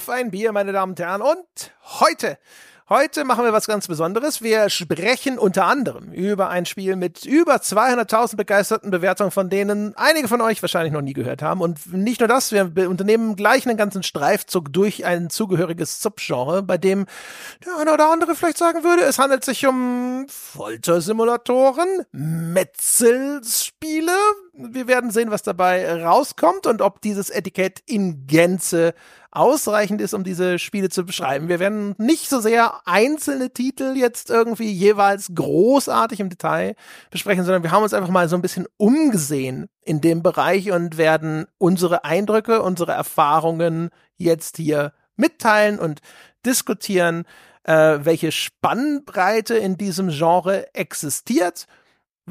[0.00, 1.20] auf ein Bier, meine Damen und Herren.
[1.20, 2.38] Und heute
[2.92, 4.42] Heute machen wir was ganz Besonderes.
[4.42, 10.26] Wir sprechen unter anderem über ein Spiel mit über 200.000 begeisterten Bewertungen, von denen einige
[10.26, 11.60] von euch wahrscheinlich noch nie gehört haben.
[11.60, 16.78] Und nicht nur das, wir unternehmen gleich einen ganzen Streifzug durch ein zugehöriges Subgenre, bei
[16.78, 17.06] dem
[17.64, 24.16] der eine oder andere vielleicht sagen würde, es handelt sich um Foltersimulatoren, Metzelspiele.
[24.52, 28.94] Wir werden sehen, was dabei rauskommt und ob dieses Etikett in Gänze
[29.32, 31.48] ausreichend ist, um diese Spiele zu beschreiben.
[31.48, 36.74] Wir werden nicht so sehr einzelne Titel jetzt irgendwie jeweils großartig im Detail
[37.10, 40.98] besprechen, sondern wir haben uns einfach mal so ein bisschen umgesehen in dem Bereich und
[40.98, 46.00] werden unsere Eindrücke, unsere Erfahrungen jetzt hier mitteilen und
[46.44, 47.24] diskutieren,
[47.64, 51.66] äh, welche Spannbreite in diesem Genre existiert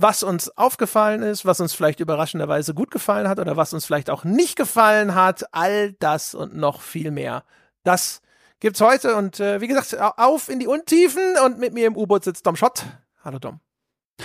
[0.02, 4.09] was uns aufgefallen ist, was uns vielleicht überraschenderweise gut gefallen hat oder was uns vielleicht
[4.09, 5.53] auch nicht gefallen hat.
[5.53, 7.44] All das und noch viel mehr.
[7.83, 8.22] Das
[8.59, 12.23] gibt's heute und äh, wie gesagt, auf in die Untiefen und mit mir im U-Boot
[12.23, 12.86] sitzt Dom Schott.
[13.23, 13.59] Hallo Dom.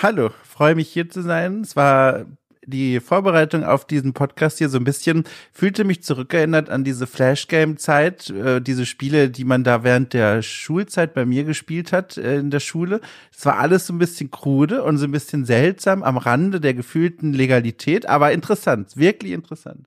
[0.02, 1.60] Hallo, freue mich hier zu sein.
[1.60, 2.26] Es war
[2.66, 8.30] die Vorbereitung auf diesen Podcast hier so ein bisschen fühlte mich zurückerinnert an diese Flash-Game-Zeit,
[8.30, 12.50] äh, diese Spiele, die man da während der Schulzeit bei mir gespielt hat äh, in
[12.50, 13.00] der Schule.
[13.36, 16.74] Es war alles so ein bisschen krude und so ein bisschen seltsam am Rande der
[16.74, 19.86] gefühlten Legalität, aber interessant, wirklich interessant.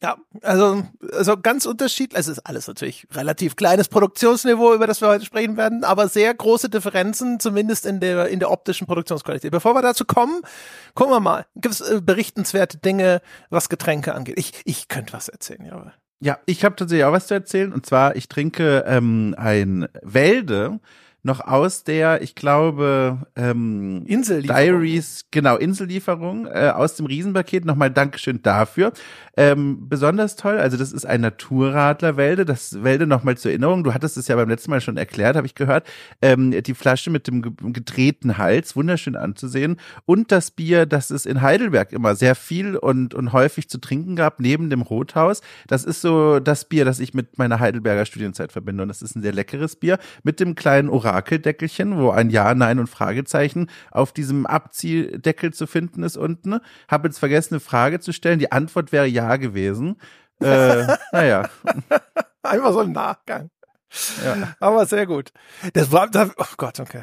[0.00, 2.18] Ja, also, also ganz unterschiedlich.
[2.18, 6.32] Es ist alles natürlich relativ kleines Produktionsniveau, über das wir heute sprechen werden, aber sehr
[6.32, 9.50] große Differenzen, zumindest in der, in der optischen Produktionsqualität.
[9.50, 10.40] Bevor wir dazu kommen,
[10.94, 11.46] gucken wir mal.
[11.56, 14.38] Gibt es äh, berichtenswerte Dinge, was Getränke angeht?
[14.38, 15.92] Ich, ich könnte was erzählen, ja.
[16.20, 17.72] Ja, ich habe tatsächlich auch was zu erzählen.
[17.72, 20.80] Und zwar, ich trinke ähm, ein Wälde
[21.24, 24.56] noch aus der, ich glaube, ähm, Insellieferung.
[24.56, 27.64] Diaries, genau, Insellieferung äh, aus dem Riesenpaket.
[27.64, 28.92] Nochmal Dankeschön dafür.
[29.36, 32.44] Ähm, besonders toll, also das ist ein Naturradlerwälde.
[32.44, 33.82] Das Wälde nochmal zur Erinnerung.
[33.82, 35.86] Du hattest es ja beim letzten Mal schon erklärt, habe ich gehört.
[36.22, 39.76] Ähm, die Flasche mit dem gedrehten Hals, wunderschön anzusehen.
[40.06, 44.14] Und das Bier, das es in Heidelberg immer sehr viel und, und häufig zu trinken
[44.14, 45.40] gab, neben dem Rothaus.
[45.66, 48.82] Das ist so das Bier, das ich mit meiner Heidelberger Studienzeit verbinde.
[48.82, 52.54] Und das ist ein sehr leckeres Bier mit dem kleinen Orange Orakeldeckelchen, wo ein Ja,
[52.54, 56.60] Nein und Fragezeichen auf diesem Abziehdeckel zu finden ist unten.
[56.88, 58.38] Habe jetzt vergessen, eine Frage zu stellen.
[58.38, 59.96] Die Antwort wäre Ja gewesen.
[60.40, 61.48] Äh, naja.
[62.42, 63.50] Einfach so im Nachgang.
[64.24, 64.54] Ja.
[64.60, 65.32] Aber sehr gut.
[65.72, 67.02] Das war, das, oh Gott, okay.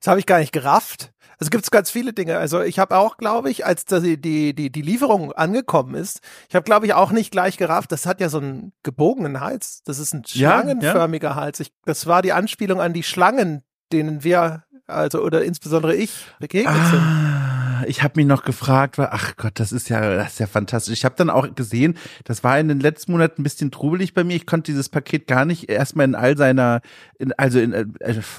[0.00, 1.12] Das habe ich gar nicht gerafft.
[1.38, 2.38] Also gibt es ganz viele Dinge.
[2.38, 6.54] Also ich habe auch, glaube ich, als die, die, die, die Lieferung angekommen ist, ich
[6.54, 9.82] habe, glaube ich, auch nicht gleich gerafft, das hat ja so einen gebogenen Hals.
[9.84, 11.40] Das ist ein schlangenförmiger ja, ja.
[11.40, 11.60] Hals.
[11.60, 13.62] Ich, das war die Anspielung an die Schlangen,
[13.92, 16.90] denen wir, also oder insbesondere ich, begegnet ah.
[16.90, 17.45] sind
[17.86, 20.92] ich habe mich noch gefragt, war, ach Gott, das ist ja, das ist ja fantastisch.
[20.92, 24.24] Ich habe dann auch gesehen, das war in den letzten Monaten ein bisschen trubelig bei
[24.24, 24.36] mir.
[24.36, 26.80] Ich konnte dieses Paket gar nicht erstmal in all seiner,
[27.18, 27.86] in, also in, äh,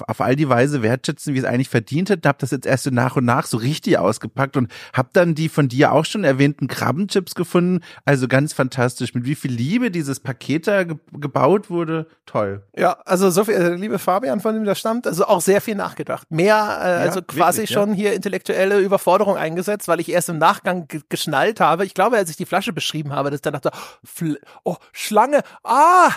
[0.06, 2.26] auf all die Weise wertschätzen, wie es eigentlich verdient hat.
[2.26, 5.48] Habe das jetzt erst so nach und nach so richtig ausgepackt und habe dann die
[5.48, 7.80] von dir auch schon erwähnten Krabbenchips gefunden.
[8.04, 9.14] Also ganz fantastisch.
[9.14, 12.62] Mit wie viel Liebe dieses Paket da ge gebaut wurde, toll.
[12.76, 15.74] Ja, also so viel, äh, liebe Fabian, von dem das stammt, also auch sehr viel
[15.74, 16.30] nachgedacht.
[16.30, 17.94] Mehr, äh, ja, also quasi wirklich, schon ja.
[17.96, 21.84] hier intellektuelle Überforderung eingesetzt, weil ich erst im Nachgang geschnallt habe.
[21.84, 23.70] Ich glaube, als ich die Flasche beschrieben habe, dass ich dann dachte,
[24.64, 26.10] oh, Schlange, ah,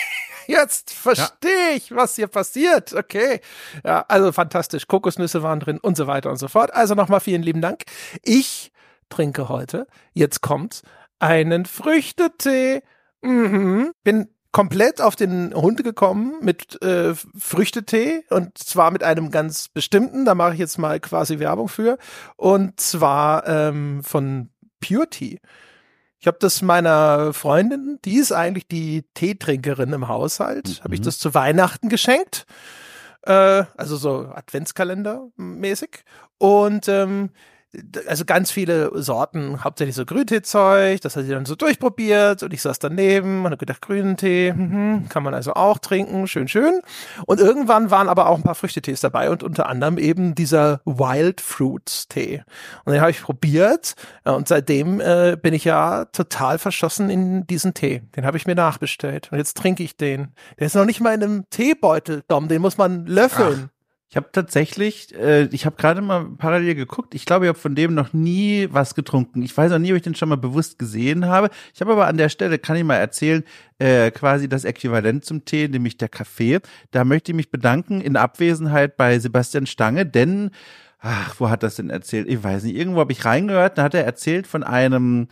[0.46, 2.92] jetzt verstehe ich, was hier passiert.
[2.92, 3.40] Okay.
[3.84, 4.86] Ja, also fantastisch.
[4.86, 6.72] Kokosnüsse waren drin und so weiter und so fort.
[6.74, 7.84] Also nochmal vielen lieben Dank.
[8.22, 8.72] Ich
[9.08, 10.82] trinke heute, jetzt kommt,
[11.18, 12.82] einen Früchtetee.
[13.22, 13.92] Mhm.
[14.04, 20.24] Bin komplett auf den Hund gekommen mit äh, Früchtetee und zwar mit einem ganz bestimmten,
[20.24, 21.98] da mache ich jetzt mal quasi Werbung für,
[22.36, 24.50] und zwar ähm, von
[24.80, 25.38] Pure Tea.
[26.20, 30.84] Ich habe das meiner Freundin, die ist eigentlich die Teetrinkerin im Haushalt, mhm.
[30.84, 32.46] habe ich das zu Weihnachten geschenkt.
[33.22, 36.04] Äh, also so Adventskalender mäßig.
[36.38, 37.30] Und ähm,
[38.06, 42.62] also ganz viele Sorten, hauptsächlich so Grünteezeug, das hat sie dann so durchprobiert und ich
[42.62, 46.80] saß daneben und habe gedacht, grünen Tee, mhm, kann man also auch trinken, schön, schön.
[47.26, 51.42] Und irgendwann waren aber auch ein paar Früchtetees dabei und unter anderem eben dieser Wild
[51.42, 52.42] Fruits Tee.
[52.84, 53.94] Und den habe ich probiert
[54.24, 58.02] und seitdem äh, bin ich ja total verschossen in diesen Tee.
[58.16, 60.32] Den habe ich mir nachbestellt und jetzt trinke ich den.
[60.58, 63.68] Der ist noch nicht mal in einem Teebeutel, Dom, den muss man löffeln.
[63.70, 63.77] Ach.
[64.10, 67.14] Ich habe tatsächlich, äh, ich habe gerade mal parallel geguckt.
[67.14, 69.42] Ich glaube, ich habe von dem noch nie was getrunken.
[69.42, 71.50] Ich weiß auch nie, ob ich den schon mal bewusst gesehen habe.
[71.74, 73.44] Ich habe aber an der Stelle, kann ich mal erzählen,
[73.78, 76.60] äh, quasi das Äquivalent zum Tee, nämlich der Kaffee.
[76.90, 80.52] Da möchte ich mich bedanken in Abwesenheit bei Sebastian Stange, denn
[81.00, 82.28] ach, wo hat das denn erzählt?
[82.28, 85.28] Ich weiß nicht, irgendwo habe ich reingehört, da hat er erzählt von einem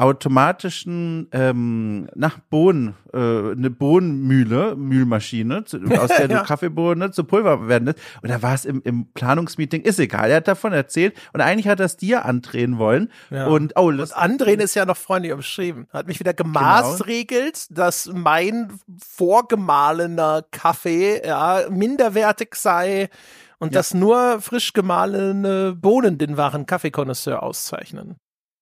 [0.00, 6.42] automatischen ähm, nach Bohnen, äh, eine Bohnenmühle, Mühlmaschine, zu, aus der du ja.
[6.42, 7.98] Kaffeebohnen zu Pulver werden lässt.
[8.22, 11.68] Und da war es im, im Planungsmeeting, ist egal, er hat davon erzählt und eigentlich
[11.68, 13.12] hat er es dir andrehen wollen.
[13.30, 13.46] Ja.
[13.46, 15.86] Und, oh, und andrehen ist ja noch freundlich umschrieben.
[15.92, 17.80] Hat mich wieder gemaßregelt, genau.
[17.80, 18.72] dass mein
[19.04, 23.10] vorgemahlener Kaffee ja minderwertig sei
[23.58, 23.80] und ja.
[23.80, 28.16] dass nur frisch gemahlene Bohnen den wahren Kaffeekonnoisseur auszeichnen.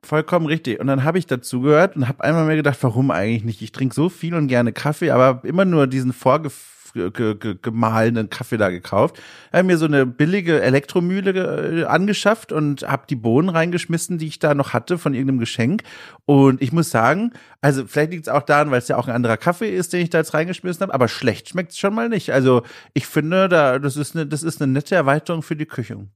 [0.06, 0.78] Vollkommen richtig.
[0.78, 3.62] Und dann habe ich dazu gehört und habe einmal mehr gedacht, warum eigentlich nicht?
[3.62, 9.20] Ich trinke so viel und gerne Kaffee, aber immer nur diesen vorgemahlenen Kaffee da gekauft.
[9.52, 14.38] Habe mir so eine billige Elektromühle äh, angeschafft und habe die Bohnen reingeschmissen, die ich
[14.38, 15.82] da noch hatte von irgendeinem Geschenk.
[16.26, 19.16] Und ich muss sagen, also vielleicht liegt es auch daran, weil es ja auch ein
[19.16, 22.08] anderer Kaffee ist, den ich da jetzt reingeschmissen habe, aber schlecht schmeckt es schon mal
[22.08, 22.32] nicht.
[22.32, 22.62] Also
[22.94, 26.06] ich finde, da das ist eine, das ist eine nette Erweiterung für die Küche.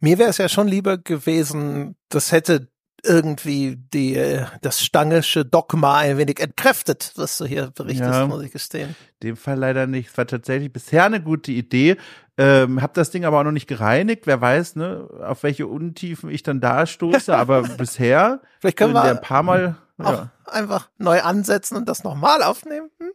[0.00, 2.68] Mir wäre es ja schon lieber gewesen, das hätte
[3.04, 8.52] irgendwie die, das stangische Dogma ein wenig entkräftet, was du hier berichtest, ja, muss ich
[8.52, 8.96] gestehen.
[9.20, 10.10] In dem Fall leider nicht.
[10.10, 11.96] Es war tatsächlich bisher eine gute Idee.
[12.36, 14.26] Ähm, hab das Ding aber auch noch nicht gereinigt.
[14.26, 17.36] Wer weiß, ne, auf welche Untiefen ich dann da stoße.
[17.36, 20.30] Aber bisher, vielleicht können wir ein paar Mal auch ja.
[20.46, 22.90] einfach neu ansetzen und das nochmal aufnehmen.
[22.98, 23.12] Hm?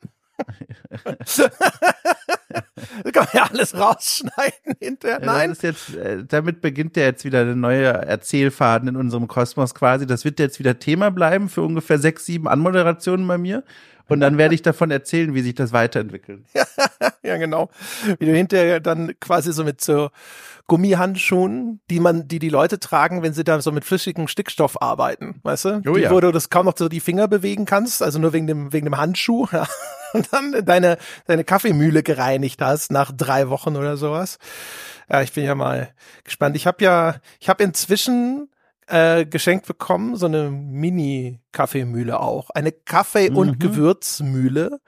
[3.04, 5.20] Das kann man ja alles rausschneiden hinterher.
[5.20, 5.56] Nein.
[5.62, 10.06] Ja, jetzt, äh, damit beginnt ja jetzt wieder der neue Erzählfaden in unserem Kosmos quasi.
[10.08, 13.64] Das wird jetzt wieder Thema bleiben für ungefähr sechs, sieben Anmoderationen bei mir.
[14.10, 16.44] Und dann werde ich davon erzählen, wie sich das weiterentwickelt.
[17.24, 17.70] ja, genau.
[18.18, 20.10] Wie du hinterher dann quasi so mit so
[20.66, 25.40] Gummihandschuhen, die man, die die Leute tragen, wenn sie da so mit flüssigem Stickstoff arbeiten,
[25.44, 25.82] weißt du?
[25.88, 26.12] Oh, die, ja.
[26.12, 28.86] Wo du das kaum noch so die Finger bewegen kannst, also nur wegen dem, wegen
[28.86, 29.48] dem Handschuh.
[29.60, 29.68] Ja.
[30.14, 34.38] Und dann deine, deine Kaffeemühle gereinigt hast nach drei Wochen oder sowas.
[35.10, 36.56] Ja, ich bin ja mal gespannt.
[36.56, 38.50] Ich habe ja, ich habe inzwischen
[38.88, 42.50] äh, geschenkt bekommen, so eine Mini-Kaffeemühle auch.
[42.52, 43.60] Eine Kaffee- und mhm.
[43.60, 44.80] Gewürzmühle.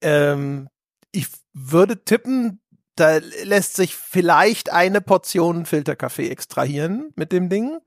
[0.00, 0.68] Ähm,
[1.12, 2.60] ich würde tippen,
[2.94, 7.78] da lässt sich vielleicht eine Portion Filterkaffee extrahieren mit dem Ding.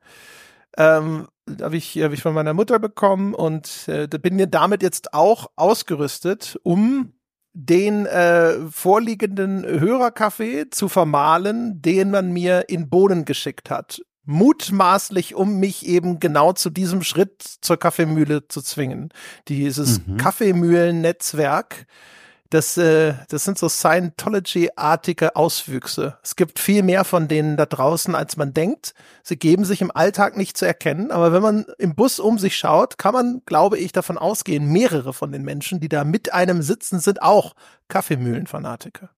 [0.78, 1.28] Ähm,
[1.62, 5.48] habe ich, hab ich von meiner Mutter bekommen und äh, bin mir damit jetzt auch
[5.56, 7.14] ausgerüstet, um
[7.54, 15.60] den äh, vorliegenden Hörerkaffee zu vermahlen, den man mir in Bohnen geschickt hat mutmaßlich, um
[15.60, 19.10] mich eben genau zu diesem Schritt zur Kaffeemühle zu zwingen.
[19.48, 20.18] Dieses mhm.
[20.18, 21.86] Kaffeemühlen-Netzwerk,
[22.52, 26.18] das, äh, das sind so Scientology-artige Auswüchse.
[26.22, 28.94] Es gibt viel mehr von denen da draußen, als man denkt.
[29.24, 32.58] Sie geben sich im Alltag nicht zu erkennen, aber wenn man im Bus um sich
[32.58, 36.62] schaut, kann man, glaube ich, davon ausgehen, mehrere von den Menschen, die da mit einem
[36.62, 37.56] sitzen, sind auch
[37.88, 39.10] Kaffeemühlen-Fanatiker.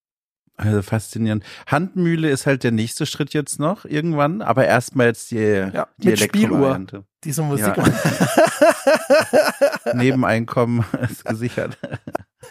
[0.55, 1.43] Also faszinierend.
[1.65, 6.09] Handmühle ist halt der nächste Schritt jetzt noch irgendwann, aber erstmal jetzt die, ja, die
[6.09, 6.79] mit Spieluhr.
[7.23, 7.75] Diese Musik.
[7.75, 7.83] Ja.
[9.93, 11.79] Nebeneinkommen ist gesichert.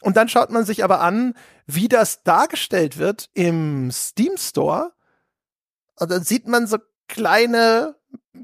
[0.03, 1.33] Und dann schaut man sich aber an,
[1.67, 4.93] wie das dargestellt wird im Steam Store.
[5.99, 6.77] Und dann sieht man so
[7.09, 7.95] kleine,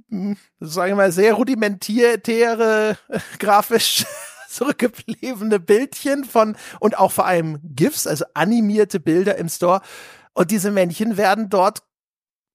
[0.08, 2.96] hm, sagen wir mal, sehr rudimentäre,
[3.38, 4.06] grafisch
[4.48, 9.82] zurückgebliebene Bildchen von und auch vor allem GIFs, also animierte Bilder im Store.
[10.32, 11.82] Und diese Männchen werden dort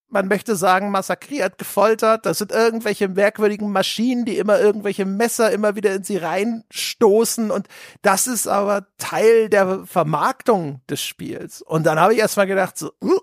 [0.08, 2.26] man möchte sagen, massakriert, gefoltert.
[2.26, 7.52] Das sind irgendwelche merkwürdigen Maschinen, die immer irgendwelche Messer immer wieder in sie reinstoßen.
[7.52, 7.68] Und
[8.02, 11.62] das ist aber Teil der Vermarktung des Spiels.
[11.62, 13.20] Und dann habe ich erst mal gedacht, so, uh,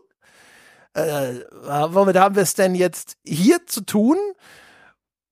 [0.95, 1.41] äh,
[1.91, 4.19] womit haben wir es denn jetzt hier zu tun?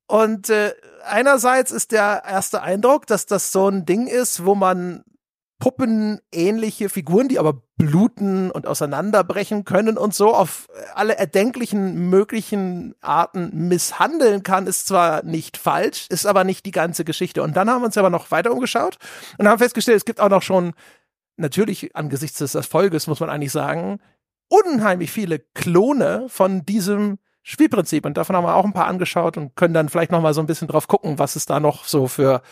[0.06, 0.72] Und äh,
[1.04, 5.04] einerseits ist der erste Eindruck, dass das so ein Ding ist, wo man
[5.60, 13.68] puppenähnliche Figuren, die aber bluten und auseinanderbrechen können und so auf alle erdenklichen möglichen Arten
[13.68, 17.42] misshandeln kann, ist zwar nicht falsch, ist aber nicht die ganze Geschichte.
[17.42, 18.96] Und dann haben wir uns aber noch weiter umgeschaut
[19.38, 20.72] und haben festgestellt, es gibt auch noch schon,
[21.36, 24.00] natürlich angesichts des Erfolges muss man eigentlich sagen,
[24.48, 27.18] unheimlich viele Klone von diesem
[27.50, 28.06] Spielprinzip.
[28.06, 30.40] Und davon haben wir auch ein paar angeschaut und können dann vielleicht noch mal so
[30.40, 32.42] ein bisschen drauf gucken, was es da noch so für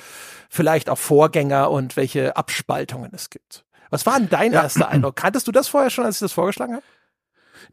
[0.48, 3.64] vielleicht auch Vorgänger und welche Abspaltungen es gibt.
[3.90, 4.62] Was war denn dein ja.
[4.62, 5.16] erster Eindruck?
[5.16, 6.84] Kanntest du das vorher schon, als ich das vorgeschlagen habe?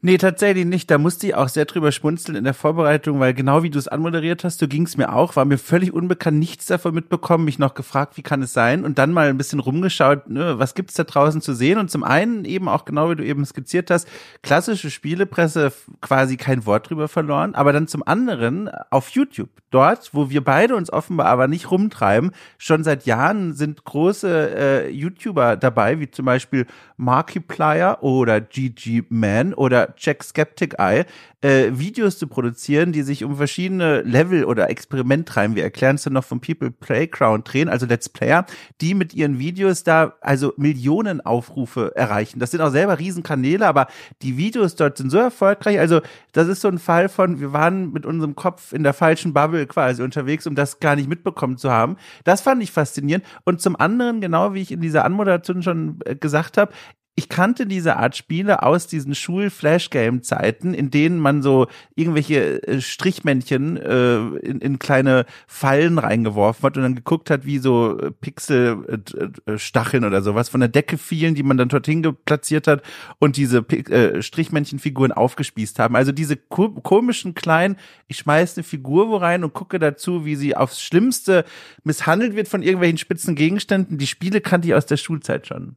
[0.02, 0.90] Nee, tatsächlich nicht.
[0.90, 3.88] Da musste ich auch sehr drüber schmunzeln in der Vorbereitung, weil genau wie du es
[3.88, 7.58] anmoderiert hast, so ging es mir auch, war mir völlig unbekannt, nichts davon mitbekommen, mich
[7.58, 8.84] noch gefragt, wie kann es sein?
[8.84, 11.78] Und dann mal ein bisschen rumgeschaut, ne, was gibt's da draußen zu sehen?
[11.78, 14.06] Und zum einen eben auch genau wie du eben skizziert hast,
[14.42, 15.72] klassische Spielepresse
[16.02, 20.76] quasi kein Wort drüber verloren, aber dann zum anderen auf YouTube, dort, wo wir beide
[20.76, 26.26] uns offenbar aber nicht rumtreiben, schon seit Jahren sind große äh, YouTuber dabei, wie zum
[26.26, 31.04] Beispiel Markiplier oder GG Man oder Jack Skeptic Eye,
[31.42, 35.54] äh, Videos zu produzieren, die sich um verschiedene Level oder Experiment treiben.
[35.54, 38.46] Wir erklären es dann noch vom People Playground drehen, also Let's Player,
[38.80, 42.40] die mit ihren Videos da also Millionen Aufrufe erreichen.
[42.40, 43.86] Das sind auch selber Riesenkanäle, aber
[44.22, 45.78] die Videos dort sind so erfolgreich.
[45.78, 46.00] Also
[46.32, 49.66] das ist so ein Fall von, wir waren mit unserem Kopf in der falschen Bubble
[49.66, 51.96] quasi unterwegs, um das gar nicht mitbekommen zu haben.
[52.24, 53.24] Das fand ich faszinierend.
[53.44, 56.72] Und zum anderen, genau wie ich in dieser Anmoderation schon äh, gesagt habe,
[57.18, 63.78] ich kannte diese Art Spiele aus diesen Schul-Flash-Game-Zeiten, in denen man so irgendwelche äh, Strichmännchen
[63.78, 70.04] äh, in, in kleine Fallen reingeworfen hat und dann geguckt hat, wie so äh, Pixel-Stacheln
[70.04, 72.82] oder sowas von der Decke fielen, die man dann dorthin platziert hat
[73.18, 75.96] und diese äh, Strichmännchenfiguren aufgespießt haben.
[75.96, 77.76] Also diese ko komischen kleinen,
[78.08, 81.46] ich schmeiß eine Figur wo rein und gucke dazu, wie sie aufs Schlimmste
[81.82, 83.96] misshandelt wird von irgendwelchen spitzen Gegenständen.
[83.96, 85.76] Die Spiele kannte ich aus der Schulzeit schon.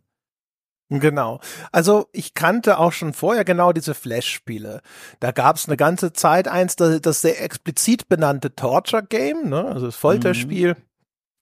[0.90, 1.40] Genau.
[1.72, 4.82] Also ich kannte auch schon vorher genau diese Flash-Spiele.
[5.20, 9.66] Da gab es eine ganze Zeit eins, das, das sehr explizit benannte Torture-Game, ne?
[9.66, 10.74] also das Folterspiel.
[10.74, 10.84] Mhm.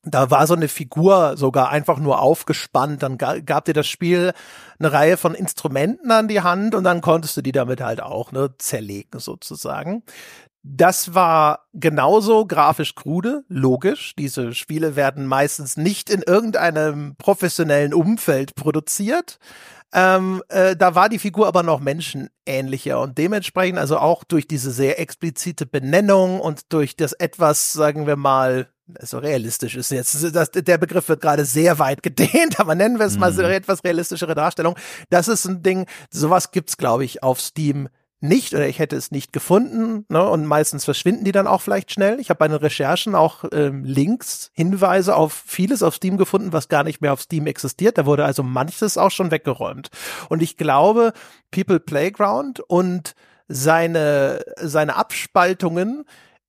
[0.04, 3.04] Da war so eine Figur sogar einfach nur aufgespannt.
[3.04, 4.34] Dann gab dir das Spiel
[4.80, 8.32] eine Reihe von Instrumenten an die Hand und dann konntest du die damit halt auch
[8.32, 10.04] ne, zerlegen sozusagen.
[10.70, 14.14] Das war genauso grafisch krude, logisch.
[14.18, 19.40] Diese Spiele werden meistens nicht in irgendeinem professionellen Umfeld produziert.
[19.94, 24.72] Ähm, äh, da war die Figur aber noch menschenähnlicher und dementsprechend also auch durch diese
[24.72, 28.68] sehr explizite Benennung und durch das etwas, sagen wir mal,
[29.00, 33.06] so realistisch ist jetzt, das, der Begriff wird gerade sehr weit gedehnt, aber nennen wir
[33.06, 33.50] es mal so mhm.
[33.50, 34.76] etwas realistischere Darstellung.
[35.10, 37.88] Das ist ein Ding, sowas gibt's glaube ich auf Steam
[38.20, 40.06] nicht oder ich hätte es nicht gefunden.
[40.10, 40.28] Ne?
[40.28, 42.20] Und meistens verschwinden die dann auch vielleicht schnell.
[42.20, 46.68] Ich habe bei den Recherchen auch ähm, Links, Hinweise auf vieles auf Steam gefunden, was
[46.68, 47.98] gar nicht mehr auf Steam existiert.
[47.98, 49.90] Da wurde also manches auch schon weggeräumt.
[50.30, 51.14] Und ich glaube,
[51.52, 53.14] People Playground und
[53.48, 56.04] seine, seine Abspaltungen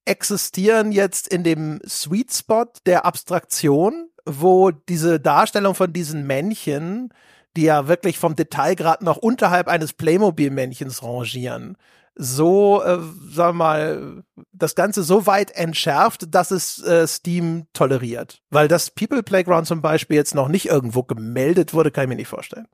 [0.05, 7.13] existieren jetzt in dem Sweet Spot der Abstraktion, wo diese Darstellung von diesen Männchen
[7.57, 11.77] die ja wirklich vom Detailgrad noch unterhalb eines Playmobil-Männchens rangieren,
[12.21, 12.99] so, äh,
[13.31, 18.43] sag mal, das Ganze so weit entschärft, dass es äh, Steam toleriert.
[18.51, 22.17] Weil das People Playground zum Beispiel jetzt noch nicht irgendwo gemeldet wurde, kann ich mir
[22.17, 22.67] nicht vorstellen.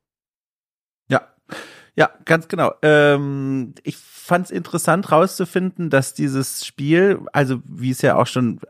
[1.08, 1.28] Ja,
[1.94, 2.72] ja, ganz genau.
[2.80, 8.60] Ähm, ich fand es interessant rauszufinden, dass dieses Spiel, also wie es ja auch schon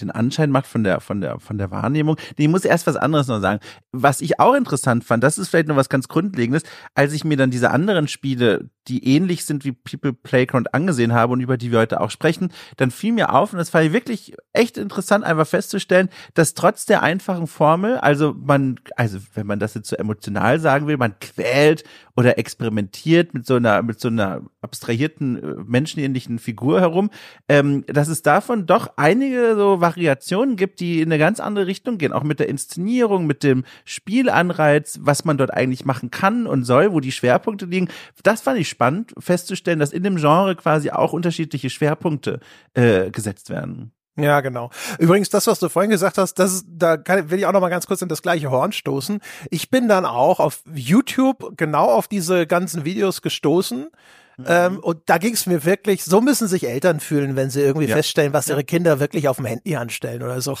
[0.00, 2.16] den Anschein macht von der, von der, von der Wahrnehmung.
[2.36, 3.60] Ich muss erst was anderes noch sagen.
[3.92, 6.62] Was ich auch interessant fand, das ist vielleicht noch was ganz Grundlegendes,
[6.94, 11.32] als ich mir dann diese anderen Spiele, die ähnlich sind wie People Playground angesehen habe
[11.32, 13.92] und über die wir heute auch sprechen, dann fiel mir auf und das fand ich
[13.92, 19.58] wirklich echt interessant, einfach festzustellen, dass trotz der einfachen Formel, also man, also wenn man
[19.58, 21.84] das jetzt so emotional sagen will, man quält
[22.16, 27.10] oder experimentiert mit so einer, mit so einer abstrahierten, äh, menschenähnlichen Figur herum,
[27.48, 31.96] ähm, dass es davon doch einige so Variationen gibt, die in eine ganz andere Richtung
[31.98, 36.64] gehen, auch mit der Inszenierung, mit dem Spielanreiz, was man dort eigentlich machen kann und
[36.64, 37.88] soll, wo die Schwerpunkte liegen.
[38.24, 42.40] Das fand ich spannend, festzustellen, dass in dem Genre quasi auch unterschiedliche Schwerpunkte
[42.74, 43.92] äh, gesetzt werden.
[44.18, 44.70] Ja, genau.
[44.98, 47.68] Übrigens, das, was du vorhin gesagt hast, das, da kann, will ich auch noch mal
[47.68, 49.20] ganz kurz in das gleiche Horn stoßen.
[49.50, 53.88] Ich bin dann auch auf YouTube genau auf diese ganzen Videos gestoßen.
[54.36, 54.44] Mhm.
[54.48, 57.86] Ähm, und da ging es mir wirklich, so müssen sich Eltern fühlen, wenn sie irgendwie
[57.86, 57.96] ja.
[57.96, 60.56] feststellen, was ihre Kinder wirklich auf dem Handy anstellen oder so.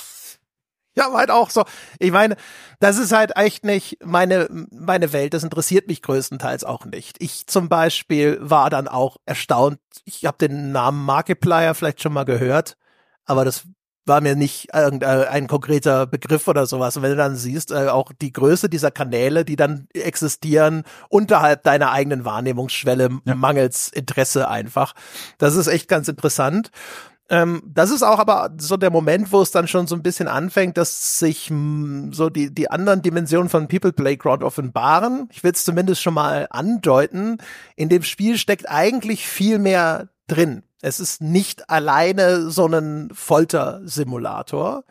[0.96, 1.64] Ja, halt auch so.
[1.98, 2.36] Ich meine,
[2.80, 5.34] das ist halt echt nicht meine, meine Welt.
[5.34, 7.22] Das interessiert mich größtenteils auch nicht.
[7.22, 9.78] Ich zum Beispiel war dann auch erstaunt.
[10.04, 12.78] Ich habe den Namen Markiplier vielleicht schon mal gehört,
[13.26, 13.64] aber das
[14.06, 16.96] war mir nicht irgendein konkreter Begriff oder sowas.
[16.96, 21.62] Und wenn du dann siehst, äh, auch die Größe dieser Kanäle, die dann existieren, unterhalb
[21.64, 23.34] deiner eigenen Wahrnehmungsschwelle, ja.
[23.34, 24.94] mangels Interesse einfach.
[25.38, 26.70] Das ist echt ganz interessant.
[27.28, 30.28] Ähm, das ist auch aber so der Moment, wo es dann schon so ein bisschen
[30.28, 35.28] anfängt, dass sich mh, so die, die anderen Dimensionen von People Playground offenbaren.
[35.32, 37.38] Ich will es zumindest schon mal andeuten.
[37.74, 40.62] In dem Spiel steckt eigentlich viel mehr drin.
[40.82, 44.84] Es ist nicht alleine so ein Foltersimulator.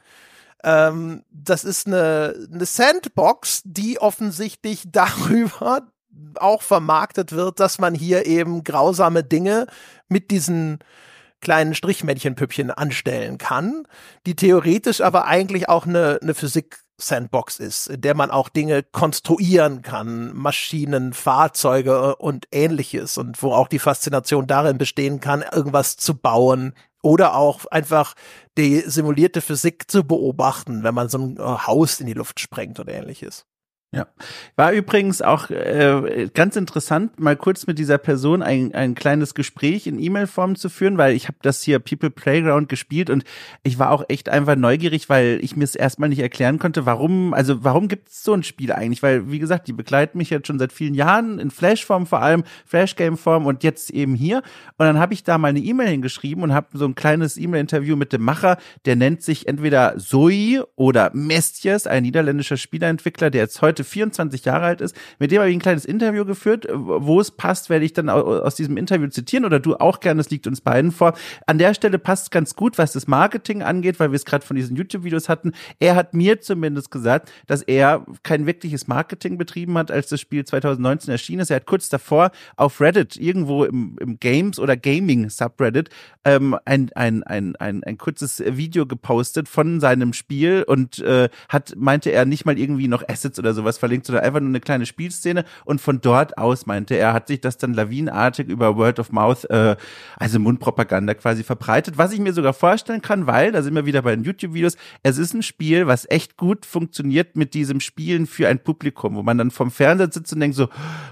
[0.63, 5.87] Ähm, das ist eine, eine Sandbox, die offensichtlich darüber
[6.35, 9.67] auch vermarktet wird, dass man hier eben grausame Dinge
[10.07, 10.79] mit diesen
[11.41, 13.83] kleinen Strichmännchenpüppchen anstellen kann,
[14.25, 18.83] die theoretisch aber eigentlich auch eine, eine Physik Sandbox ist, in der man auch Dinge
[18.83, 25.97] konstruieren kann, Maschinen, Fahrzeuge und ähnliches und wo auch die Faszination darin bestehen kann, irgendwas
[25.97, 28.15] zu bauen oder auch einfach
[28.57, 32.93] die simulierte Physik zu beobachten, wenn man so ein Haus in die Luft sprengt oder
[32.93, 33.45] ähnliches.
[33.95, 34.07] Ja.
[34.57, 39.87] War übrigens auch äh, ganz interessant, mal kurz mit dieser Person ein, ein kleines Gespräch
[39.87, 43.23] in E-Mail-Form zu führen, weil ich habe das hier People Playground gespielt und
[43.63, 47.33] ich war auch echt einfach neugierig, weil ich mir es erstmal nicht erklären konnte, warum,
[47.33, 49.01] also warum gibt es so ein Spiel eigentlich?
[49.01, 52.43] Weil, wie gesagt, die begleiten mich jetzt schon seit vielen Jahren, in Flash-Form vor allem,
[52.65, 54.37] Flash-Game-Form und jetzt eben hier.
[54.77, 57.95] Und dann habe ich da mal eine E-Mail hingeschrieben und habe so ein kleines E-Mail-Interview
[57.95, 63.61] mit dem Macher, der nennt sich entweder Zoe oder Mestjes, ein niederländischer Spieleentwickler, der jetzt
[63.61, 64.95] heute 24 Jahre alt ist.
[65.19, 66.67] Mit dem habe ich ein kleines Interview geführt.
[66.71, 70.21] Wo es passt, werde ich dann aus diesem Interview zitieren oder du auch gerne.
[70.21, 71.13] Es liegt uns beiden vor.
[71.45, 74.45] An der Stelle passt es ganz gut, was das Marketing angeht, weil wir es gerade
[74.45, 75.53] von diesen YouTube-Videos hatten.
[75.79, 80.45] Er hat mir zumindest gesagt, dass er kein wirkliches Marketing betrieben hat, als das Spiel
[80.45, 81.49] 2019 erschienen ist.
[81.49, 85.89] Er hat kurz davor auf Reddit, irgendwo im, im Games- oder Gaming-Subreddit,
[86.23, 91.73] ähm, ein, ein, ein, ein, ein kurzes Video gepostet von seinem Spiel und äh, hat,
[91.75, 94.85] meinte er, nicht mal irgendwie noch Assets oder sowas verlinkt, sondern einfach nur eine kleine
[94.85, 95.43] Spielszene.
[95.65, 99.45] Und von dort aus, meinte er, hat sich das dann lawinenartig über Word of Mouth,
[99.49, 99.75] äh,
[100.17, 101.97] also Mundpropaganda quasi verbreitet.
[101.97, 105.17] Was ich mir sogar vorstellen kann, weil, da sind wir wieder bei den YouTube-Videos, es
[105.17, 109.37] ist ein Spiel, was echt gut funktioniert mit diesem Spielen für ein Publikum, wo man
[109.37, 110.69] dann vom Fernseher sitzt und denkt so,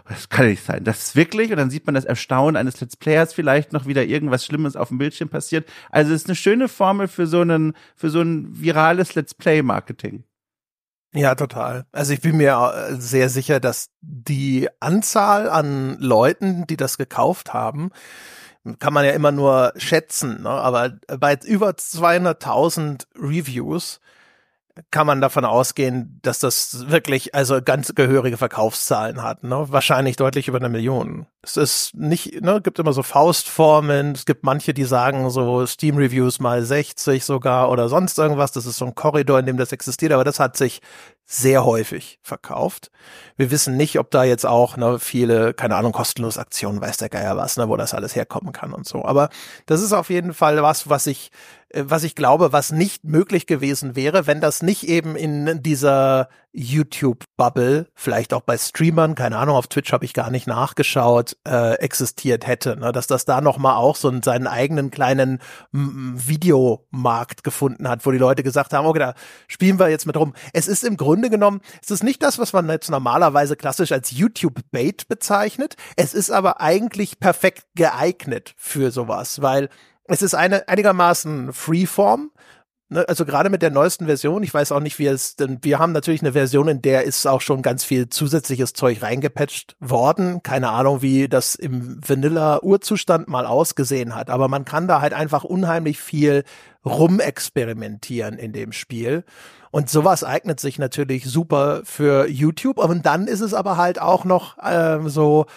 [0.08, 2.96] das kann nicht sein, das ist wirklich, und dann sieht man das Erstaunen eines Let's
[2.96, 5.68] Players vielleicht noch wieder irgendwas Schlimmes auf dem Bildschirm passiert.
[5.90, 10.24] Also es ist eine schöne Formel für so einen, für so ein virales Let's Play-Marketing.
[11.14, 11.86] Ja, total.
[11.92, 17.54] Also ich bin mir äh, sehr sicher, dass die Anzahl an Leuten, die das gekauft
[17.54, 17.92] haben,
[18.80, 20.50] kann man ja immer nur schätzen, ne?
[20.50, 24.00] aber bei über 200.000 Reviews
[24.90, 29.44] kann man davon ausgehen, dass das wirklich also ganz gehörige Verkaufszahlen hat.
[29.44, 29.66] Ne?
[29.70, 31.28] Wahrscheinlich deutlich über eine Million.
[31.44, 34.14] Es ist nicht, ne, gibt immer so Faustformen.
[34.14, 38.52] Es gibt manche, die sagen so Steam Reviews mal 60 sogar oder sonst irgendwas.
[38.52, 40.12] Das ist so ein Korridor, in dem das existiert.
[40.12, 40.82] Aber das hat sich
[41.26, 42.90] sehr häufig verkauft.
[43.38, 47.10] Wir wissen nicht, ob da jetzt auch ne, viele, keine Ahnung, kostenlos Aktionen, weiß der
[47.10, 49.06] Geier was, ne, wo das alles herkommen kann und so.
[49.06, 49.30] Aber
[49.66, 51.32] das ist auf jeden Fall was, was ich
[51.76, 57.88] was ich glaube, was nicht möglich gewesen wäre, wenn das nicht eben in dieser YouTube-Bubble,
[57.96, 62.46] vielleicht auch bei Streamern, keine Ahnung, auf Twitch habe ich gar nicht nachgeschaut, äh, existiert
[62.46, 62.78] hätte.
[62.78, 62.92] Ne?
[62.92, 65.40] Dass das da nochmal auch so seinen eigenen kleinen
[65.72, 69.16] Videomarkt gefunden hat, wo die Leute gesagt haben, okay, da
[69.48, 70.36] spielen wir jetzt mit rum.
[70.54, 74.12] Es ist im Grunde genommen, es ist nicht das, was man jetzt normalerweise klassisch als
[74.12, 75.76] YouTube-Bait bezeichnet.
[75.96, 79.70] Es ist aber eigentlich perfekt geeignet für sowas, weil
[80.06, 82.32] es ist eine einigermaßen Freeform.
[82.90, 83.08] Ne?
[83.08, 85.92] Also gerade mit der neuesten Version, ich weiß auch nicht, wie es, denn wir haben
[85.92, 90.44] natürlich eine Version, in der ist auch schon ganz viel zusätzliches Zeug reingepatcht worden.
[90.44, 95.44] Keine Ahnung, wie das im Vanilla-Urzustand mal ausgesehen hat, aber man kann da halt einfach
[95.44, 96.44] unheimlich viel
[96.86, 99.24] rumexperimentieren in dem Spiel.
[99.72, 102.78] Und sowas eignet sich natürlich super für YouTube.
[102.78, 105.48] Und dann ist es aber halt auch noch äh, so,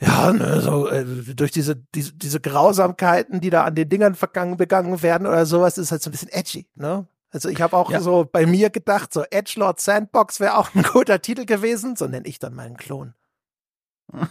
[0.00, 4.56] ja, ne, so äh, durch diese, diese diese Grausamkeiten, die da an den Dingern vergangen
[4.56, 7.06] begangen werden oder sowas, ist halt so ein bisschen edgy, ne?
[7.30, 8.00] Also ich habe auch ja.
[8.00, 12.26] so bei mir gedacht, so Edgelord Sandbox wäre auch ein guter Titel gewesen, so nenne
[12.26, 13.14] ich dann meinen Klon.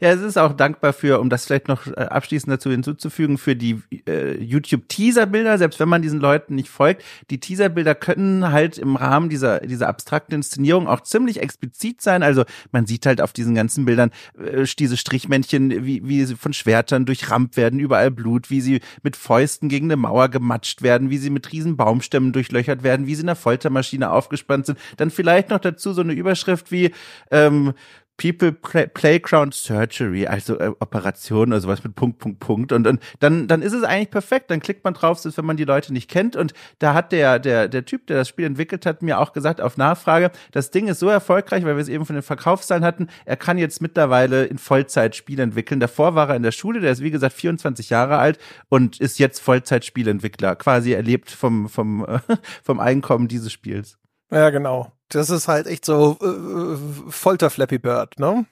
[0.00, 3.56] Ja, es ist auch dankbar für, um das vielleicht noch äh, abschließend dazu hinzuzufügen, für
[3.56, 8.96] die äh, YouTube-Teaser-Bilder, selbst wenn man diesen Leuten nicht folgt, die Teaser-Bilder können halt im
[8.96, 12.22] Rahmen dieser, dieser abstrakten Inszenierung auch ziemlich explizit sein.
[12.22, 16.52] Also man sieht halt auf diesen ganzen Bildern äh, diese Strichmännchen, wie, wie sie von
[16.52, 21.18] Schwertern durchrammt werden, überall Blut, wie sie mit Fäusten gegen eine Mauer gematscht werden, wie
[21.18, 24.78] sie mit riesen Baumstämmen durchlöchert werden, wie sie in der Foltermaschine aufgespannt sind.
[24.96, 26.92] Dann vielleicht noch dazu so eine Überschrift wie
[27.30, 27.74] ähm,
[28.16, 32.72] People Play Playground Surgery, also äh, Operation oder sowas mit Punkt, Punkt, Punkt.
[32.72, 34.50] Und, und dann, dann ist es eigentlich perfekt.
[34.50, 36.36] Dann klickt man drauf, wenn man die Leute nicht kennt.
[36.36, 39.60] Und da hat der, der, der Typ, der das Spiel entwickelt hat, mir auch gesagt
[39.60, 43.08] auf Nachfrage, das Ding ist so erfolgreich, weil wir es eben von den Verkaufszahlen hatten,
[43.24, 45.80] er kann jetzt mittlerweile in Vollzeit Spiele entwickeln.
[45.80, 49.18] Davor war er in der Schule, der ist wie gesagt 24 Jahre alt und ist
[49.18, 50.54] jetzt Vollzeit-Spielentwickler.
[50.56, 52.06] Quasi erlebt vom, vom,
[52.62, 53.98] vom Einkommen dieses Spiels.
[54.34, 54.90] Ja, genau.
[55.10, 56.78] Das ist halt echt so äh, äh,
[57.10, 58.46] Folter Flappy Bird, ne?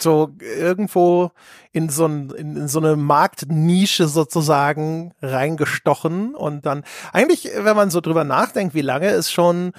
[0.00, 1.32] So irgendwo
[1.72, 7.90] in so, ein, in, in so eine Marktnische sozusagen reingestochen und dann eigentlich, wenn man
[7.90, 9.72] so drüber nachdenkt, wie lange es schon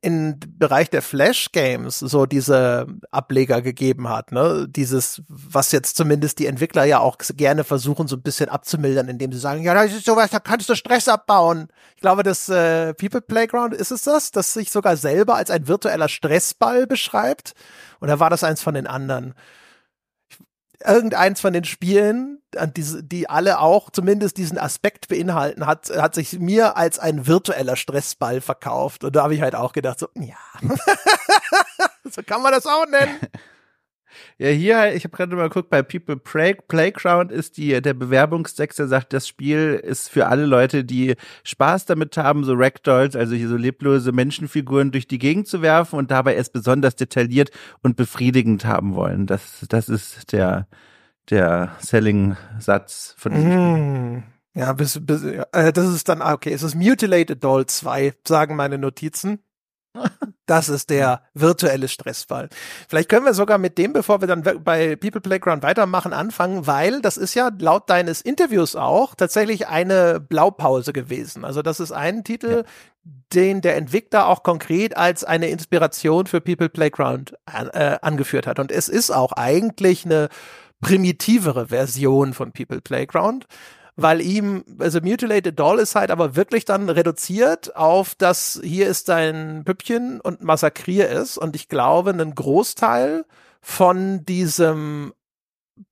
[0.00, 4.68] im Bereich der Flash Games so diese Ableger gegeben hat, ne?
[4.68, 9.32] Dieses, was jetzt zumindest die Entwickler ja auch gerne versuchen, so ein bisschen abzumildern, indem
[9.32, 11.66] sie sagen, ja, das ist sowas, da kannst du Stress abbauen.
[11.96, 15.66] Ich glaube, das äh, People Playground ist es das, das sich sogar selber als ein
[15.66, 17.54] virtueller Stressball beschreibt.
[18.00, 19.34] Oder war das eins von den anderen?
[20.84, 22.42] Irgendeins von den Spielen,
[22.76, 27.76] die, die alle auch zumindest diesen Aspekt beinhalten, hat, hat sich mir als ein virtueller
[27.76, 29.04] Stressball verkauft.
[29.04, 30.36] Und da habe ich halt auch gedacht, so, ja,
[32.10, 33.18] so kann man das auch nennen.
[34.38, 38.78] Ja, hier, ich habe gerade mal geguckt, bei People Play, Playground ist die, der Bewerbungstext,
[38.78, 43.34] der sagt, das Spiel ist für alle Leute, die Spaß damit haben, so Ragdolls, also
[43.34, 47.50] hier so leblose Menschenfiguren durch die Gegend zu werfen und dabei es besonders detailliert
[47.82, 49.26] und befriedigend haben wollen.
[49.26, 50.66] Das, das ist der,
[51.28, 53.50] der Selling-Satz von diesem.
[53.50, 54.22] Spiel.
[54.54, 58.56] Ja, bis, bis, äh, das ist dann, ah, okay, es ist Mutilated Doll 2, sagen
[58.56, 59.38] meine Notizen.
[60.46, 62.48] Das ist der virtuelle Stressfall.
[62.88, 67.00] Vielleicht können wir sogar mit dem, bevor wir dann bei People Playground weitermachen, anfangen, weil
[67.00, 71.44] das ist ja laut deines Interviews auch tatsächlich eine Blaupause gewesen.
[71.44, 73.12] Also das ist ein Titel, ja.
[73.32, 78.58] den der Entwickler auch konkret als eine Inspiration für People Playground äh, angeführt hat.
[78.58, 80.30] Und es ist auch eigentlich eine
[80.80, 83.46] primitivere Version von People Playground
[84.02, 89.08] weil ihm, also Mutilated Doll ist halt aber wirklich dann reduziert auf das, hier ist
[89.08, 91.38] dein Püppchen und massakrier es.
[91.38, 93.24] Und ich glaube, einen Großteil
[93.60, 95.12] von diesem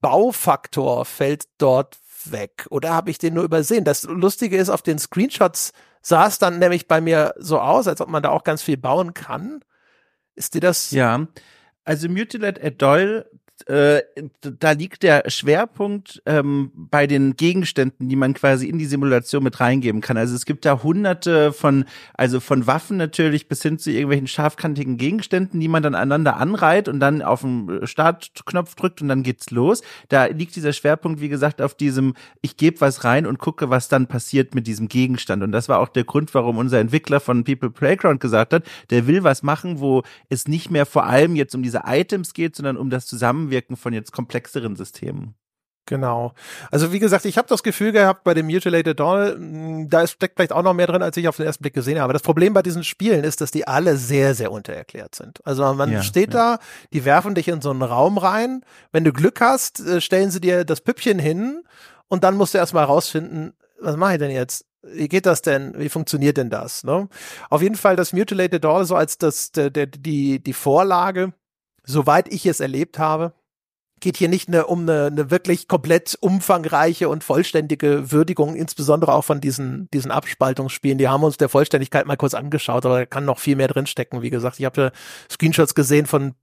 [0.01, 2.67] Baufaktor fällt dort weg.
[2.71, 3.85] Oder habe ich den nur übersehen?
[3.85, 8.01] Das Lustige ist, auf den Screenshots sah es dann nämlich bei mir so aus, als
[8.01, 9.61] ob man da auch ganz viel bauen kann.
[10.35, 10.91] Ist dir das?
[10.91, 11.27] Ja.
[11.85, 12.81] Also Mutilated
[13.67, 14.03] Äh,
[14.41, 19.59] da liegt der Schwerpunkt ähm, bei den Gegenständen, die man quasi in die Simulation mit
[19.61, 20.17] reingeben kann.
[20.17, 24.97] Also es gibt da hunderte von, also von Waffen natürlich bis hin zu irgendwelchen scharfkantigen
[24.97, 29.51] Gegenständen, die man dann aneinander anreiht und dann auf den Startknopf drückt und dann geht's
[29.51, 29.83] los.
[30.09, 33.89] Da liegt dieser Schwerpunkt, wie gesagt, auf diesem, ich gebe was rein und gucke, was
[33.89, 35.43] dann passiert mit diesem Gegenstand.
[35.43, 39.07] Und das war auch der Grund, warum unser Entwickler von People Playground gesagt hat, der
[39.07, 42.77] will was machen, wo es nicht mehr vor allem jetzt um diese Items geht, sondern
[42.77, 45.35] um das Zusammen Zusammenwirken von jetzt komplexeren Systemen.
[45.87, 46.35] Genau.
[46.71, 50.37] Also wie gesagt, ich habe das Gefühl gehabt bei dem Mutilated Doll, hm, da steckt
[50.37, 52.13] vielleicht auch noch mehr drin, als ich auf den ersten Blick gesehen habe.
[52.13, 55.41] Das Problem bei diesen Spielen ist, dass die alle sehr, sehr untererklärt sind.
[55.47, 56.57] Also man ja, steht ja.
[56.57, 58.63] da, die werfen dich in so einen Raum rein.
[58.93, 61.63] Wenn du Glück hast, äh, stellen sie dir das Püppchen hin
[62.09, 64.67] und dann musst du erstmal rausfinden, was mache ich denn jetzt?
[64.83, 65.73] Wie geht das denn?
[65.79, 66.85] Wie funktioniert denn das?
[66.85, 67.09] Ne?
[67.49, 71.33] Auf jeden Fall das Mutilated Doll so als das, der, der, die, die Vorlage,
[71.85, 73.33] soweit ich es erlebt habe,
[74.01, 79.25] geht hier nicht eine, um eine, eine wirklich komplett umfangreiche und vollständige Würdigung, insbesondere auch
[79.25, 80.99] von diesen, diesen Abspaltungsspielen.
[80.99, 84.23] Die haben uns der Vollständigkeit mal kurz angeschaut, aber da kann noch viel mehr drinstecken.
[84.23, 84.93] Wie gesagt, ich habe
[85.31, 86.35] Screenshots gesehen von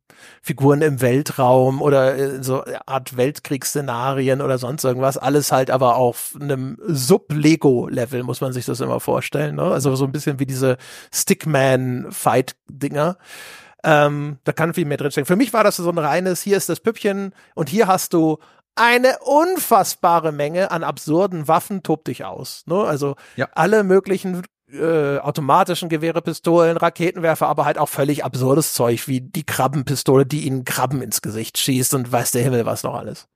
[0.42, 5.18] Figuren im Weltraum oder äh, so Art Weltkriegsszenarien oder sonst irgendwas.
[5.18, 9.56] Alles halt aber auf einem Sub-Lego-Level, muss man sich das immer vorstellen.
[9.56, 9.64] Ne?
[9.64, 10.78] Also so ein bisschen wie diese
[11.14, 13.18] Stickman-Fight-Dinger.
[13.86, 15.28] Ähm, da kann viel mehr drinstecken.
[15.28, 18.40] Für mich war das so ein reines, hier ist das Püppchen und hier hast du
[18.76, 22.64] eine unfassbare Menge an absurden Waffen, tob dich aus.
[22.66, 22.76] Ne?
[22.76, 23.48] Also ja.
[23.54, 29.46] alle möglichen äh, automatischen Gewehre, Pistolen, Raketenwerfer, aber halt auch völlig absurdes Zeug, wie die
[29.46, 33.28] Krabbenpistole, die ihnen Krabben ins Gesicht schießt und weiß der Himmel was noch alles.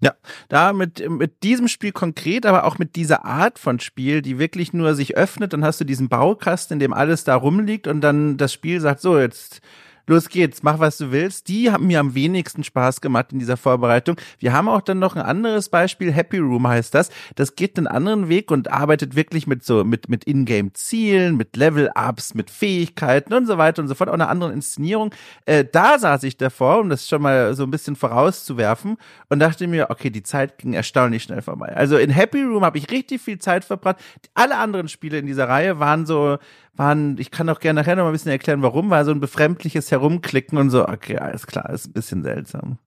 [0.00, 0.14] Ja,
[0.50, 4.74] da mit, mit diesem Spiel konkret, aber auch mit dieser Art von Spiel, die wirklich
[4.74, 8.36] nur sich öffnet, dann hast du diesen Baukasten, in dem alles da rumliegt und dann
[8.36, 9.62] das Spiel sagt, so, jetzt
[10.06, 11.48] los geht's, mach was du willst.
[11.48, 14.16] Die haben mir am wenigsten Spaß gemacht in dieser Vorbereitung.
[14.38, 17.10] Wir haben auch dann noch ein anderes Beispiel, Happy Room heißt das.
[17.34, 22.34] Das geht einen anderen Weg und arbeitet wirklich mit so, mit, mit Ingame-Zielen, mit Level-Ups,
[22.34, 25.14] mit Fähigkeiten und so weiter und so fort, auch einer anderen Inszenierung.
[25.44, 28.96] Äh, da saß ich davor, um das schon mal so ein bisschen vorauszuwerfen
[29.28, 31.74] und dachte mir, okay, die Zeit ging erstaunlich schnell vorbei.
[31.74, 33.96] Also in Happy Room habe ich richtig viel Zeit verbracht.
[34.34, 36.38] Alle anderen Spiele in dieser Reihe waren so,
[36.76, 39.20] waren, ich kann auch gerne nachher noch mal ein bisschen erklären, warum, war so ein
[39.20, 42.78] befremdliches Herumklicken und so, okay, alles klar, ist ein bisschen seltsam.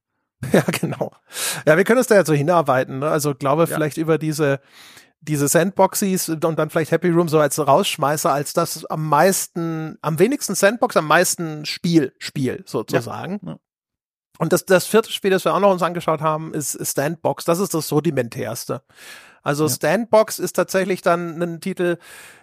[0.54, 1.12] Ja, genau.
[1.65, 2.99] Ja, wir können uns da ja so hinarbeiten.
[2.99, 3.10] Ne?
[3.10, 3.65] Also glaube ja.
[3.67, 4.62] vielleicht über diese
[5.21, 10.17] diese Sandboxies und dann vielleicht Happy Room so als Rausschmeißer, als das am meisten, am
[10.17, 13.39] wenigsten Sandbox, am meisten Spiel, Spiel sozusagen.
[13.45, 13.58] Ja.
[14.38, 17.43] Und das, das vierte Spiel, das wir auch noch uns angeschaut haben, ist Standbox.
[17.43, 18.82] Das ist das rudimentärste.
[19.43, 19.69] Also ja.
[19.69, 21.97] Standbox ist tatsächlich dann ein Titel,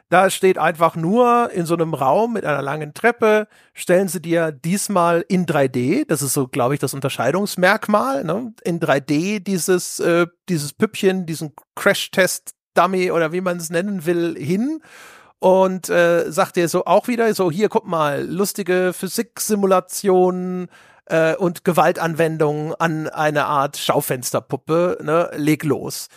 [0.08, 4.52] da steht einfach nur in so einem Raum mit einer langen Treppe, stellen sie dir
[4.52, 8.52] diesmal in 3D, das ist so, glaube ich, das Unterscheidungsmerkmal, ne?
[8.62, 14.80] in 3D dieses, äh, dieses Püppchen, diesen Crash-Test-Dummy oder wie man es nennen will, hin
[15.40, 20.68] und äh, sagt dir so auch wieder so, hier, guck mal, lustige Physiksimulationen,
[21.06, 26.08] äh, und Gewaltanwendungen an eine Art Schaufensterpuppe, ne, leg los.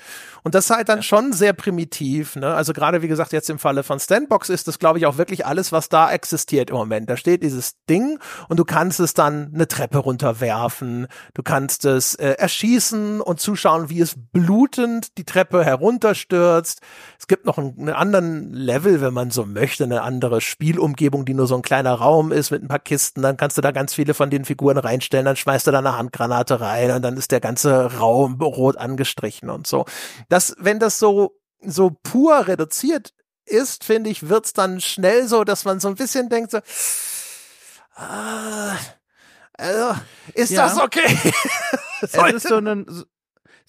[0.43, 2.35] Und das ist halt dann schon sehr primitiv.
[2.35, 2.53] Ne?
[2.53, 5.45] Also gerade wie gesagt, jetzt im Falle von Standbox ist das, glaube ich, auch wirklich
[5.45, 7.09] alles, was da existiert im Moment.
[7.09, 11.07] Da steht dieses Ding und du kannst es dann eine Treppe runterwerfen.
[11.33, 16.81] Du kannst es äh, erschießen und zuschauen, wie es blutend die Treppe herunterstürzt.
[17.19, 21.33] Es gibt noch einen, einen anderen Level, wenn man so möchte, eine andere Spielumgebung, die
[21.33, 23.21] nur so ein kleiner Raum ist mit ein paar Kisten.
[23.21, 25.25] Dann kannst du da ganz viele von den Figuren reinstellen.
[25.25, 29.49] Dann schmeißt du da eine Handgranate rein und dann ist der ganze Raum rot angestrichen
[29.49, 29.85] und so
[30.39, 35.65] dass wenn das so so pur reduziert ist, finde ich, wird's dann schnell so, dass
[35.65, 36.59] man so ein bisschen denkt so,
[37.95, 38.77] ah,
[39.53, 39.99] also,
[40.35, 40.69] ist ja.
[40.69, 41.17] das okay?
[42.01, 42.85] es ist so ein,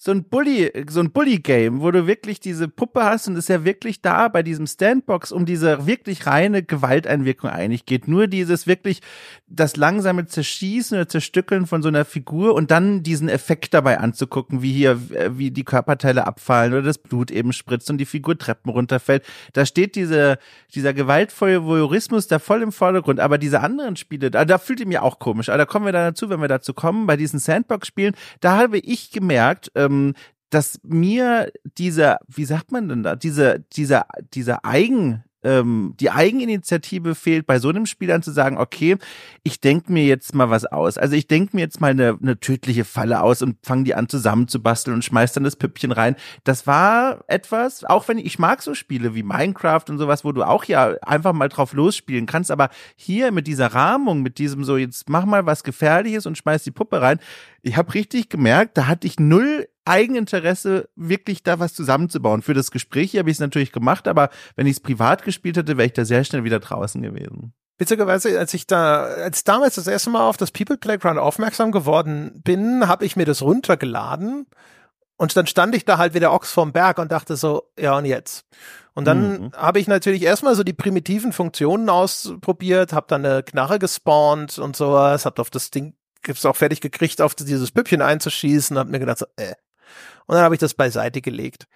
[0.03, 3.65] so ein Bully, so ein Bully-Game, wo du wirklich diese Puppe hast und es ja
[3.65, 8.07] wirklich da bei diesem Standbox um diese wirklich reine Gewalteinwirkung eigentlich geht.
[8.07, 9.01] Nur dieses wirklich,
[9.45, 14.63] das langsame Zerschießen oder Zerstückeln von so einer Figur und dann diesen Effekt dabei anzugucken,
[14.63, 18.35] wie hier, äh, wie die Körperteile abfallen oder das Blut eben spritzt und die Figur
[18.39, 19.23] Treppen runterfällt.
[19.53, 20.39] Da steht diese,
[20.73, 23.19] dieser gewaltvolle Voyeurismus da voll im Vordergrund.
[23.19, 25.49] Aber diese anderen Spiele, da, da fühlt ihr mir auch komisch.
[25.49, 27.05] Aber da kommen wir dann dazu, wenn wir dazu kommen.
[27.05, 30.13] Bei diesen Sandbox-Spielen, da habe ich gemerkt, ähm, ähm,
[30.49, 37.15] dass mir dieser, wie sagt man denn da, diese, dieser, dieser Eigen, ähm, die Eigeninitiative
[37.15, 38.97] fehlt, bei so einem Spiel dann zu sagen, okay,
[39.43, 40.97] ich denke mir jetzt mal was aus.
[40.97, 44.09] Also ich denke mir jetzt mal eine, eine tödliche Falle aus und fange die an
[44.09, 46.17] zusammenzubasteln und schmeiß dann das Püppchen rein.
[46.43, 50.33] Das war etwas, auch wenn ich, ich mag so Spiele wie Minecraft und sowas, wo
[50.33, 54.65] du auch ja einfach mal drauf losspielen kannst, aber hier mit dieser Rahmung, mit diesem
[54.65, 57.19] so, jetzt mach mal was Gefährliches und schmeiß die Puppe rein,
[57.63, 62.41] ich habe richtig gemerkt, da hatte ich null Eigeninteresse, wirklich da was zusammenzubauen.
[62.41, 65.77] Für das Gespräch habe ich es natürlich gemacht, aber wenn ich es privat gespielt hätte,
[65.77, 67.53] wäre ich da sehr schnell wieder draußen gewesen.
[67.77, 72.41] Witzigerweise, als ich da, als damals das erste Mal auf das People Playground aufmerksam geworden
[72.43, 74.45] bin, habe ich mir das runtergeladen
[75.17, 77.97] und dann stand ich da halt wie der Ochs vorm Berg und dachte so, ja
[77.97, 78.45] und jetzt?
[78.93, 79.51] Und dann mhm.
[79.53, 84.75] habe ich natürlich erstmal so die primitiven Funktionen ausprobiert, habe dann eine Knarre gespawnt und
[84.75, 88.99] sowas, habe auf das Ding gibt's auch fertig gekriegt, auf dieses Püppchen einzuschießen, hab mir
[88.99, 89.53] gedacht, so, äh,
[90.31, 91.67] und dann habe ich das beiseite gelegt.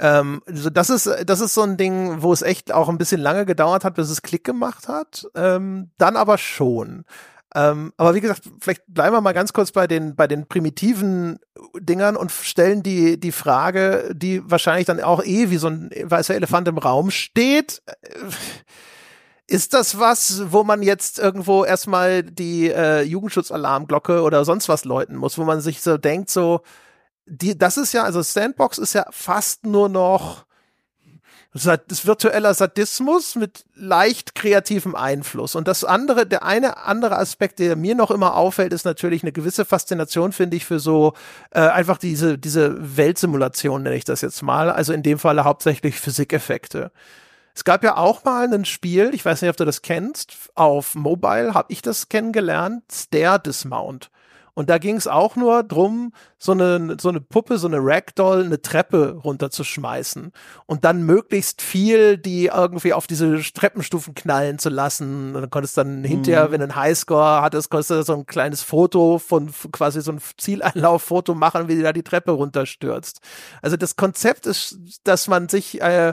[0.00, 3.20] Ähm, also das ist das ist so ein Ding, wo es echt auch ein bisschen
[3.20, 5.28] lange gedauert hat, bis es Klick gemacht hat.
[5.36, 7.04] Ähm, dann aber schon.
[7.54, 11.38] Ähm, aber wie gesagt, vielleicht bleiben wir mal ganz kurz bei den bei den primitiven
[11.78, 16.34] Dingern und stellen die die Frage, die wahrscheinlich dann auch eh wie so ein weißer
[16.34, 17.80] Elefant im Raum steht.
[19.46, 25.14] Ist das was, wo man jetzt irgendwo erstmal die äh, Jugendschutzalarmglocke oder sonst was läuten
[25.14, 26.62] muss, wo man sich so denkt, so,
[27.30, 30.44] die, das ist ja, also Sandbox ist ja fast nur noch
[31.52, 35.56] das virtueller Sadismus mit leicht kreativem Einfluss.
[35.56, 39.32] Und das andere, der eine andere Aspekt, der mir noch immer auffällt, ist natürlich eine
[39.32, 41.14] gewisse Faszination, finde ich, für so
[41.50, 44.70] äh, einfach diese, diese Weltsimulation, nenne ich das jetzt mal.
[44.70, 46.92] Also in dem Falle hauptsächlich Physikeffekte.
[47.52, 50.94] Es gab ja auch mal ein Spiel, ich weiß nicht, ob du das kennst, auf
[50.94, 54.08] Mobile habe ich das kennengelernt, Stair Dismount.
[54.60, 58.44] Und da ging es auch nur drum, so eine, so eine Puppe, so eine Ragdoll,
[58.44, 60.32] eine Treppe runterzuschmeißen
[60.66, 65.34] und dann möglichst viel die irgendwie auf diese Treppenstufen knallen zu lassen.
[65.34, 66.52] Und dann konntest dann hinterher, mhm.
[66.52, 70.20] wenn du einen Highscore hattest, konntest du so ein kleines Foto von quasi so ein
[70.36, 73.20] Zieleinlauffoto machen, wie die da die Treppe runterstürzt.
[73.62, 76.12] Also das Konzept ist, dass man sich äh,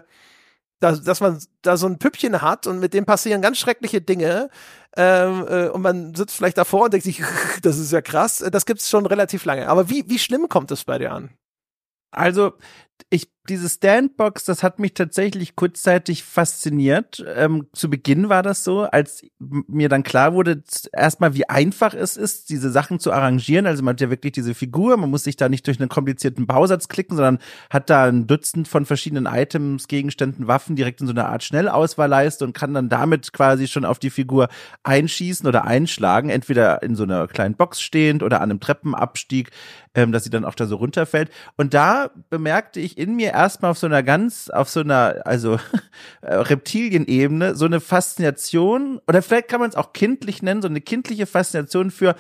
[0.80, 4.50] dass, dass man da so ein Püppchen hat und mit dem passieren ganz schreckliche Dinge
[4.96, 7.24] ähm, äh, und man sitzt vielleicht davor und denkt sich,
[7.62, 8.44] das ist ja krass.
[8.52, 9.68] Das gibt's schon relativ lange.
[9.70, 11.32] Aber wie, wie schlimm kommt es bei dir an?
[12.12, 12.54] Also,
[13.10, 17.24] ich diese Standbox, das hat mich tatsächlich kurzzeitig fasziniert.
[17.36, 22.18] Ähm, zu Beginn war das so, als mir dann klar wurde, erstmal wie einfach es
[22.18, 23.66] ist, diese Sachen zu arrangieren.
[23.66, 26.48] Also man hat ja wirklich diese Figur, man muss sich da nicht durch einen komplizierten
[26.48, 31.14] Bausatz klicken, sondern hat da ein Dutzend von verschiedenen Items, Gegenständen, Waffen direkt in so
[31.14, 34.50] einer Art Schnellauswahlleiste und kann dann damit quasi schon auf die Figur
[34.84, 39.52] einschießen oder einschlagen, entweder in so einer kleinen Box stehend oder an einem Treppenabstieg,
[39.96, 41.30] ähm, dass sie dann auch da so runterfällt.
[41.56, 45.60] Und da bemerkte ich in mir erstmal auf so einer ganz, auf so einer, also
[46.24, 51.26] Reptilienebene, so eine Faszination, oder vielleicht kann man es auch kindlich nennen, so eine kindliche
[51.26, 52.16] Faszination für,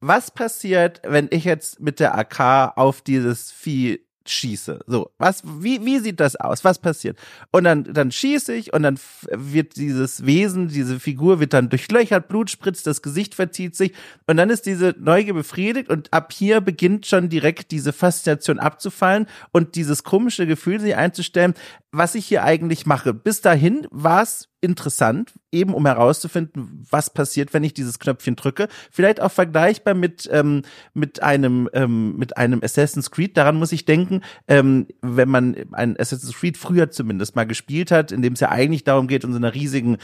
[0.00, 4.80] was passiert, wenn ich jetzt mit der AK auf dieses Vieh schieße.
[4.86, 6.64] So, was, wie, wie sieht das aus?
[6.64, 7.18] Was passiert?
[7.50, 8.98] Und dann, dann schieße ich und dann
[9.30, 13.92] wird dieses Wesen, diese Figur wird dann durchlöchert, Blut spritzt, das Gesicht verzieht sich
[14.26, 19.26] und dann ist diese Neugier befriedigt und ab hier beginnt schon direkt diese Faszination abzufallen
[19.52, 21.54] und dieses komische Gefühl sich einzustellen,
[21.94, 23.14] was ich hier eigentlich mache.
[23.14, 28.68] Bis dahin war es interessant, eben um herauszufinden, was passiert, wenn ich dieses Knöpfchen drücke.
[28.90, 30.62] Vielleicht auch vergleichbar mit ähm,
[30.94, 33.36] mit einem ähm, mit einem Assassin's Creed.
[33.36, 38.10] Daran muss ich denken, ähm, wenn man ein Assassin's Creed früher zumindest mal gespielt hat,
[38.10, 39.98] in dem es ja eigentlich darum geht, in so einer riesigen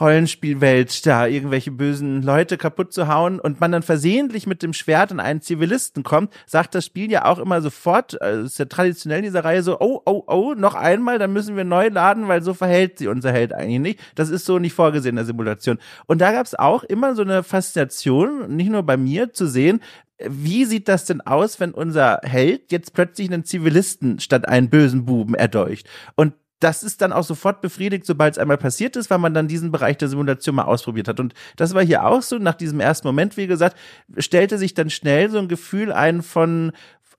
[0.00, 5.10] Rollenspielwelt da irgendwelche bösen Leute kaputt zu hauen und man dann versehentlich mit dem Schwert
[5.10, 9.18] in einen Zivilisten kommt, sagt das Spiel ja auch immer sofort, äh, ist ja traditionell
[9.18, 12.42] in dieser Reihe so, oh oh oh, noch einmal, dann müssen wir neu laden, weil
[12.42, 14.00] so verhält sie unser Held eigentlich nicht.
[14.14, 15.78] Das ist so nicht vorgesehen in der Simulation.
[16.06, 19.80] Und da gab es auch immer so eine Faszination, nicht nur bei mir, zu sehen,
[20.18, 25.04] wie sieht das denn aus, wenn unser Held jetzt plötzlich einen Zivilisten statt einen bösen
[25.04, 25.86] Buben erdolcht?
[26.14, 29.46] Und das ist dann auch sofort befriedigt, sobald es einmal passiert ist, weil man dann
[29.46, 31.20] diesen Bereich der Simulation mal ausprobiert hat.
[31.20, 32.38] Und das war hier auch so.
[32.38, 33.76] Nach diesem ersten Moment, wie gesagt,
[34.16, 36.72] stellte sich dann schnell so ein Gefühl ein von,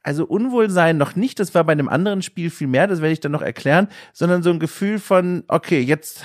[0.08, 3.20] also Unwohlsein noch nicht, das war bei einem anderen Spiel viel mehr, das werde ich
[3.20, 6.24] dann noch erklären, sondern so ein Gefühl von, okay, jetzt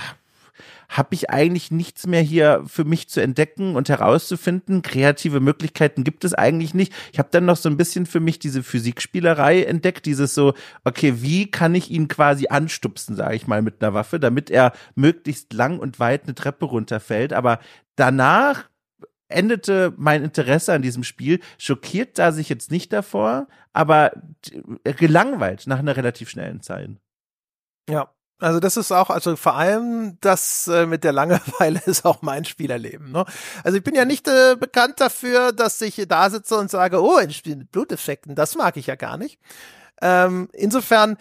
[0.88, 4.82] habe ich eigentlich nichts mehr hier für mich zu entdecken und herauszufinden.
[4.82, 6.92] Kreative Möglichkeiten gibt es eigentlich nicht.
[7.12, 10.52] Ich habe dann noch so ein bisschen für mich diese Physikspielerei entdeckt, dieses so,
[10.84, 14.72] okay, wie kann ich ihn quasi anstupsen, sage ich mal, mit einer Waffe, damit er
[14.94, 17.32] möglichst lang und weit eine Treppe runterfällt.
[17.32, 17.58] Aber
[17.96, 18.68] danach
[19.34, 21.40] endete mein Interesse an diesem Spiel.
[21.58, 24.12] Schockiert sah sich jetzt nicht davor, aber
[24.82, 26.90] gelangweilt nach einer relativ schnellen Zeit.
[27.88, 28.10] Ja,
[28.42, 32.44] also das ist auch, also vor allem das äh, mit der Langeweile ist auch mein
[32.44, 33.12] Spielerleben.
[33.12, 33.24] Ne?
[33.62, 37.16] Also ich bin ja nicht äh, bekannt dafür, dass ich da sitze und sage, oh,
[37.16, 39.38] ein Spiel mit Bluteffekten, das mag ich ja gar nicht.
[40.00, 41.16] Ähm, insofern,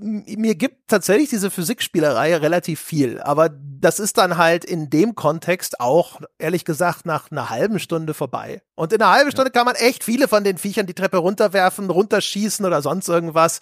[0.00, 5.80] mir gibt tatsächlich diese Physikspielerei relativ viel, aber das ist dann halt in dem Kontext
[5.80, 8.62] auch, ehrlich gesagt, nach einer halben Stunde vorbei.
[8.74, 11.90] Und in einer halben Stunde kann man echt viele von den Viechern die Treppe runterwerfen,
[11.90, 13.60] runterschießen oder sonst irgendwas.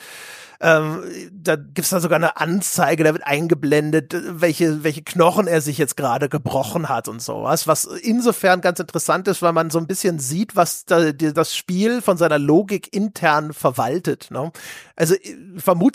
[0.62, 5.78] Ähm, da gibt's da sogar eine Anzeige, da wird eingeblendet, welche, welche Knochen er sich
[5.78, 7.66] jetzt gerade gebrochen hat und sowas.
[7.66, 12.02] Was insofern ganz interessant ist, weil man so ein bisschen sieht, was da, das Spiel
[12.02, 14.30] von seiner Logik intern verwaltet.
[14.30, 14.52] Ne?
[14.96, 15.34] Also ich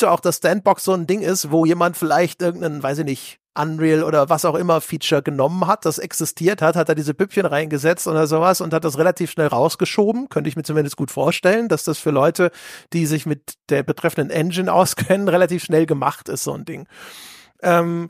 [0.06, 3.40] vermute auch, dass Standbox so ein Ding ist, wo jemand vielleicht irgendeinen, weiß ich nicht,
[3.58, 7.46] Unreal oder was auch immer Feature genommen hat, das existiert hat, hat er diese Püppchen
[7.46, 10.28] reingesetzt oder sowas und hat das relativ schnell rausgeschoben.
[10.28, 12.52] Könnte ich mir zumindest gut vorstellen, dass das für Leute,
[12.92, 16.88] die sich mit der betreffenden Engine auskennen, relativ schnell gemacht ist, so ein Ding.
[17.62, 18.10] Ähm,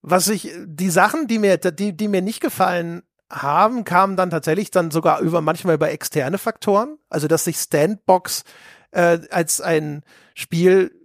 [0.00, 4.70] was ich, die Sachen, die mir, die, die mir nicht gefallen haben, kamen dann tatsächlich
[4.70, 6.96] dann sogar über, manchmal über externe Faktoren.
[7.10, 8.44] Also, dass sich Standbox
[8.92, 10.04] äh, als ein
[10.34, 10.95] Spiel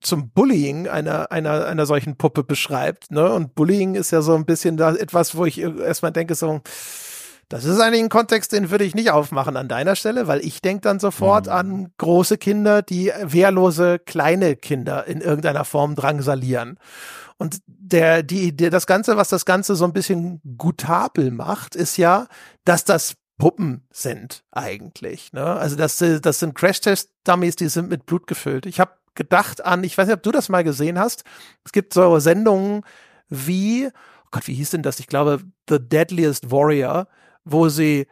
[0.00, 3.10] zum Bullying einer, einer, einer solchen Puppe beschreibt.
[3.10, 3.32] Ne?
[3.32, 6.60] Und Bullying ist ja so ein bisschen da etwas, wo ich erstmal denke, so,
[7.48, 10.60] das ist eigentlich ein Kontext, den würde ich nicht aufmachen an deiner Stelle, weil ich
[10.60, 11.52] denke dann sofort mhm.
[11.52, 16.78] an große Kinder, die wehrlose kleine Kinder in irgendeiner Form drangsalieren.
[17.38, 21.96] Und der, die, der, das Ganze, was das Ganze so ein bisschen gutabel macht, ist
[21.96, 22.26] ja,
[22.64, 25.32] dass das Puppen sind eigentlich.
[25.32, 25.44] Ne?
[25.44, 28.66] Also das, das sind Crash-Test-Dummies, die sind mit Blut gefüllt.
[28.66, 31.24] Ich habe gedacht an, ich weiß nicht, ob du das mal gesehen hast.
[31.64, 32.82] Es gibt so Sendungen
[33.28, 35.00] wie, oh Gott, wie hieß denn das?
[35.00, 37.08] Ich glaube, The Deadliest Warrior,
[37.44, 38.06] wo sie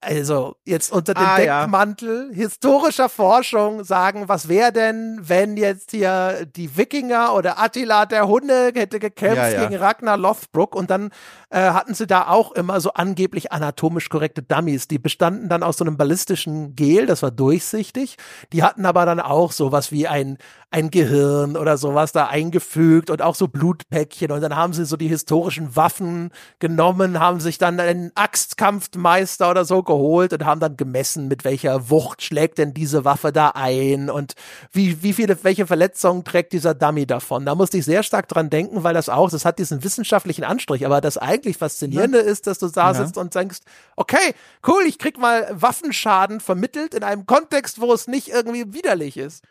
[0.00, 2.36] also jetzt unter dem ah, Deckmantel ja.
[2.36, 8.72] historischer Forschung sagen, was wäre denn, wenn jetzt hier die Wikinger oder Attila der Hunde
[8.74, 9.64] hätte gekämpft ja, ja.
[9.64, 11.10] gegen Ragnar Lothbrok und dann
[11.50, 15.78] äh, hatten sie da auch immer so angeblich anatomisch korrekte Dummies, die bestanden dann aus
[15.78, 18.16] so einem ballistischen Gel, das war durchsichtig,
[18.52, 20.38] die hatten aber dann auch sowas wie ein
[20.70, 24.96] ein Gehirn oder sowas da eingefügt und auch so Blutpäckchen und dann haben sie so
[24.96, 30.76] die historischen Waffen genommen, haben sich dann einen Axtkampfmeister oder so geholt und haben dann
[30.76, 34.34] gemessen, mit welcher Wucht schlägt denn diese Waffe da ein und
[34.72, 37.46] wie, wie viele, welche Verletzungen trägt dieser Dummy davon.
[37.46, 40.84] Da musste ich sehr stark dran denken, weil das auch, das hat diesen wissenschaftlichen Anstrich,
[40.84, 42.24] aber das eigentlich Faszinierende ja.
[42.24, 43.22] ist, dass du da sitzt ja.
[43.22, 43.58] und denkst,
[43.94, 44.34] okay,
[44.66, 49.44] cool, ich krieg mal Waffenschaden vermittelt in einem Kontext, wo es nicht irgendwie widerlich ist.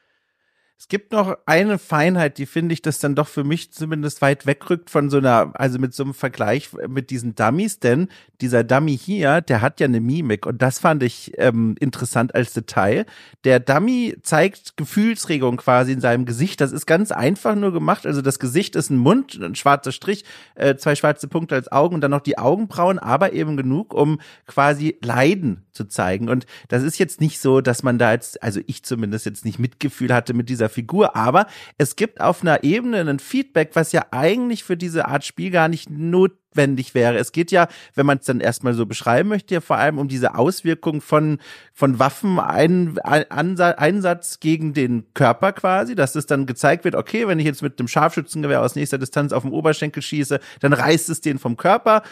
[0.77, 4.45] Es gibt noch eine Feinheit, die finde ich, das dann doch für mich zumindest weit
[4.45, 8.09] wegrückt von so einer, also mit so einem Vergleich mit diesen Dummies, denn
[8.41, 12.53] dieser Dummy hier, der hat ja eine Mimik und das fand ich ähm, interessant als
[12.53, 13.05] Detail.
[13.45, 16.59] Der Dummy zeigt Gefühlsregung quasi in seinem Gesicht.
[16.59, 18.05] Das ist ganz einfach nur gemacht.
[18.05, 21.95] Also das Gesicht ist ein Mund, ein schwarzer Strich, äh, zwei schwarze Punkte als Augen
[21.95, 26.29] und dann noch die Augenbrauen, aber eben genug, um quasi Leiden zu zeigen.
[26.29, 29.59] Und das ist jetzt nicht so, dass man da jetzt, also ich zumindest jetzt nicht
[29.59, 31.47] Mitgefühl hatte mit dieser Figur, aber
[31.77, 35.67] es gibt auf einer Ebene ein Feedback, was ja eigentlich für diese Art Spiel gar
[35.67, 37.17] nicht notwendig wäre.
[37.17, 40.07] Es geht ja, wenn man es dann erstmal so beschreiben möchte, ja vor allem um
[40.07, 41.39] diese Auswirkung von,
[41.73, 47.61] von Waffeneinsatz gegen den Körper quasi, dass es dann gezeigt wird, okay, wenn ich jetzt
[47.61, 51.57] mit dem Scharfschützengewehr aus nächster Distanz auf dem Oberschenkel schieße, dann reißt es den vom
[51.57, 52.03] Körper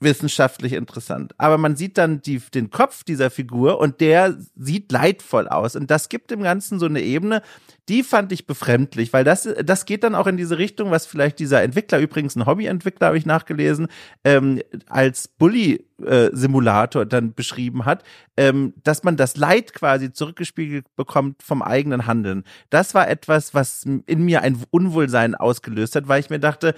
[0.00, 1.34] wissenschaftlich interessant.
[1.38, 5.74] Aber man sieht dann die, den Kopf dieser Figur und der sieht leidvoll aus.
[5.74, 7.42] Und das gibt dem Ganzen so eine Ebene,
[7.88, 11.38] die fand ich befremdlich, weil das, das geht dann auch in diese Richtung, was vielleicht
[11.38, 13.88] dieser Entwickler, übrigens ein Hobbyentwickler, habe ich nachgelesen,
[14.24, 18.04] ähm, als Bully-Simulator dann beschrieben hat,
[18.38, 22.44] ähm, dass man das Leid quasi zurückgespiegelt bekommt vom eigenen Handeln.
[22.70, 26.76] Das war etwas, was in mir ein Unwohlsein ausgelöst hat, weil ich mir dachte,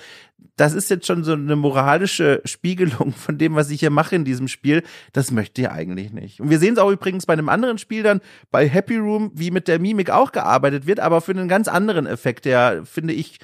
[0.57, 4.25] das ist jetzt schon so eine moralische Spiegelung von dem, was ich hier mache in
[4.25, 4.83] diesem Spiel.
[5.13, 6.41] Das möchte ich eigentlich nicht.
[6.41, 9.51] Und wir sehen es auch übrigens bei einem anderen Spiel dann, bei Happy Room, wie
[9.51, 13.39] mit der Mimik auch gearbeitet wird, aber für einen ganz anderen Effekt, der, finde ich,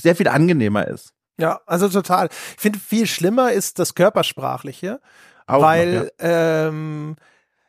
[0.00, 1.14] sehr viel angenehmer ist.
[1.38, 2.30] Ja, also total.
[2.30, 5.00] Ich finde, viel schlimmer ist das Körpersprachliche,
[5.46, 6.68] auch weil, noch, ja.
[6.68, 7.16] ähm,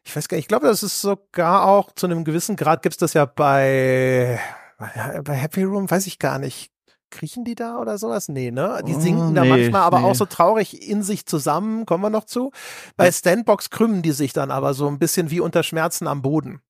[0.04, 2.94] ich weiß gar nicht, ich glaube, das ist sogar auch zu einem gewissen Grad gibt
[2.94, 4.40] es das ja bei,
[4.78, 6.72] bei Happy Room, weiß ich gar nicht
[7.12, 8.30] kriechen die da oder sowas?
[8.30, 8.82] Nee, ne?
[8.88, 10.06] Die sinken oh, da manchmal aber nee.
[10.06, 12.52] auch so traurig in sich zusammen, kommen wir noch zu.
[12.98, 16.62] Bei Standbox krümmen die sich dann aber so ein bisschen wie unter Schmerzen am Boden.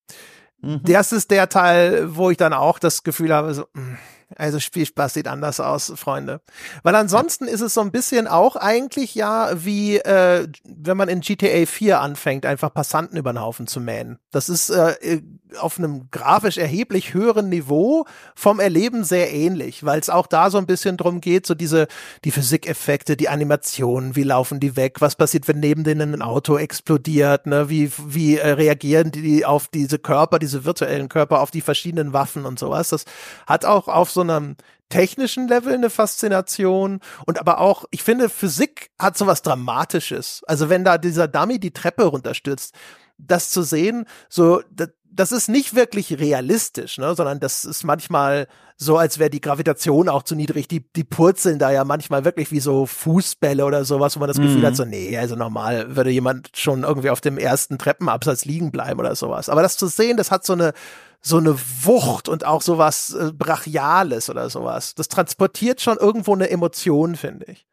[0.61, 0.81] Mhm.
[0.83, 3.97] Das ist der Teil, wo ich dann auch das Gefühl habe, so, mh, mm,
[4.35, 6.41] also Spielspaß sieht anders aus, Freunde.
[6.83, 11.21] Weil ansonsten ist es so ein bisschen auch eigentlich ja wie, äh, wenn man in
[11.21, 14.19] GTA 4 anfängt, einfach Passanten über den Haufen zu mähen.
[14.31, 15.21] Das ist äh,
[15.59, 18.05] auf einem grafisch erheblich höheren Niveau
[18.35, 21.87] vom Erleben sehr ähnlich, weil es auch da so ein bisschen drum geht, so diese,
[22.23, 26.57] die Physikeffekte, die Animationen, wie laufen die weg, was passiert, wenn neben denen ein Auto
[26.57, 31.61] explodiert, ne, wie, wie äh, reagieren die auf diese Körper, diese virtuellen Körper, auf die
[31.61, 32.89] verschiedenen Waffen und sowas.
[32.89, 33.05] Das
[33.45, 34.55] hat auch auf so so einem
[34.89, 40.43] technischen Level eine Faszination und aber auch, ich finde, Physik hat so was Dramatisches.
[40.47, 42.75] Also wenn da dieser Dummy die Treppe runterstürzt,
[43.17, 48.47] das zu sehen, so, das, das ist nicht wirklich realistisch, ne, sondern das ist manchmal
[48.77, 50.67] so, als wäre die Gravitation auch zu niedrig.
[50.67, 54.37] Die, die purzeln da ja manchmal wirklich wie so Fußbälle oder sowas, wo man das
[54.37, 54.65] Gefühl mhm.
[54.65, 58.99] hat, so, nee, also normal würde jemand schon irgendwie auf dem ersten Treppenabsatz liegen bleiben
[58.99, 59.49] oder sowas.
[59.49, 60.73] Aber das zu sehen, das hat so eine,
[61.21, 64.95] so eine Wucht und auch sowas äh, Brachiales oder sowas.
[64.95, 67.67] Das transportiert schon irgendwo eine Emotion, finde ich.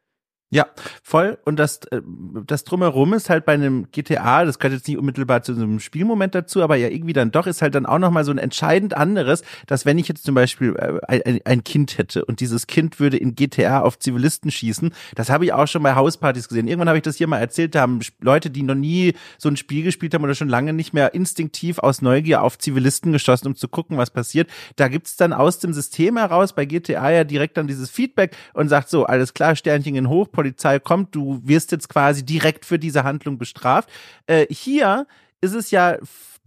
[0.51, 0.65] Ja,
[1.03, 1.37] voll.
[1.45, 2.01] Und das, äh,
[2.47, 5.79] das drumherum ist halt bei einem GTA, das gehört jetzt nicht unmittelbar zu so einem
[5.79, 8.97] Spielmoment dazu, aber ja irgendwie dann doch, ist halt dann auch nochmal so ein entscheidend
[8.97, 12.99] anderes, dass wenn ich jetzt zum Beispiel äh, ein, ein Kind hätte und dieses Kind
[12.99, 16.67] würde in GTA auf Zivilisten schießen, das habe ich auch schon bei Hauspartys gesehen.
[16.67, 19.57] Irgendwann habe ich das hier mal erzählt, da haben Leute, die noch nie so ein
[19.57, 23.55] Spiel gespielt haben oder schon lange nicht mehr instinktiv aus Neugier auf Zivilisten geschossen, um
[23.55, 24.49] zu gucken, was passiert.
[24.77, 28.67] Da gibt's dann aus dem System heraus bei GTA ja direkt dann dieses Feedback und
[28.67, 32.79] sagt so, alles klar, Sternchen in hoch, Polizei kommt, du wirst jetzt quasi direkt für
[32.79, 33.89] diese Handlung bestraft.
[34.25, 35.05] Äh, hier
[35.41, 35.97] ist es ja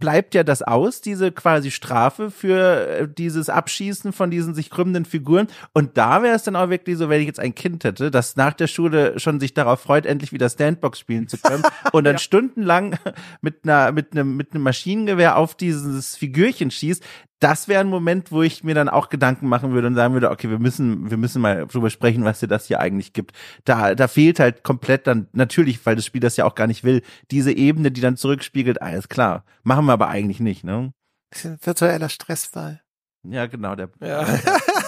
[0.03, 5.05] bleibt ja das aus, diese quasi Strafe für äh, dieses Abschießen von diesen sich krümmenden
[5.05, 5.47] Figuren.
[5.73, 8.35] Und da wäre es dann auch wirklich so, wenn ich jetzt ein Kind hätte, das
[8.35, 11.63] nach der Schule schon sich darauf freut, endlich wieder Standbox spielen zu können
[11.93, 12.19] und dann ja.
[12.19, 12.97] stundenlang
[13.41, 17.01] mit einer, mit einem, mit einem Maschinengewehr auf dieses Figürchen schießt
[17.43, 20.31] das wäre ein Moment, wo ich mir dann auch Gedanken machen würde und sagen würde,
[20.31, 23.33] okay, wir müssen, wir müssen mal drüber sprechen, was dir das hier eigentlich gibt.
[23.65, 26.85] Da, da fehlt halt komplett dann, natürlich, weil das Spiel das ja auch gar nicht
[26.85, 29.43] will, diese Ebene, die dann zurückspiegelt, alles klar.
[29.63, 30.93] Machen wir aber eigentlich nicht, ne?
[31.33, 32.81] Virtueller Stressfall.
[33.23, 33.89] Ja, genau, der.
[34.01, 34.25] Ja.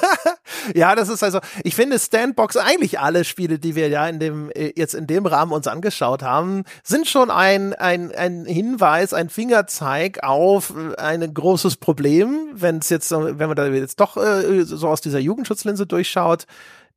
[0.74, 4.50] Ja, das ist also, ich finde Standbox eigentlich alle Spiele, die wir ja in dem,
[4.52, 9.30] äh, jetzt in dem Rahmen uns angeschaut haben, sind schon ein, ein, ein Hinweis, ein
[9.30, 14.88] Fingerzeig auf ein großes Problem, wenn es jetzt, wenn man da jetzt doch äh, so
[14.88, 16.46] aus dieser Jugendschutzlinse durchschaut,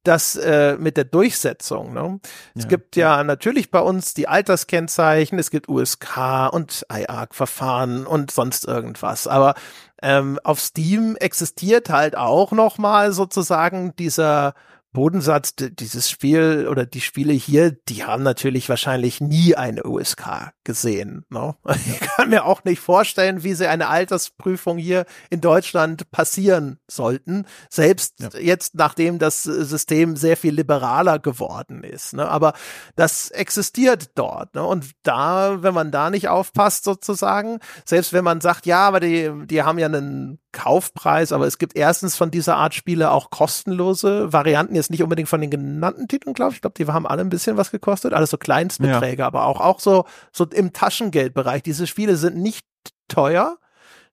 [0.04, 1.92] das äh, mit der Durchsetzung.
[1.92, 2.20] Ne?
[2.54, 2.68] Es ja.
[2.68, 9.26] gibt ja natürlich bei uns die Alterskennzeichen, es gibt USK und IARC-Verfahren und sonst irgendwas.
[9.26, 9.54] Aber
[10.02, 14.54] ähm, auf Steam existiert halt auch noch mal sozusagen dieser
[14.98, 21.24] Bodensatz, dieses Spiel oder die Spiele hier, die haben natürlich wahrscheinlich nie eine USK gesehen.
[21.30, 21.54] Ne?
[21.86, 27.46] Ich kann mir auch nicht vorstellen, wie sie eine Altersprüfung hier in Deutschland passieren sollten,
[27.70, 28.40] selbst ja.
[28.40, 32.14] jetzt nachdem das System sehr viel liberaler geworden ist.
[32.14, 32.28] Ne?
[32.28, 32.54] Aber
[32.96, 34.56] das existiert dort.
[34.56, 34.64] Ne?
[34.64, 39.30] Und da, wenn man da nicht aufpasst sozusagen, selbst wenn man sagt, ja, aber die,
[39.46, 44.32] die haben ja einen Kaufpreis, aber es gibt erstens von dieser Art Spiele auch kostenlose
[44.32, 46.56] Varianten, jetzt nicht unbedingt von den genannten Titeln, glaube ich.
[46.56, 49.26] Ich glaube, die haben alle ein bisschen was gekostet, alles so Kleinstbeträge, ja.
[49.26, 51.62] aber auch, auch so, so im Taschengeldbereich.
[51.62, 52.66] Diese Spiele sind nicht
[53.06, 53.56] teuer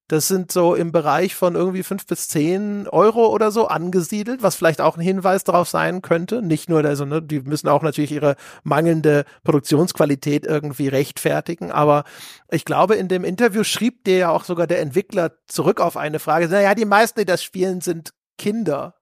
[0.08, 4.56] das sind so im Bereich von irgendwie fünf bis zehn Euro oder so angesiedelt, was
[4.56, 6.42] vielleicht auch ein Hinweis darauf sein könnte.
[6.44, 11.72] Nicht nur, also, ne, die müssen auch natürlich ihre mangelnde Produktionsqualität irgendwie rechtfertigen.
[11.72, 12.04] Aber
[12.52, 16.20] ich glaube, in dem Interview schrieb dir ja auch sogar der Entwickler zurück auf eine
[16.20, 16.48] Frage.
[16.48, 18.96] Naja, die meisten, die das spielen, sind Kinder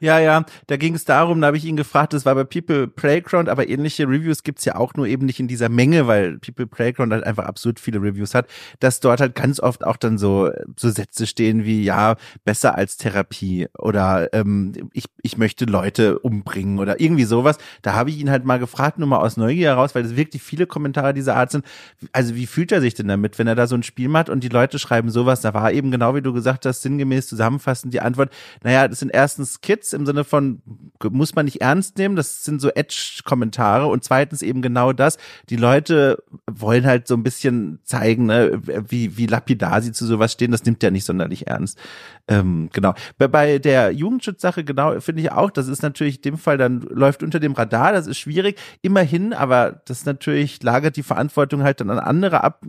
[0.00, 2.88] ja, ja, da ging es darum, da habe ich ihn gefragt, das war bei People
[2.88, 6.66] Playground, aber ähnliche Reviews gibt's ja auch nur eben nicht in dieser Menge, weil People
[6.66, 8.46] Playground halt einfach absurd viele Reviews hat,
[8.80, 12.96] dass dort halt ganz oft auch dann so, so Sätze stehen wie, ja, besser als
[12.96, 17.58] Therapie oder ähm, ich, ich möchte Leute umbringen oder irgendwie sowas.
[17.82, 20.42] Da habe ich ihn halt mal gefragt, nur mal aus Neugier heraus, weil es wirklich
[20.42, 21.64] viele Kommentare dieser Art sind.
[22.12, 24.44] Also wie fühlt er sich denn damit, wenn er da so ein Spiel macht und
[24.44, 25.40] die Leute schreiben sowas?
[25.40, 28.32] Da war eben genau wie du gesagt hast, sinngemäß zusammenfassend die Antwort,
[28.62, 30.60] naja, das sind eher erstens Kids im Sinne von,
[31.02, 35.16] muss man nicht ernst nehmen, das sind so Edge-Kommentare und zweitens eben genau das,
[35.48, 40.32] die Leute wollen halt so ein bisschen zeigen, ne, wie, wie lapidar sie zu sowas
[40.32, 41.78] stehen, das nimmt ja nicht sonderlich ernst.
[42.26, 42.94] Ähm, genau.
[43.18, 46.80] Bei, bei der Jugendschutzsache, genau, finde ich auch, das ist natürlich in dem Fall dann
[46.80, 51.82] läuft unter dem Radar, das ist schwierig, immerhin, aber das natürlich lagert die Verantwortung halt
[51.82, 52.62] dann an andere ab.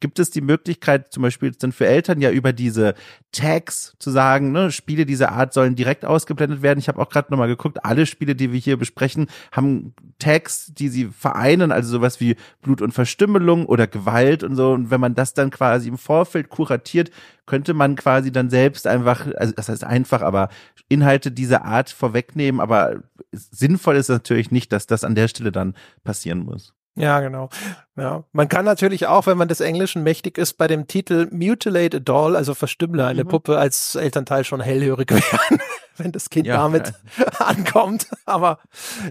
[0.00, 2.94] Gibt es die Möglichkeit, zum Beispiel dann für Eltern ja über diese
[3.30, 6.78] Tags zu sagen, ne, Spiele dieser Art sollen direkt ausgeblendet werden.
[6.78, 10.88] Ich habe auch gerade nochmal geguckt, alle Spiele, die wir hier besprechen, haben Tags, die
[10.88, 14.72] sie vereinen, also sowas wie Blut und Verstümmelung oder Gewalt und so.
[14.72, 17.10] Und wenn man das dann quasi im Vorfeld kuratiert,
[17.46, 20.48] könnte man quasi dann selbst einfach, also das heißt einfach, aber
[20.88, 22.60] Inhalte dieser Art vorwegnehmen.
[22.60, 25.74] Aber sinnvoll ist natürlich nicht, dass das an der Stelle dann
[26.04, 26.74] passieren muss.
[26.96, 27.48] Ja, genau.
[27.96, 31.96] Ja, man kann natürlich auch, wenn man des Englischen mächtig ist, bei dem Titel Mutilate
[31.96, 33.28] a Doll, also verstümmle eine mhm.
[33.28, 35.60] Puppe, als Elternteil schon hellhörig werden,
[35.96, 37.24] wenn das Kind ja, damit ja.
[37.46, 38.06] ankommt.
[38.26, 38.58] Aber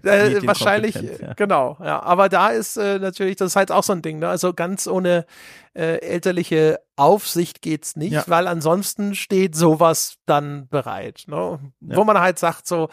[0.04, 1.34] äh, wahrscheinlich, ja.
[1.34, 1.78] genau.
[1.84, 4.20] Ja, aber da ist äh, natürlich, das ist halt auch so ein Ding.
[4.20, 4.30] Ne?
[4.30, 5.26] Also ganz ohne
[5.74, 11.24] äh, elterliche Aufsicht geht's nicht, weil ansonsten steht sowas dann bereit.
[11.28, 11.60] Ne?
[11.82, 12.90] Wo man halt sagt so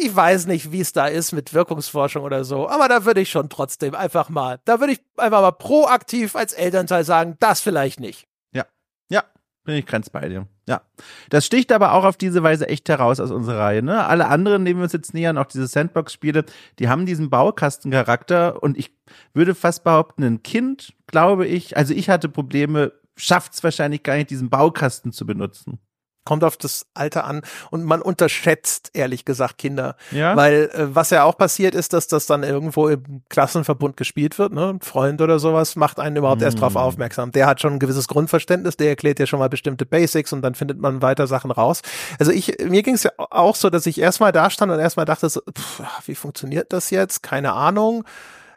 [0.00, 3.30] ich weiß nicht, wie es da ist mit Wirkungsforschung oder so, aber da würde ich
[3.30, 8.00] schon trotzdem einfach mal, da würde ich einfach mal proaktiv als Elternteil sagen, das vielleicht
[8.00, 8.26] nicht.
[8.52, 8.66] Ja,
[9.10, 9.24] ja,
[9.64, 10.46] bin ich ganz bei dir.
[10.68, 10.82] Ja,
[11.28, 13.82] das sticht aber auch auf diese Weise echt heraus aus unserer Reihe.
[13.82, 14.04] Ne?
[14.06, 16.44] Alle anderen, denen wir uns jetzt nähern, auch diese Sandbox-Spiele,
[16.78, 18.94] die haben diesen Baukastencharakter und ich
[19.34, 24.14] würde fast behaupten, ein Kind, glaube ich, also ich hatte Probleme, schafft es wahrscheinlich gar
[24.14, 25.80] nicht, diesen Baukasten zu benutzen
[26.24, 30.36] kommt auf das Alter an und man unterschätzt ehrlich gesagt Kinder, ja?
[30.36, 34.52] weil äh, was ja auch passiert ist, dass das dann irgendwo im Klassenverbund gespielt wird,
[34.52, 36.44] ne, ein Freund oder sowas macht einen überhaupt mm.
[36.44, 36.80] erst drauf hm.
[36.80, 37.32] aufmerksam.
[37.32, 40.54] Der hat schon ein gewisses Grundverständnis, der erklärt ja schon mal bestimmte Basics und dann
[40.54, 41.82] findet man weiter Sachen raus.
[42.18, 45.06] Also ich mir ging es ja auch so, dass ich erstmal da stand und erstmal
[45.06, 47.22] dachte, so, pff, wie funktioniert das jetzt?
[47.22, 48.04] Keine Ahnung.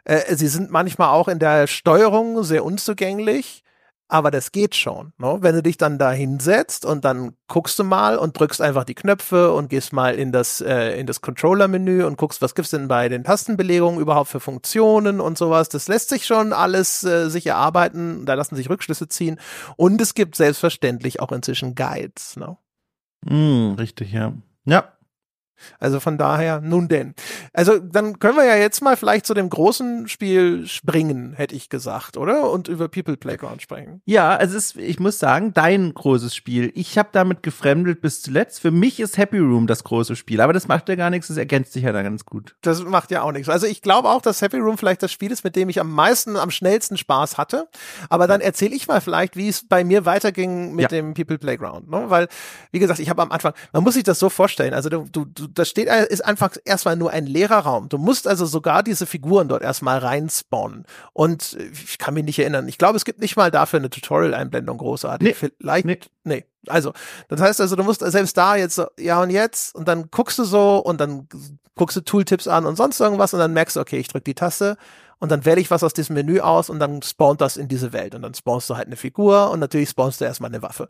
[0.04, 3.64] Äh, sie sind manchmal auch in der Steuerung sehr unzugänglich
[4.08, 5.12] aber das geht schon.
[5.18, 5.38] Ne?
[5.40, 8.94] Wenn du dich dann da hinsetzt und dann guckst du mal und drückst einfach die
[8.94, 12.88] Knöpfe und gehst mal in das, äh, in das Controller-Menü und guckst, was gibt's denn
[12.88, 15.68] bei den Tastenbelegungen überhaupt für Funktionen und sowas.
[15.68, 19.40] Das lässt sich schon alles äh, sich erarbeiten, da lassen sich Rückschlüsse ziehen.
[19.76, 22.36] Und es gibt selbstverständlich auch inzwischen Guides.
[22.36, 22.56] Ne?
[23.24, 24.32] Mm, richtig, ja.
[24.64, 24.95] Ja,
[25.78, 27.14] Also von daher, nun denn.
[27.52, 31.68] Also dann können wir ja jetzt mal vielleicht zu dem großen Spiel springen, hätte ich
[31.68, 32.50] gesagt, oder?
[32.50, 34.00] Und über People Playground sprechen.
[34.04, 36.72] Ja, also es ist, ich muss sagen, dein großes Spiel.
[36.74, 38.60] Ich habe damit gefremdelt bis zuletzt.
[38.60, 41.36] Für mich ist Happy Room das große Spiel, aber das macht ja gar nichts, das
[41.36, 42.56] ergänzt sich ja dann ganz gut.
[42.62, 43.48] Das macht ja auch nichts.
[43.48, 45.90] Also ich glaube auch, dass Happy Room vielleicht das Spiel ist, mit dem ich am
[45.90, 47.68] meisten, am schnellsten Spaß hatte.
[48.08, 50.88] Aber dann erzähle ich mal vielleicht, wie es bei mir weiterging mit ja.
[50.88, 51.90] dem People Playground.
[51.90, 52.04] Ne?
[52.08, 52.28] Weil,
[52.72, 55.24] wie gesagt, ich habe am Anfang, man muss sich das so vorstellen, also du, du,
[55.46, 57.88] du das steht, äh, ist einfach erstmal nur ein leerer Raum.
[57.88, 60.84] Du musst also sogar diese Figuren dort erstmal reinspawnen.
[61.12, 62.68] Und ich kann mich nicht erinnern.
[62.68, 65.28] Ich glaube, es gibt nicht mal dafür eine Tutorial-Einblendung großartig.
[65.42, 66.00] Nee, Vielleicht, nee.
[66.24, 66.44] nee.
[66.68, 66.92] Also,
[67.28, 70.38] das heißt also, du musst selbst da jetzt so, ja und jetzt, und dann guckst
[70.38, 71.28] du so und dann
[71.76, 74.34] guckst du Tooltips an und sonst irgendwas und dann merkst du, okay, ich drücke die
[74.34, 74.76] Taste
[75.18, 77.92] und dann wähle ich was aus diesem Menü aus und dann spawnt das in diese
[77.92, 80.88] Welt und dann spawnst du halt eine Figur und natürlich spawnst du erstmal eine Waffe.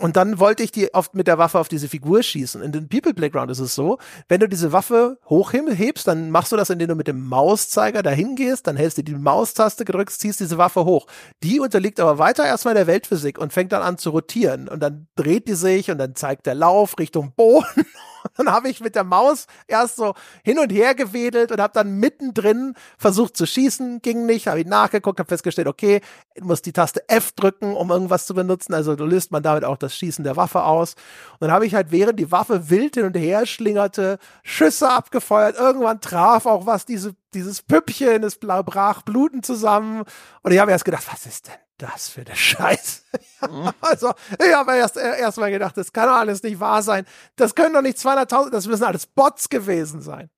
[0.00, 2.60] Und dann wollte ich die oft mit der Waffe auf diese Figur schießen.
[2.62, 6.56] In den People Playground ist es so, wenn du diese Waffe hochhebst, dann machst du
[6.56, 10.40] das, indem du mit dem Mauszeiger dahin gehst, dann hältst du die Maustaste gedrückt, ziehst
[10.40, 11.06] diese Waffe hoch.
[11.44, 14.68] Die unterliegt aber weiter erstmal der Weltphysik und fängt dann an zu rotieren.
[14.68, 17.86] Und dann dreht die sich und dann zeigt der Lauf Richtung Boden
[18.36, 21.98] dann habe ich mit der Maus erst so hin und her gewedelt und habe dann
[21.98, 26.00] mittendrin versucht zu schießen, ging nicht, habe ich nachgeguckt, habe festgestellt, okay,
[26.34, 29.76] du musst die Taste F drücken, um irgendwas zu benutzen, also löst man damit auch
[29.84, 30.94] das Schießen der Waffe aus.
[31.32, 35.56] Und dann habe ich halt, während die Waffe wild hin und her schlingerte, Schüsse abgefeuert,
[35.56, 40.04] irgendwann traf auch was diese, dieses Püppchen, es brach Bluten zusammen
[40.42, 43.02] und ich habe erst gedacht, was ist denn das für eine Scheiße?
[43.50, 43.72] Mhm.
[43.82, 44.10] also,
[44.42, 47.04] ich habe erst, erst mal gedacht, das kann doch alles nicht wahr sein.
[47.36, 50.30] Das können doch nicht 200.000, das müssen alles Bots gewesen sein.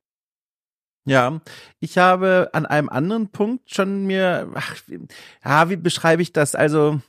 [1.04, 1.40] Ja,
[1.78, 4.74] ich habe an einem anderen Punkt schon mir, ach,
[5.44, 6.56] ja, wie beschreibe ich das?
[6.56, 7.00] Also,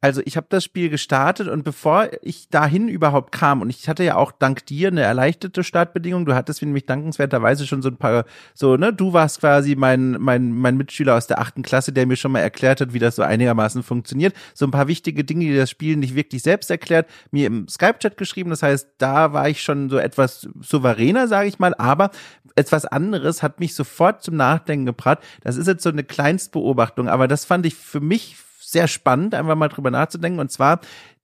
[0.00, 4.04] also ich habe das Spiel gestartet und bevor ich dahin überhaupt kam, und ich hatte
[4.04, 8.24] ja auch dank dir eine erleichterte Startbedingung, du hattest nämlich dankenswerterweise schon so ein paar,
[8.54, 12.16] so, ne, du warst quasi mein, mein, mein Mitschüler aus der achten Klasse, der mir
[12.16, 14.34] schon mal erklärt hat, wie das so einigermaßen funktioniert.
[14.54, 18.16] So ein paar wichtige Dinge, die das Spiel nicht wirklich selbst erklärt, mir im Skype-Chat
[18.16, 18.50] geschrieben.
[18.50, 22.10] Das heißt, da war ich schon so etwas souveräner, sage ich mal, aber
[22.56, 25.18] etwas anderes hat mich sofort zum Nachdenken gebracht.
[25.42, 28.36] Das ist jetzt so eine Kleinstbeobachtung, aber das fand ich für mich
[28.70, 30.40] sehr spannend, einfach mal drüber nachzudenken.
[30.40, 30.80] Und zwar,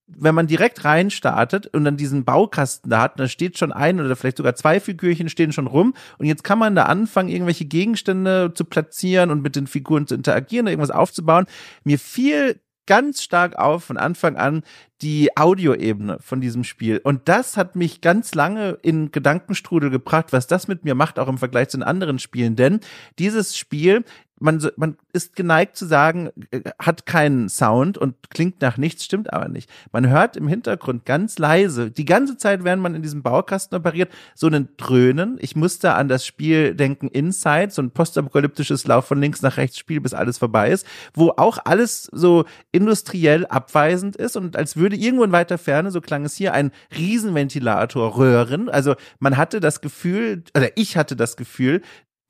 [0.07, 4.01] wenn man direkt rein startet und dann diesen Baukasten da hat, da steht schon ein
[4.01, 7.65] oder vielleicht sogar zwei Figürchen stehen schon rum und jetzt kann man da anfangen, irgendwelche
[7.65, 11.47] Gegenstände zu platzieren und mit den Figuren zu interagieren, irgendwas aufzubauen.
[11.85, 14.63] Mir fiel ganz stark auf von Anfang an
[15.01, 17.01] die Audioebene von diesem Spiel.
[17.03, 21.29] Und das hat mich ganz lange in Gedankenstrudel gebracht, was das mit mir macht, auch
[21.29, 22.57] im Vergleich zu den anderen Spielen.
[22.57, 22.81] Denn
[23.19, 24.05] dieses Spiel
[24.45, 29.33] man, man ist geneigt zu sagen, äh, hat keinen Sound und klingt nach nichts, stimmt
[29.33, 29.71] aber nicht.
[29.91, 34.13] Man hört im Hintergrund ganz leise, die ganze Zeit, während man in diesem Baukasten operiert,
[34.35, 35.39] so einen Dröhnen.
[35.41, 39.79] Ich musste an das Spiel denken Inside, so ein postapokalyptisches Lauf von links nach rechts
[39.79, 44.97] Spiel, bis alles vorbei ist, wo auch alles so industriell abweisend ist und als würde
[44.97, 48.69] irgendwo in weiter Ferne, so klang es hier, ein Riesenventilator röhren.
[48.69, 51.81] Also man hatte das Gefühl, oder ich hatte das Gefühl,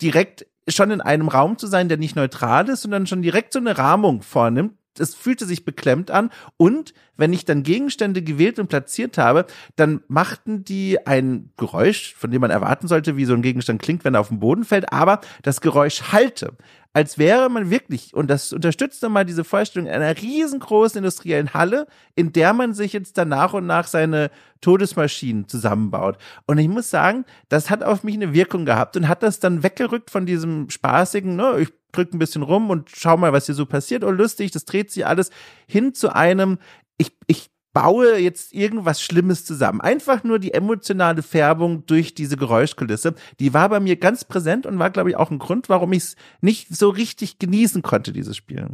[0.01, 3.59] direkt schon in einem Raum zu sein, der nicht neutral ist, sondern schon direkt so
[3.59, 4.75] eine Rahmung vornimmt.
[4.97, 10.03] Es fühlte sich beklemmt an und wenn ich dann Gegenstände gewählt und platziert habe, dann
[10.07, 14.15] machten die ein Geräusch, von dem man erwarten sollte, wie so ein Gegenstand klingt, wenn
[14.15, 16.57] er auf den Boden fällt, aber das Geräusch hallte
[16.95, 21.89] als wäre man wirklich, und das unterstützt dann mal diese Vorstellung einer riesengroßen industriellen Halle,
[22.15, 24.31] in der man sich jetzt dann nach und nach seine
[24.61, 26.19] Todesmaschinen zusammenbaut.
[26.47, 29.65] Und ich muss sagen, das hat auf mich eine Wirkung gehabt und hat das dann
[29.65, 33.55] weggerückt von diesem spaßigen, ne, ich drück ein bisschen rum und schau mal, was hier
[33.55, 34.05] so passiert.
[34.05, 35.31] Oh, lustig, das dreht sich alles
[35.67, 36.59] hin zu einem,
[36.97, 39.83] ich, ich baue jetzt irgendwas Schlimmes zusammen.
[39.83, 44.79] Einfach nur die emotionale Färbung durch diese Geräuschkulisse, die war bei mir ganz präsent und
[44.79, 48.37] war, glaube ich, auch ein Grund, warum ich es nicht so richtig genießen konnte, dieses
[48.37, 48.69] Spiel.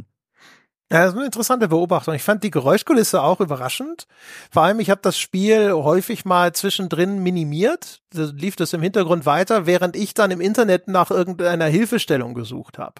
[0.91, 2.13] Ja, das ist eine interessante Beobachtung.
[2.13, 4.07] Ich fand die Geräuschkulisse auch überraschend.
[4.51, 8.01] Vor allem, ich habe das Spiel häufig mal zwischendrin minimiert.
[8.11, 12.77] Da lief das im Hintergrund weiter, während ich dann im Internet nach irgendeiner Hilfestellung gesucht
[12.77, 12.95] habe.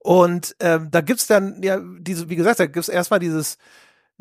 [0.00, 3.56] Und ähm, da gibt's dann, ja, diese, wie gesagt, da gibt's erstmal dieses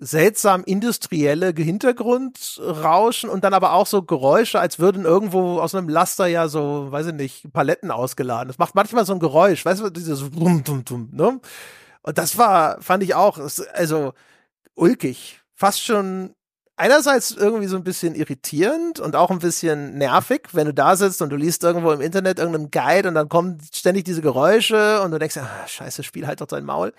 [0.04, 6.26] seltsam industrielle Hintergrundrauschen und dann aber auch so Geräusche, als würden irgendwo aus einem Laster
[6.26, 8.47] ja so, weiß ich nicht, Paletten ausgeladen.
[8.47, 11.39] Das macht manchmal so ein Geräusch, weißt du, dieses Dum, Dum, Dum, ne?
[12.02, 13.39] Und das war, fand ich auch,
[13.74, 14.14] also
[14.74, 15.39] ulkig.
[15.54, 16.34] Fast schon
[16.78, 21.22] einerseits irgendwie so ein bisschen irritierend und auch ein bisschen nervig, wenn du da sitzt
[21.22, 25.12] und du liest irgendwo im Internet irgendeinen Guide und dann kommen ständig diese Geräusche und
[25.12, 26.91] du denkst, ah, scheiße, Spiel halt doch dein Maul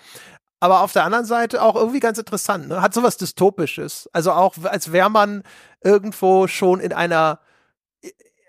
[0.63, 2.69] aber auf der anderen Seite auch irgendwie ganz interessant.
[2.69, 2.81] Ne?
[2.81, 4.09] Hat sowas Dystopisches.
[4.13, 5.43] Also auch, als wäre man
[5.83, 7.41] irgendwo schon in einer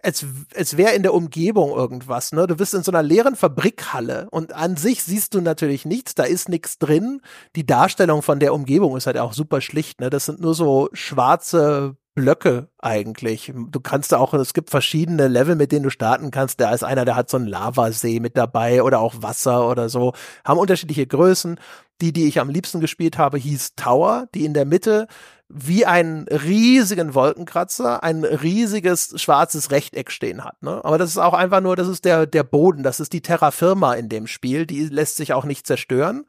[0.03, 0.23] als,
[0.55, 2.31] als wäre in der Umgebung irgendwas.
[2.31, 2.45] Ne?
[2.45, 6.23] Du bist in so einer leeren Fabrikhalle und an sich siehst du natürlich nichts, da
[6.23, 7.21] ist nichts drin.
[7.55, 9.99] Die Darstellung von der Umgebung ist halt auch super schlicht.
[9.99, 10.11] Ne?
[10.11, 13.51] Das sind nur so schwarze Blöcke eigentlich.
[13.55, 16.59] Du kannst da auch, es gibt verschiedene Level, mit denen du starten kannst.
[16.59, 20.13] Da ist einer, der hat so einen Lavasee mit dabei oder auch Wasser oder so.
[20.45, 21.59] Haben unterschiedliche Größen.
[22.03, 25.07] Die, die ich am liebsten gespielt habe, hieß Tower, die in der Mitte
[25.47, 30.61] wie einen riesigen Wolkenkratzer ein riesiges schwarzes Rechteck stehen hat.
[30.61, 30.83] Ne?
[30.83, 33.51] Aber das ist auch einfach nur, das ist der, der Boden, das ist die Terra
[33.51, 36.25] Firma in dem Spiel, die lässt sich auch nicht zerstören.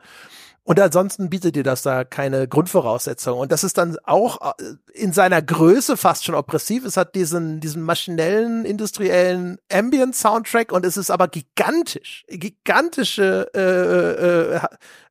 [0.66, 3.38] Und ansonsten bietet dir das da keine Grundvoraussetzung.
[3.38, 6.86] Und das ist dann auch äh, in seiner Größe fast schon oppressiv.
[6.86, 12.24] Es hat diesen, diesen maschinellen, industriellen Ambient-Soundtrack und es ist aber gigantisch.
[12.28, 14.60] Gigantische, äh, äh,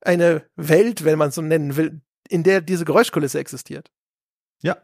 [0.01, 3.91] eine Welt, wenn man so nennen will, in der diese Geräuschkulisse existiert.
[4.64, 4.78] Ja,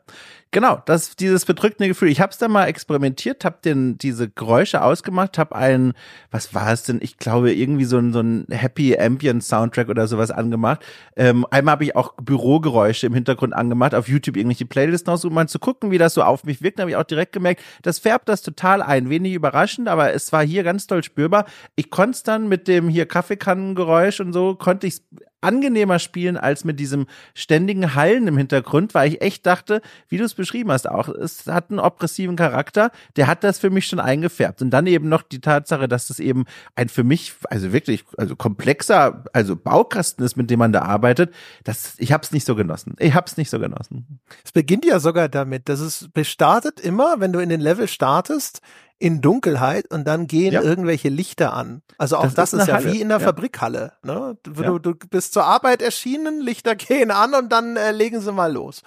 [0.51, 2.09] genau, das dieses bedrückende Gefühl.
[2.09, 5.93] Ich habe es da mal experimentiert, habe den diese Geräusche ausgemacht, habe einen,
[6.31, 6.99] was war es denn?
[7.01, 10.85] Ich glaube irgendwie so ein so ein Happy Ambient Soundtrack oder sowas angemacht.
[11.15, 15.33] Ähm, einmal habe ich auch Bürogeräusche im Hintergrund angemacht, auf YouTube irgendwelche Playlisten aus, um
[15.33, 16.79] mal zu gucken, wie das so auf mich wirkt.
[16.79, 19.09] Habe ich auch direkt gemerkt, das färbt das total ein.
[19.09, 21.45] Wenig überraschend, aber es war hier ganz toll spürbar.
[21.75, 25.01] Ich konnte dann mit dem hier Kaffeekannengeräusch und so konnte ich
[25.41, 30.23] angenehmer spielen als mit diesem ständigen Hallen im Hintergrund, weil ich echt dachte, wie du
[30.23, 33.99] es beschrieben hast, auch es hat einen oppressiven Charakter, der hat das für mich schon
[33.99, 38.05] eingefärbt und dann eben noch die Tatsache, dass das eben ein für mich also wirklich
[38.17, 41.33] also komplexer also Baukasten ist, mit dem man da arbeitet,
[41.63, 42.95] das ich habe es nicht so genossen.
[42.99, 44.19] Ich habe es nicht so genossen.
[44.43, 48.61] Es beginnt ja sogar damit, dass es bestartet immer, wenn du in den Level startest,
[48.99, 50.61] in Dunkelheit und dann gehen ja.
[50.61, 51.81] irgendwelche Lichter an.
[51.97, 52.93] Also auch das, das ist, ist ja Halle.
[52.93, 53.25] wie in der ja.
[53.25, 53.93] Fabrikhalle.
[54.03, 54.37] Ne?
[54.43, 54.77] Du, ja.
[54.77, 58.83] du, bist zur Arbeit erschienen, Lichter gehen an und dann äh, legen sie mal los.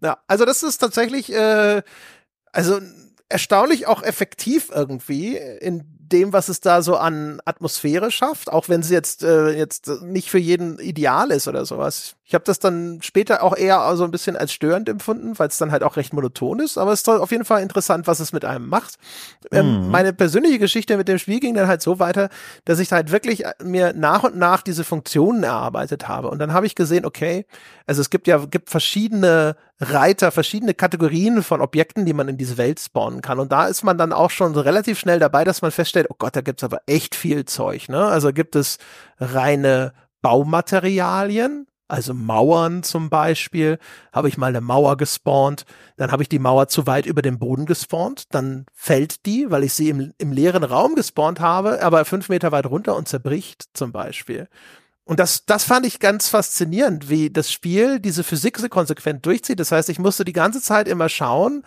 [0.00, 1.82] Ja, also das ist tatsächlich, äh,
[2.52, 2.78] also
[3.28, 8.80] erstaunlich auch effektiv irgendwie in dem, was es da so an Atmosphäre schafft, auch wenn
[8.80, 12.14] es jetzt äh, jetzt nicht für jeden ideal ist oder sowas.
[12.28, 15.56] Ich habe das dann später auch eher so ein bisschen als störend empfunden, weil es
[15.56, 16.76] dann halt auch recht monoton ist.
[16.76, 18.98] Aber es ist auf jeden Fall interessant, was es mit einem macht.
[19.50, 19.90] Ähm, mhm.
[19.90, 22.28] Meine persönliche Geschichte mit dem Spiel ging dann halt so weiter,
[22.66, 26.28] dass ich halt wirklich mir nach und nach diese Funktionen erarbeitet habe.
[26.28, 27.46] Und dann habe ich gesehen, okay,
[27.86, 32.58] also es gibt ja gibt verschiedene Reiter, verschiedene Kategorien von Objekten, die man in diese
[32.58, 33.38] Welt spawnen kann.
[33.38, 36.16] Und da ist man dann auch schon so relativ schnell dabei, dass man feststellt, oh
[36.18, 37.88] Gott, da gibt's aber echt viel Zeug.
[37.88, 38.04] Ne?
[38.04, 38.76] Also gibt es
[39.18, 43.78] reine Baumaterialien, also Mauern zum Beispiel,
[44.12, 45.64] habe ich mal eine Mauer gespawnt,
[45.96, 49.64] dann habe ich die Mauer zu weit über dem Boden gespawnt, dann fällt die, weil
[49.64, 53.70] ich sie im, im leeren Raum gespawnt habe, aber fünf Meter weit runter und zerbricht
[53.72, 54.48] zum Beispiel.
[55.04, 59.58] Und das, das fand ich ganz faszinierend, wie das Spiel diese Physik so konsequent durchzieht.
[59.58, 61.62] Das heißt, ich musste die ganze Zeit immer schauen,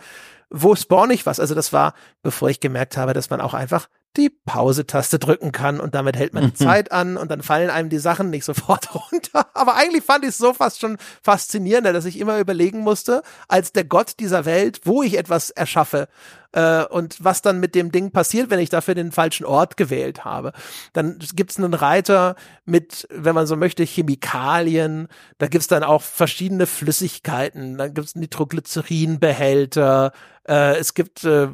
[0.48, 1.40] wo spawn ich was.
[1.40, 5.80] Also das war, bevor ich gemerkt habe, dass man auch einfach die Pause-Taste drücken kann
[5.80, 6.54] und damit hält man die.
[6.62, 9.46] Zeit an und dann fallen einem die Sachen nicht sofort runter.
[9.54, 13.72] Aber eigentlich fand ich es so fast schon faszinierender, dass ich immer überlegen musste, als
[13.72, 16.08] der Gott dieser Welt, wo ich etwas erschaffe
[16.52, 20.24] äh, und was dann mit dem Ding passiert, wenn ich dafür den falschen Ort gewählt
[20.24, 20.52] habe.
[20.92, 25.08] Dann gibt's einen Reiter mit, wenn man so möchte, Chemikalien.
[25.38, 27.78] Da gibt's dann auch verschiedene Flüssigkeiten.
[27.78, 30.12] Dann gibt's Nitroglycerinbehälter.
[30.46, 31.48] Äh, es gibt äh,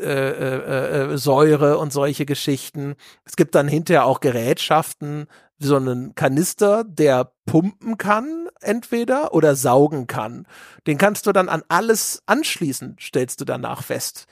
[0.00, 2.94] äh, äh, äh, Säure und solche Geschichten.
[3.24, 5.26] Es gibt dann hinterher auch Gerätschaften,
[5.58, 10.46] so einen Kanister, der pumpen kann, entweder oder saugen kann.
[10.86, 14.26] Den kannst du dann an alles anschließen, stellst du danach fest.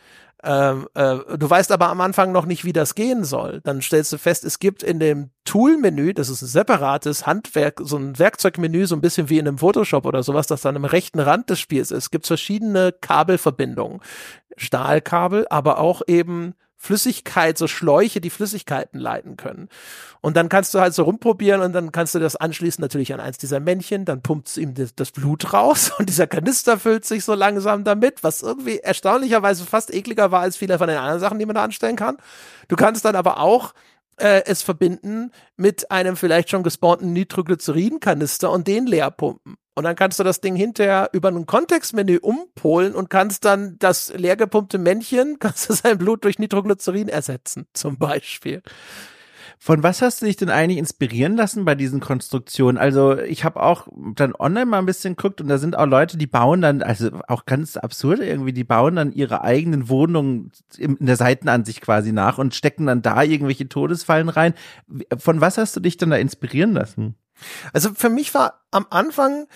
[0.44, 3.60] Ähm, äh, du weißt aber am Anfang noch nicht, wie das gehen soll.
[3.64, 7.96] Dann stellst du fest, es gibt in dem Tool-Menü, das ist ein separates Handwerk, so
[7.96, 11.18] ein Werkzeugmenü, so ein bisschen wie in einem Photoshop oder sowas, das dann am rechten
[11.18, 14.00] Rand des Spiels ist, gibt verschiedene Kabelverbindungen.
[14.56, 19.68] Stahlkabel, aber auch eben Flüssigkeit, so Schläuche, die Flüssigkeiten leiten können.
[20.20, 23.18] Und dann kannst du halt so rumprobieren und dann kannst du das anschließen natürlich an
[23.20, 27.24] eins dieser Männchen, dann pumpt ihm das, das, Blut raus und dieser Kanister füllt sich
[27.24, 31.38] so langsam damit, was irgendwie erstaunlicherweise fast ekliger war als viele von den anderen Sachen,
[31.40, 32.16] die man da anstellen kann.
[32.68, 33.74] Du kannst dann aber auch
[34.16, 39.56] äh, es verbinden mit einem vielleicht schon gespawnten Nitroglycerin-Kanister und den leer pumpen.
[39.78, 44.12] Und dann kannst du das Ding hinterher über ein Kontextmenü umpolen und kannst dann das
[44.12, 48.60] leergepumpte Männchen, kannst du sein Blut durch Nitroglycerin ersetzen, zum Beispiel.
[49.56, 52.76] Von was hast du dich denn eigentlich inspirieren lassen bei diesen Konstruktionen?
[52.76, 56.18] Also ich habe auch dann online mal ein bisschen geguckt und da sind auch Leute,
[56.18, 60.96] die bauen dann, also auch ganz absurd irgendwie, die bauen dann ihre eigenen Wohnungen in
[60.98, 64.54] der Seitenansicht quasi nach und stecken dann da irgendwelche Todesfallen rein.
[65.16, 67.14] Von was hast du dich denn da inspirieren lassen?
[67.72, 69.46] Also für mich war am Anfang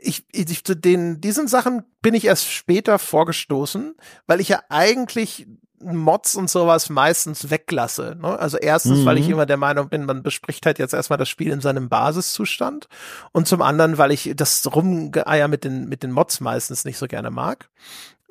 [0.00, 3.94] ich, ich zu den diesen Sachen bin ich erst später vorgestoßen,
[4.26, 5.46] weil ich ja eigentlich
[5.84, 8.16] Mods und sowas meistens weglasse.
[8.20, 8.38] Ne?
[8.38, 9.04] Also erstens, mhm.
[9.04, 9.34] weil ich mhm.
[9.34, 12.88] immer der Meinung bin, man bespricht halt jetzt erstmal das Spiel in seinem Basiszustand
[13.32, 17.06] und zum anderen, weil ich das Rumgeeier mit den, mit den Mods meistens nicht so
[17.06, 17.68] gerne mag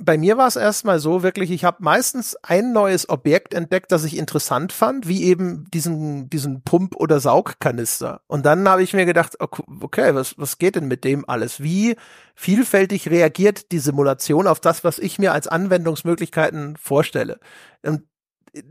[0.04, 4.04] bei mir war es erstmal so wirklich, ich habe meistens ein neues Objekt entdeckt, das
[4.04, 8.22] ich interessant fand, wie eben diesen, diesen Pump- oder Saugkanister.
[8.28, 11.62] Und dann habe ich mir gedacht, okay, was, was geht denn mit dem alles?
[11.62, 11.96] Wie
[12.36, 17.40] vielfältig reagiert die Simulation auf das, was ich mir als Anwendungsmöglichkeiten vorstelle?
[17.84, 18.04] Und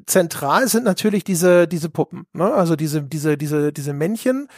[0.06, 2.52] zentral sind natürlich diese, diese Puppen, ne?
[2.52, 4.48] also diese, diese, diese, diese Männchen,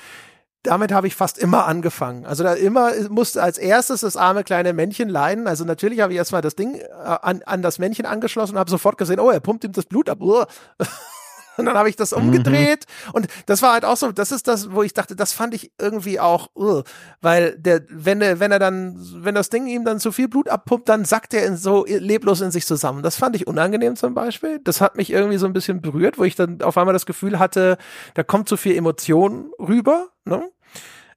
[0.62, 2.24] damit habe ich fast immer angefangen.
[2.24, 5.46] Also da immer musste als erstes das arme kleine Männchen leiden.
[5.46, 8.70] Also natürlich habe ich erstmal das Ding äh, an, an das Männchen angeschlossen und habe
[8.70, 10.18] sofort gesehen, oh, er pumpt ihm das Blut ab.
[11.56, 13.12] Und dann habe ich das umgedreht mhm.
[13.12, 15.72] und das war halt auch so, das ist das, wo ich dachte, das fand ich
[15.78, 16.82] irgendwie auch, uh,
[17.20, 20.48] weil der, wenn er, wenn er dann, wenn das Ding ihm dann zu viel Blut
[20.48, 23.02] abpumpt, dann sackt er in so leblos in sich zusammen.
[23.02, 24.60] Das fand ich unangenehm zum Beispiel.
[24.64, 27.38] Das hat mich irgendwie so ein bisschen berührt, wo ich dann auf einmal das Gefühl
[27.38, 27.76] hatte,
[28.14, 30.08] da kommt zu viel Emotion rüber.
[30.24, 30.48] Ne?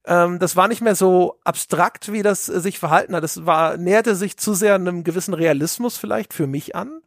[0.06, 3.24] Ähm, das war nicht mehr so abstrakt, wie das äh, sich verhalten hat.
[3.24, 7.02] Das war, näherte sich zu sehr einem gewissen Realismus vielleicht für mich an.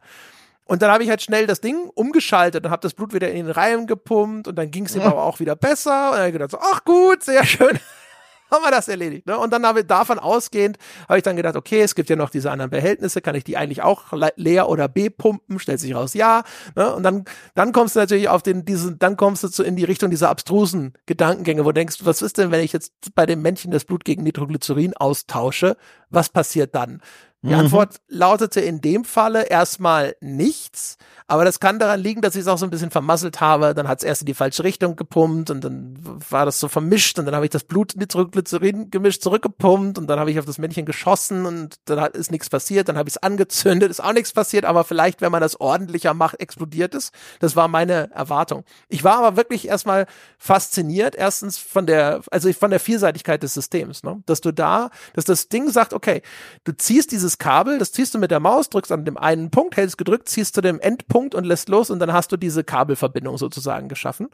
[0.69, 3.47] Und dann habe ich halt schnell das Ding umgeschaltet und habe das Blut wieder in
[3.47, 6.11] den Reihen gepumpt und dann ging es ihm aber auch wieder besser.
[6.11, 7.79] Und dann habe ich gedacht, so, ach gut, sehr schön
[8.51, 9.25] haben wir das erledigt.
[9.25, 9.35] Ne?
[9.35, 12.29] Und dann habe ich davon ausgehend, habe ich dann gedacht, okay, es gibt ja noch
[12.29, 15.57] diese anderen Behältnisse, kann ich die eigentlich auch leer oder B pumpen?
[15.57, 16.43] Stellt sich raus, ja.
[16.75, 16.93] Ne?
[16.93, 19.85] Und dann, dann kommst du natürlich auf den, diesen, dann kommst du zu, in die
[19.85, 23.41] Richtung dieser abstrusen Gedankengänge, wo du denkst, was ist denn, wenn ich jetzt bei dem
[23.41, 25.77] Männchen das Blut gegen Nitroglycerin austausche?
[26.11, 27.01] Was passiert dann?
[27.41, 27.55] Die mhm.
[27.55, 30.97] Antwort lautete in dem Falle erstmal nichts,
[31.29, 33.75] aber das kann daran liegen, dass ich es auch so ein bisschen vermasselt habe.
[33.75, 35.93] Dann hat es erst in die falsche Richtung gepumpt und dann
[36.29, 40.07] war das so vermischt und dann habe ich das Blut mit Glycerin gemischt zurückgepumpt und
[40.07, 42.89] dann habe ich auf das Männchen geschossen und dann hat, ist nichts passiert.
[42.89, 46.15] Dann habe ich es angezündet, ist auch nichts passiert, aber vielleicht, wenn man das ordentlicher
[46.15, 47.11] macht, explodiert es.
[47.39, 48.65] Das war meine Erwartung.
[48.87, 50.07] Ich war aber wirklich erstmal
[50.39, 54.23] fasziniert, erstens von der, also von der Vielseitigkeit des Systems, ne?
[54.25, 56.23] dass du da, dass das Ding sagt, okay,
[56.63, 59.51] du ziehst dieses dieses Kabel, das ziehst du mit der Maus, drückst an dem einen
[59.51, 62.63] Punkt, hältst gedrückt, ziehst zu dem Endpunkt und lässt los und dann hast du diese
[62.63, 64.29] Kabelverbindung sozusagen geschaffen.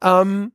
[0.00, 0.52] Ähm,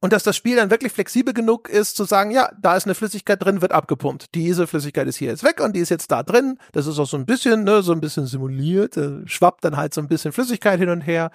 [0.00, 2.94] und dass das Spiel dann wirklich flexibel genug ist, zu sagen, ja, da ist eine
[2.94, 4.34] Flüssigkeit drin, wird abgepumpt.
[4.34, 6.58] Diese Flüssigkeit ist hier jetzt weg und die ist jetzt da drin.
[6.72, 9.94] Das ist auch so ein bisschen, ne, so ein bisschen simuliert, äh, schwappt dann halt
[9.94, 11.30] so ein bisschen Flüssigkeit hin und her.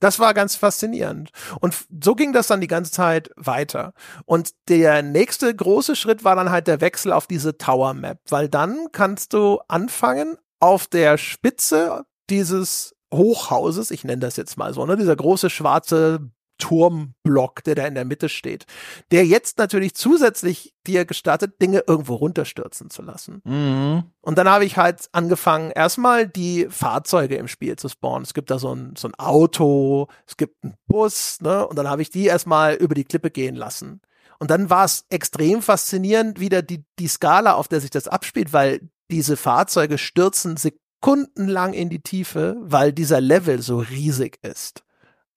[0.00, 1.30] Das war ganz faszinierend.
[1.60, 3.94] Und so ging das dann die ganze Zeit weiter.
[4.24, 8.48] Und der nächste große Schritt war dann halt der Wechsel auf diese Tower Map, weil
[8.48, 14.84] dann kannst du anfangen auf der Spitze dieses Hochhauses, ich nenne das jetzt mal so,
[14.84, 18.66] ne, dieser große schwarze Turmblock, der da in der Mitte steht,
[19.10, 23.40] der jetzt natürlich zusätzlich dir gestattet, Dinge irgendwo runterstürzen zu lassen.
[23.44, 24.04] Mhm.
[24.20, 28.24] Und dann habe ich halt angefangen, erstmal die Fahrzeuge im Spiel zu spawnen.
[28.24, 31.66] Es gibt da so ein, so ein Auto, es gibt einen Bus, ne?
[31.66, 34.00] Und dann habe ich die erstmal über die Klippe gehen lassen.
[34.38, 38.52] Und dann war es extrem faszinierend, wieder die, die Skala, auf der sich das abspielt,
[38.52, 44.84] weil diese Fahrzeuge stürzen sekundenlang in die Tiefe, weil dieser Level so riesig ist.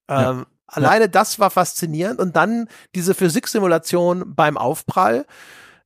[0.08, 0.30] Ja.
[0.30, 1.08] Ähm, Alleine ja.
[1.08, 2.18] das war faszinierend.
[2.18, 5.26] Und dann diese Physiksimulation beim Aufprall.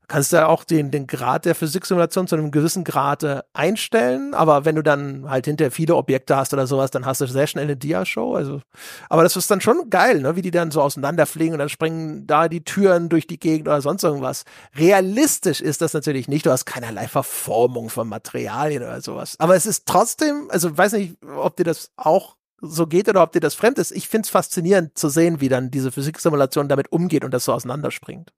[0.09, 4.65] Kannst du ja auch den, den Grad der Physiksimulation zu einem gewissen Grad einstellen, aber
[4.65, 7.65] wenn du dann halt hinterher viele Objekte hast oder sowas, dann hast du sehr schnell
[7.65, 8.37] eine Dia-Show.
[8.37, 8.61] Also,
[9.09, 10.37] aber das ist dann schon geil, ne?
[10.37, 13.83] wie die dann so auseinanderfliegen und dann springen da die Türen durch die Gegend oder
[13.83, 14.45] sonst irgendwas.
[14.77, 16.47] Realistisch ist das natürlich nicht.
[16.47, 19.35] Du hast keinerlei Verformung von Materialien oder sowas.
[19.41, 23.33] Aber es ist trotzdem, also weiß nicht, ob dir das auch so geht oder ob
[23.33, 23.93] dir das fremd ist.
[23.93, 27.53] Ich finde es faszinierend zu sehen, wie dann diese Physiksimulation damit umgeht und das so
[27.53, 28.33] auseinanderspringt.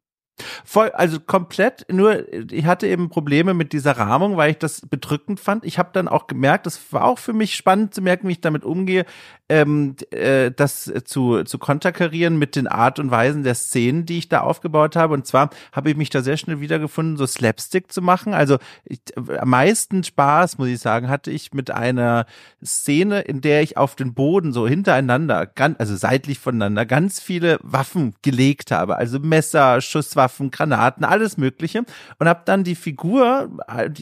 [0.64, 5.40] Voll, also komplett, nur ich hatte eben Probleme mit dieser Rahmung, weil ich das bedrückend
[5.40, 5.64] fand.
[5.64, 8.40] Ich habe dann auch gemerkt, es war auch für mich spannend zu merken, wie ich
[8.40, 9.04] damit umgehe
[9.48, 14.28] ähm, äh, das zu, zu konterkarieren mit den Art und Weisen der Szenen, die ich
[14.28, 15.14] da aufgebaut habe.
[15.14, 18.34] Und zwar habe ich mich da sehr schnell wiedergefunden, so Slapstick zu machen.
[18.34, 22.26] Also ich, am meisten Spaß, muss ich sagen, hatte ich mit einer
[22.62, 27.58] Szene, in der ich auf den Boden so hintereinander, ganz, also seitlich voneinander, ganz viele
[27.62, 28.96] Waffen gelegt habe.
[28.96, 31.84] Also Messer, Schusswaffen, Granaten, alles Mögliche.
[32.18, 33.50] Und habe dann die Figur,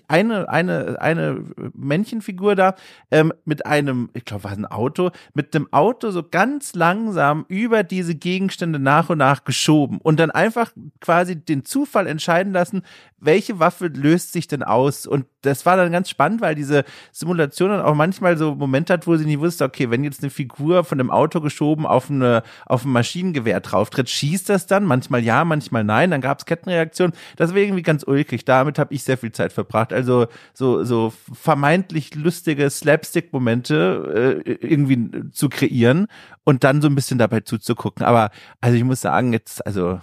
[0.09, 2.75] eine, eine, eine Männchenfigur da,
[3.11, 7.83] ähm, mit einem, ich glaube, war ein Auto, mit dem Auto so ganz langsam über
[7.83, 12.83] diese Gegenstände nach und nach geschoben und dann einfach quasi den Zufall entscheiden lassen,
[13.19, 15.07] welche Waffe löst sich denn aus?
[15.07, 19.07] Und das war dann ganz spannend, weil diese Simulation dann auch manchmal so Momente hat,
[19.07, 22.43] wo sie nicht wusste, okay, wenn jetzt eine Figur von einem Auto geschoben auf eine
[22.67, 24.85] auf ein Maschinengewehr drauftritt, schießt das dann?
[24.85, 26.11] Manchmal ja, manchmal nein.
[26.11, 27.15] Dann gab es Kettenreaktionen.
[27.37, 28.45] Das war irgendwie ganz ulkig.
[28.45, 29.93] Damit habe ich sehr viel Zeit verbracht.
[29.93, 36.07] Also so so vermeintlich lustige Slapstick-Momente äh, irgendwie zu kreieren
[36.45, 38.05] und dann so ein bisschen dabei zuzugucken.
[38.05, 38.31] Aber
[38.61, 40.01] also ich muss sagen, jetzt also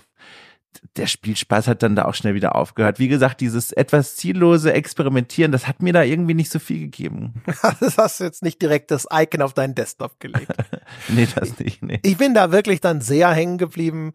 [0.95, 2.99] der Spielspaß hat dann da auch schnell wieder aufgehört.
[2.99, 7.41] Wie gesagt, dieses etwas ziellose Experimentieren, das hat mir da irgendwie nicht so viel gegeben.
[7.79, 10.53] das hast du jetzt nicht direkt das Icon auf deinen Desktop gelegt.
[11.09, 11.83] nee, das nicht.
[11.83, 11.99] Nee.
[12.03, 14.13] Ich bin da wirklich dann sehr hängen geblieben.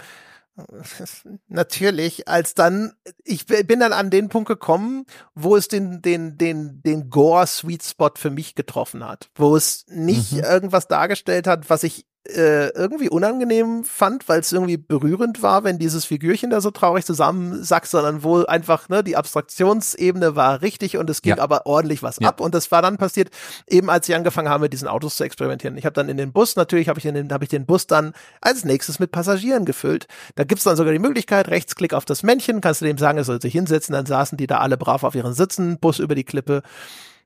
[1.47, 2.93] Natürlich, als dann,
[3.23, 8.11] ich bin dann an den Punkt gekommen, wo es den, den, den, den Gore-Sweet Spot
[8.17, 10.41] für mich getroffen hat, wo es nicht mhm.
[10.41, 15.79] irgendwas dargestellt hat, was ich äh, irgendwie unangenehm fand, weil es irgendwie berührend war, wenn
[15.79, 21.09] dieses Figürchen da so traurig zusammensackt, sondern wohl einfach, ne, die Abstraktionsebene war richtig und
[21.09, 21.43] es ging ja.
[21.43, 22.29] aber ordentlich was ja.
[22.29, 22.41] ab.
[22.41, 23.31] Und das war dann passiert,
[23.67, 25.77] eben als ich angefangen habe, mit diesen Autos zu experimentieren.
[25.79, 28.13] Ich habe dann in den Bus, natürlich habe ich, den, hab ich den Bus dann
[28.41, 30.07] als nächstes mit Passagieren gefüllt.
[30.35, 33.25] Da gibt's dann sogar die Möglichkeit, Rechtsklick auf das Männchen, kannst du dem sagen, er
[33.25, 36.25] soll sich hinsetzen, dann saßen die da alle brav auf ihren Sitzen, Bus über die
[36.25, 36.63] Klippe.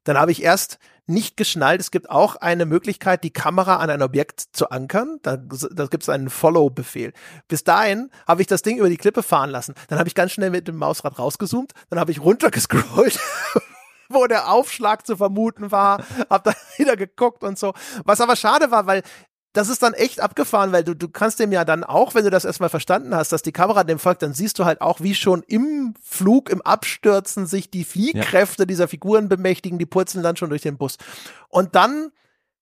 [0.05, 1.81] Dann habe ich erst nicht geschnallt.
[1.81, 5.19] Es gibt auch eine Möglichkeit, die Kamera an ein Objekt zu ankern.
[5.23, 7.13] Da, da gibt es einen Follow-Befehl.
[7.49, 9.75] Bis dahin habe ich das Ding über die Klippe fahren lassen.
[9.89, 11.73] Dann habe ich ganz schnell mit dem Mausrad rausgezoomt.
[11.91, 13.19] Dann habe ich runtergescrollt.
[14.13, 17.73] wo der Aufschlag zu vermuten war, hab dann wieder geguckt und so.
[18.05, 19.03] Was aber schade war, weil
[19.53, 22.31] das ist dann echt abgefahren, weil du, du kannst dem ja dann auch, wenn du
[22.31, 25.15] das erstmal verstanden hast, dass die Kamera dem folgt, dann siehst du halt auch, wie
[25.15, 28.67] schon im Flug, im Abstürzen sich die Fliehkräfte ja.
[28.67, 30.97] dieser Figuren bemächtigen, die purzeln dann schon durch den Bus.
[31.49, 32.13] Und dann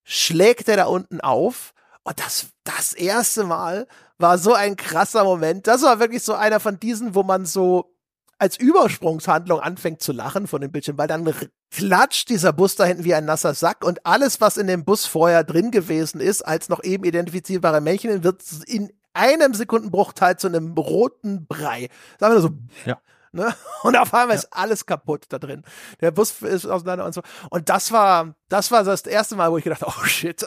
[0.03, 1.75] schlägt er da unten auf.
[2.03, 3.87] Und das, das erste Mal
[4.19, 5.67] war so ein krasser Moment.
[5.69, 7.95] Das war wirklich so einer von diesen, wo man so
[8.41, 11.31] als Übersprungshandlung anfängt zu lachen von dem Bildschirm, weil dann
[11.71, 15.07] klatscht dieser Bus da hinten wie ein nasser Sack und alles, was in dem Bus
[15.07, 20.73] vorher drin gewesen ist, als noch eben identifizierbare Männchen, wird in einem Sekundenbruchteil zu einem
[20.73, 21.89] roten Brei.
[22.19, 22.51] Sagen wir so.
[22.87, 22.99] Ja.
[23.33, 23.55] Ne?
[23.83, 24.43] Und auf einmal ja.
[24.43, 25.63] ist alles kaputt da drin.
[26.01, 27.23] Der Bus ist auseinander und so.
[27.51, 30.45] Und das war, das war das erste Mal, wo ich gedacht, oh shit.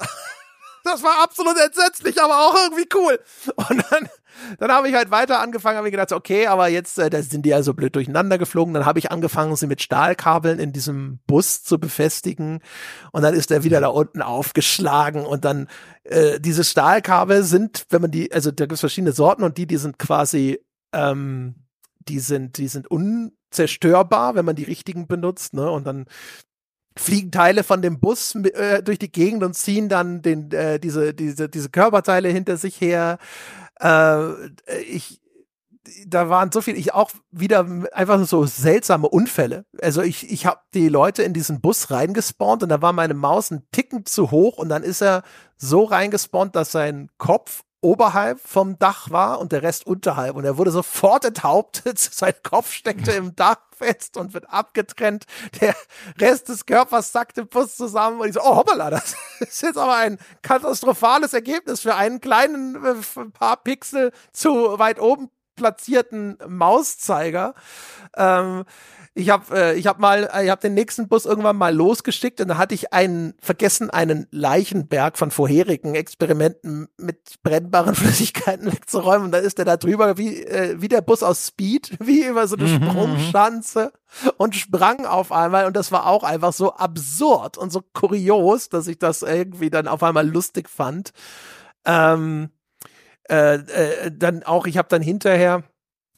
[0.84, 3.20] Das war absolut entsetzlich, aber auch irgendwie cool.
[3.56, 4.10] Und dann,
[4.60, 7.46] dann habe ich halt weiter angefangen, habe ich gedacht, okay, aber jetzt, äh, da sind
[7.46, 8.74] die ja so blöd durcheinander geflogen.
[8.74, 12.60] Dann habe ich angefangen, sie mit Stahlkabeln in diesem Bus zu befestigen.
[13.14, 15.26] Und dann ist er wieder da unten aufgeschlagen.
[15.26, 15.70] Und dann,
[16.04, 19.68] äh, diese Stahlkabel sind, wenn man die, also da gibt es verschiedene Sorten und die,
[19.68, 20.60] die sind quasi,
[20.92, 21.56] ähm,
[22.00, 25.72] die sind, die sind unzerstörbar, wenn man die richtigen benutzt, ne?
[25.72, 26.08] Und dann
[26.98, 31.14] fliegen Teile von dem Bus äh, durch die Gegend und ziehen dann den, äh, diese,
[31.14, 33.18] diese, diese Körperteile hinter sich her.
[33.80, 34.48] Äh,
[34.82, 35.22] ich,
[36.08, 39.66] da waren so viel, ich auch wieder einfach so seltsame Unfälle.
[39.82, 43.52] Also ich, ich habe die Leute in diesen Bus reingespawnt und da war meine Maus
[43.52, 45.24] ein Ticken zu hoch und dann ist er
[45.58, 50.36] so reingespawnt, dass sein Kopf oberhalb vom Dach war und der Rest unterhalb.
[50.36, 52.00] Und er wurde sofort enthauptet.
[52.14, 55.26] Sein Kopf steckte im Dach fest und wird abgetrennt.
[55.62, 55.76] Der
[56.20, 58.20] Rest des Körpers sackt im Bus zusammen.
[58.22, 62.84] Und ich so, oh hoppala, das ist jetzt aber ein katastrophales Ergebnis für einen kleinen
[62.84, 62.96] äh,
[63.32, 67.54] paar Pixel zu weit oben platzierten Mauszeiger.
[68.16, 68.66] Ähm,
[69.16, 72.48] ich habe äh, ich habe mal ich habe den nächsten Bus irgendwann mal losgeschickt und
[72.48, 79.32] da hatte ich einen vergessen einen Leichenberg von vorherigen Experimenten mit brennbaren Flüssigkeiten wegzuräumen und
[79.32, 82.56] dann ist der da drüber wie äh, wie der Bus aus Speed wie über so
[82.56, 82.90] eine mhm, mhm.
[82.90, 83.92] Sprungschanze
[84.38, 88.88] und sprang auf einmal und das war auch einfach so absurd und so kurios, dass
[88.88, 91.12] ich das irgendwie dann auf einmal lustig fand.
[91.86, 92.50] Ähm,
[93.30, 95.64] äh, äh, dann auch ich habe dann hinterher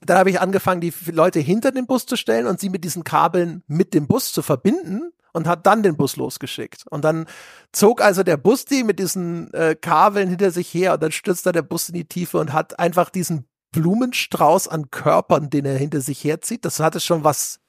[0.01, 3.03] dann habe ich angefangen, die Leute hinter den Bus zu stellen und sie mit diesen
[3.03, 6.85] Kabeln mit dem Bus zu verbinden und hat dann den Bus losgeschickt.
[6.89, 7.25] Und dann
[7.71, 11.51] zog also der Bus die mit diesen äh, Kabeln hinter sich her und dann stürzte
[11.51, 16.01] der Bus in die Tiefe und hat einfach diesen Blumenstrauß an Körpern, den er hinter
[16.01, 16.63] sich herzieht.
[16.63, 17.59] Das hatte schon was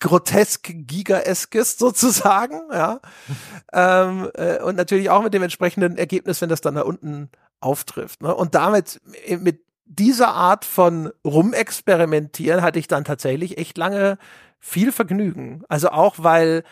[0.00, 3.00] grotesk Gigaeskes sozusagen, ja.
[3.72, 7.30] ähm, äh, und natürlich auch mit dem entsprechenden Ergebnis, wenn das dann da unten
[7.60, 8.22] auftrifft.
[8.22, 8.34] Ne?
[8.34, 9.00] Und damit
[9.40, 14.18] mit dieser Art von Rumexperimentieren hatte ich dann tatsächlich echt lange
[14.58, 15.62] viel Vergnügen.
[15.68, 16.64] Also auch weil,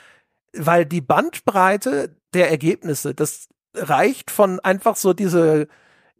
[0.52, 5.68] weil die Bandbreite der Ergebnisse, das reicht von einfach so diese,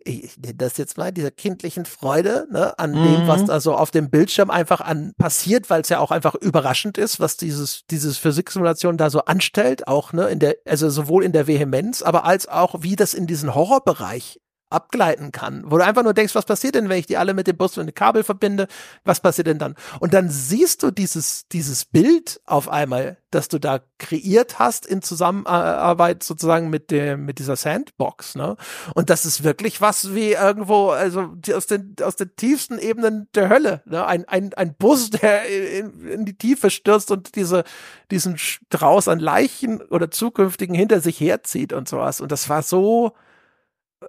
[0.05, 3.05] ich nenne das jetzt mal, dieser kindlichen Freude ne, an mhm.
[3.05, 6.35] dem, was da so auf dem Bildschirm einfach an passiert, weil es ja auch einfach
[6.35, 11.25] überraschend ist, was dieses, dieses Physiksimulation da so anstellt, auch ne, in der, also sowohl
[11.25, 14.41] in der Vehemenz, aber als auch wie das in diesen Horrorbereich
[14.75, 17.47] abgleiten kann, wo du einfach nur denkst, was passiert denn, wenn ich die alle mit
[17.47, 18.67] dem Bus und dem Kabel verbinde?
[19.05, 19.75] Was passiert denn dann?
[20.01, 25.03] Und dann siehst du dieses, dieses Bild auf einmal, das du da kreiert hast in
[25.03, 28.57] Zusammenarbeit sozusagen mit dem, mit dieser Sandbox, ne?
[28.95, 33.49] Und das ist wirklich was wie irgendwo, also aus den, aus den tiefsten Ebenen der
[33.49, 34.07] Hölle, ne?
[34.07, 37.65] Ein, ein, ein Bus, der in, in die Tiefe stürzt und diese,
[38.11, 42.21] diesen Strauß an Leichen oder zukünftigen hinter sich herzieht und sowas.
[42.21, 43.15] Und das war so,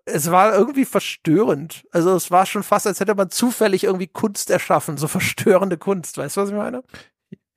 [0.06, 1.86] es war irgendwie verstörend.
[1.92, 6.18] Also es war schon fast, als hätte man zufällig irgendwie Kunst erschaffen, so verstörende Kunst.
[6.18, 6.84] Weißt du, was ich meine?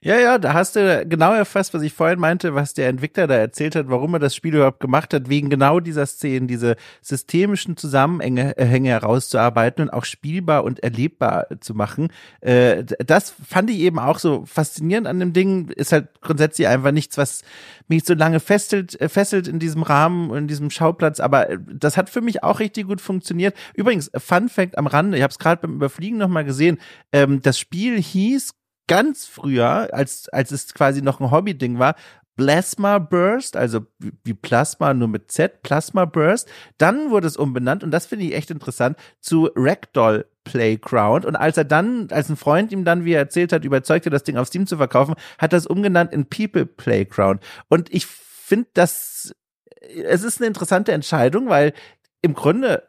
[0.01, 3.35] Ja, ja, da hast du genau erfasst, was ich vorhin meinte, was der Entwickler da
[3.35, 7.77] erzählt hat, warum er das Spiel überhaupt gemacht hat, wegen genau dieser Szenen, diese systemischen
[7.77, 12.13] Zusammenhänge herauszuarbeiten und auch spielbar und erlebbar zu machen.
[12.41, 15.69] Äh, das fand ich eben auch so faszinierend an dem Ding.
[15.71, 17.43] Ist halt grundsätzlich einfach nichts, was
[17.89, 21.19] mich so lange fesselt, äh, fesselt in diesem Rahmen, in diesem Schauplatz.
[21.19, 23.57] Aber äh, das hat für mich auch richtig gut funktioniert.
[23.75, 26.79] Übrigens, Fun Fact am Rande, ich habe es gerade beim Überfliegen nochmal gesehen,
[27.13, 28.53] ähm, das Spiel hieß
[28.89, 31.95] ganz früher, als, als es quasi noch ein Hobby-Ding war,
[32.37, 36.49] Plasma Burst, also wie Plasma nur mit Z, Plasma Burst.
[36.79, 41.25] Dann wurde es umbenannt und das finde ich echt interessant zu Ragdoll Playground.
[41.25, 44.23] Und als er dann, als ein Freund ihm dann, wie er erzählt hat, überzeugte, das
[44.23, 47.43] Ding auf Steam zu verkaufen, hat er es umgenannt in People Playground.
[47.69, 49.35] Und ich finde das,
[49.81, 51.75] es ist eine interessante Entscheidung, weil
[52.23, 52.85] im Grunde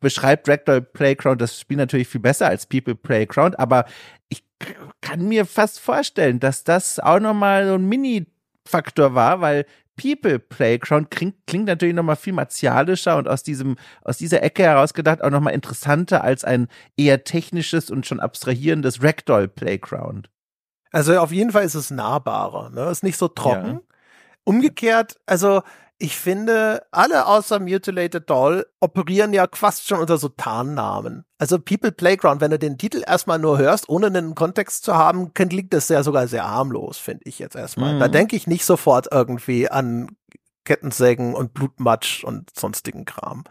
[0.00, 3.84] beschreibt Ragdoll Playground das Spiel natürlich viel besser als People Playground, aber
[4.28, 4.44] ich
[5.00, 11.10] kann mir fast vorstellen, dass das auch nochmal so ein Mini-Faktor war, weil People Playground
[11.10, 15.30] klingt, klingt natürlich nochmal viel martialischer und aus diesem, aus dieser Ecke heraus gedacht auch
[15.30, 20.30] nochmal interessanter als ein eher technisches und schon abstrahierendes Ragdoll Playground.
[20.92, 22.88] Also auf jeden Fall ist es nahbarer, ne?
[22.90, 23.72] Ist nicht so trocken.
[23.72, 23.80] Ja.
[24.44, 25.62] Umgekehrt, also
[26.00, 31.24] ich finde, alle außer Mutilated Doll operieren ja fast schon unter so Tarnnamen.
[31.38, 35.34] Also People Playground, wenn du den Titel erstmal nur hörst, ohne einen Kontext zu haben,
[35.34, 37.94] klingt das ja sogar sehr harmlos, finde ich jetzt erstmal.
[37.94, 38.00] Mhm.
[38.00, 40.16] Da denke ich nicht sofort irgendwie an
[40.64, 43.42] Kettensägen und Blutmatsch und sonstigen Kram.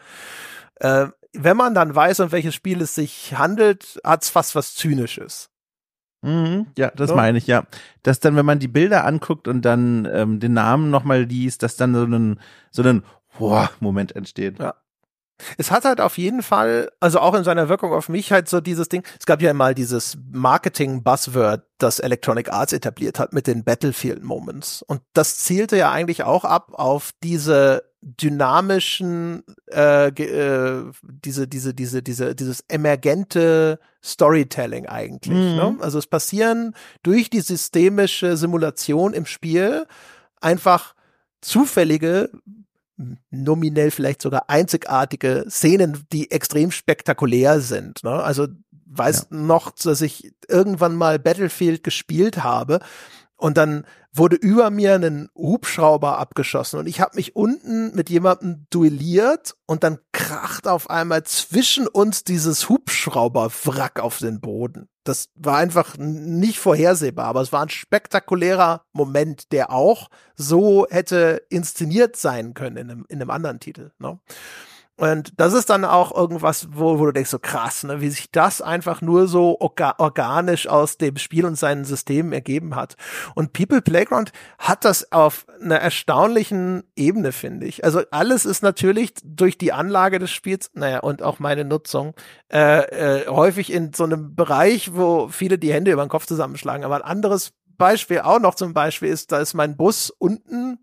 [0.76, 5.50] Äh, wenn man dann weiß, um welches Spiel es sich handelt, hat's fast was Zynisches.
[6.28, 7.16] Mhm, ja, das so.
[7.16, 7.64] meine ich, ja.
[8.04, 11.78] Dass dann, wenn man die Bilder anguckt und dann ähm, den Namen nochmal liest, dass
[11.78, 13.04] dann so ein, so ein
[13.38, 14.60] Boah-Moment entsteht.
[14.60, 14.76] Ja.
[15.58, 18.60] Es hat halt auf jeden Fall, also auch in seiner Wirkung auf mich halt so
[18.60, 19.04] dieses Ding.
[19.20, 24.82] Es gab ja mal dieses Marketing-Buzzword, das Electronic Arts etabliert hat mit den Battlefield Moments.
[24.82, 32.04] Und das zielte ja eigentlich auch ab auf diese dynamischen, äh, äh, diese, diese, diese,
[32.04, 35.38] diese, dieses emergente Storytelling eigentlich.
[35.38, 35.56] Mhm.
[35.56, 35.78] Ne?
[35.80, 39.86] Also es passieren durch die systemische Simulation im Spiel
[40.40, 40.94] einfach
[41.42, 42.30] zufällige,
[43.30, 48.04] nominell vielleicht sogar einzigartige Szenen, die extrem spektakulär sind.
[48.04, 48.12] Ne?
[48.12, 48.48] Also
[48.86, 49.38] weiß ja.
[49.38, 52.80] noch, dass ich irgendwann mal Battlefield gespielt habe
[53.36, 53.86] und dann
[54.18, 59.84] wurde über mir ein Hubschrauber abgeschossen und ich habe mich unten mit jemandem duelliert und
[59.84, 64.90] dann kracht auf einmal zwischen uns dieses Hubschrauberwrack auf den Boden.
[65.04, 71.44] Das war einfach nicht vorhersehbar, aber es war ein spektakulärer Moment, der auch so hätte
[71.50, 73.92] inszeniert sein können in einem, in einem anderen Titel.
[74.00, 74.20] Ne?
[74.98, 78.32] Und das ist dann auch irgendwas, wo, wo du denkst, so krass, ne, wie sich
[78.32, 82.96] das einfach nur so orga organisch aus dem Spiel und seinen Systemen ergeben hat.
[83.36, 87.84] Und People Playground hat das auf einer erstaunlichen Ebene, finde ich.
[87.84, 92.16] Also alles ist natürlich durch die Anlage des Spiels, naja, und auch meine Nutzung,
[92.52, 96.84] äh, äh, häufig in so einem Bereich, wo viele die Hände über den Kopf zusammenschlagen.
[96.84, 100.80] Aber ein anderes Beispiel auch noch zum Beispiel ist, da ist mein Bus unten,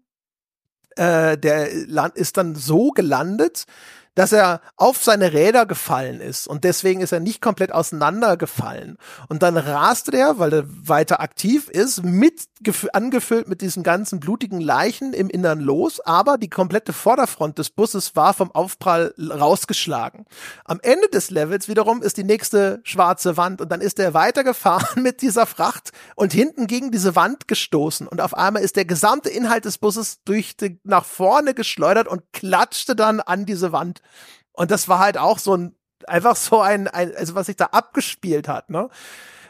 [0.96, 3.64] äh, der Land ist dann so gelandet,
[4.14, 8.96] dass er auf seine Räder gefallen ist und deswegen ist er nicht komplett auseinandergefallen.
[9.28, 12.48] Und dann raste der, weil er weiter aktiv ist, mit
[12.92, 18.16] angefüllt mit diesen ganzen blutigen Leichen im Innern los, aber die komplette Vorderfront des Busses
[18.16, 20.24] war vom Aufprall rausgeschlagen.
[20.64, 25.02] Am Ende des Levels wiederum ist die nächste schwarze Wand und dann ist er weitergefahren
[25.02, 29.28] mit dieser Fracht und hinten gegen diese Wand gestoßen und auf einmal ist der gesamte
[29.28, 34.00] Inhalt des Busses durch die, nach vorne geschleudert und klatschte dann an diese Wand.
[34.52, 35.74] Und das war halt auch so ein,
[36.06, 38.88] einfach so ein, ein also was sich da abgespielt hat, ne?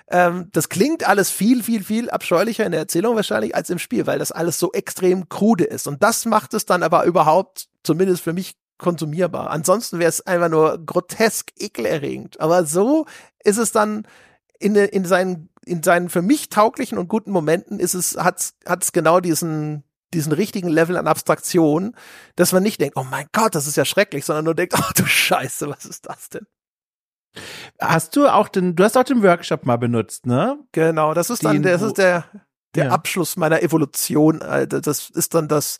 [0.09, 4.07] Ähm, das klingt alles viel, viel, viel abscheulicher in der Erzählung wahrscheinlich als im Spiel,
[4.07, 5.87] weil das alles so extrem krude ist.
[5.87, 9.51] Und das macht es dann aber überhaupt, zumindest für mich, konsumierbar.
[9.51, 12.41] Ansonsten wäre es einfach nur grotesk ekelerregend.
[12.41, 13.07] Aber so
[13.43, 14.07] ist es dann
[14.59, 18.93] in, in seinen, in seinen für mich tauglichen und guten Momenten ist es, hat's, hat's
[18.93, 19.85] genau diesen,
[20.15, 21.95] diesen richtigen Level an Abstraktion,
[22.37, 24.93] dass man nicht denkt, oh mein Gott, das ist ja schrecklich, sondern nur denkt, ach
[24.95, 26.47] du Scheiße, was ist das denn?
[27.81, 30.59] Hast du auch den, du hast auch den Workshop mal benutzt, ne?
[30.73, 32.25] Genau, das ist den, dann, das ist der,
[32.75, 32.91] der ja.
[32.91, 34.41] Abschluss meiner Evolution.
[34.41, 34.81] Alter.
[34.81, 35.79] Das ist dann das,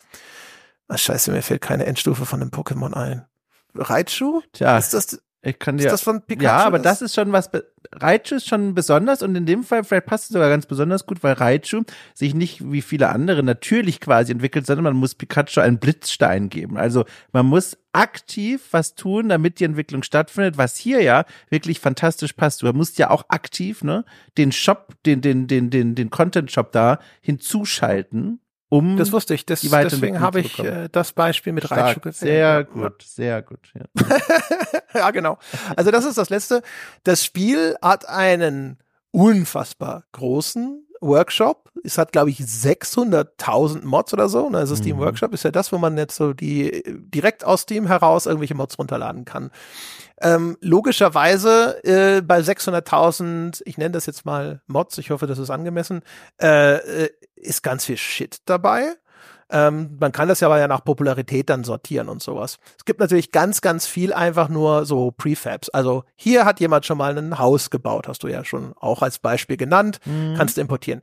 [0.87, 3.25] ach scheiße, mir fällt keine Endstufe von dem Pokémon ein.
[3.73, 4.41] Raichu?
[4.53, 4.77] Tja.
[4.77, 6.43] Ist das, ich kann dir, ist das von Pikachu?
[6.43, 7.51] Ja, aber das ist schon was,
[7.91, 11.23] Raichu ist schon besonders und in dem Fall vielleicht passt es sogar ganz besonders gut,
[11.23, 11.83] weil Raichu
[12.15, 16.77] sich nicht wie viele andere natürlich quasi entwickelt, sondern man muss Pikachu einen Blitzstein geben.
[16.77, 22.33] Also man muss aktiv was tun, damit die Entwicklung stattfindet, was hier ja wirklich fantastisch
[22.33, 22.63] passt.
[22.63, 24.03] Du musst ja auch aktiv, ne,
[24.39, 28.39] den Shop, den, den, den, den, den Content-Shop da hinzuschalten
[28.69, 29.45] um das wusste ich.
[29.45, 32.27] Das, deswegen habe ich äh, das Beispiel mit Stark, Raichu gesehen.
[32.27, 33.71] Sehr gut, sehr gut.
[33.73, 34.17] Ja.
[34.99, 35.37] ja, genau.
[35.75, 36.61] Also das ist das Letzte.
[37.03, 38.79] Das Spiel hat einen
[39.11, 41.71] unfassbar großen Workshop.
[41.83, 44.47] Es hat, glaube ich, 600.000 Mods oder so.
[44.49, 45.01] Also Steam mhm.
[45.01, 48.77] Workshop ist ja das, wo man jetzt so die direkt aus Steam heraus irgendwelche Mods
[48.77, 49.51] runterladen kann.
[50.21, 55.49] Ähm, logischerweise äh, bei 600.000, ich nenne das jetzt mal Mods, ich hoffe, das ist
[55.49, 56.01] angemessen,
[56.41, 58.95] äh, äh, ist ganz viel Shit dabei.
[59.51, 62.57] Ähm, man kann das ja aber ja nach Popularität dann sortieren und sowas.
[62.77, 65.69] Es gibt natürlich ganz, ganz viel einfach nur so Prefabs.
[65.69, 69.19] Also hier hat jemand schon mal ein Haus gebaut, hast du ja schon auch als
[69.19, 70.35] Beispiel genannt, mhm.
[70.35, 71.01] kannst du importieren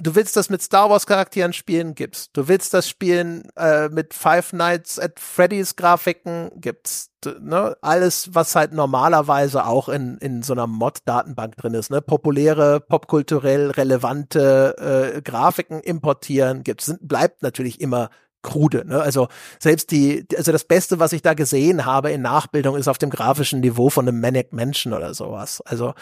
[0.00, 2.30] du willst das mit Star Wars Charakteren spielen, gibt's.
[2.32, 7.10] Du willst das spielen äh, mit Five Nights at Freddy's Grafiken, gibt's.
[7.40, 7.76] Ne?
[7.80, 11.90] Alles, was halt normalerweise auch in, in so einer Mod-Datenbank drin ist.
[11.90, 12.00] Ne?
[12.00, 16.94] Populäre, popkulturell relevante äh, Grafiken importieren, gibt's.
[17.00, 18.10] Bleibt natürlich immer
[18.48, 18.84] krude.
[18.86, 19.00] Ne?
[19.00, 22.98] Also selbst die, also das Beste, was ich da gesehen habe in Nachbildung, ist auf
[22.98, 25.60] dem grafischen Niveau von einem Manic Menschen oder sowas.
[25.66, 25.94] Also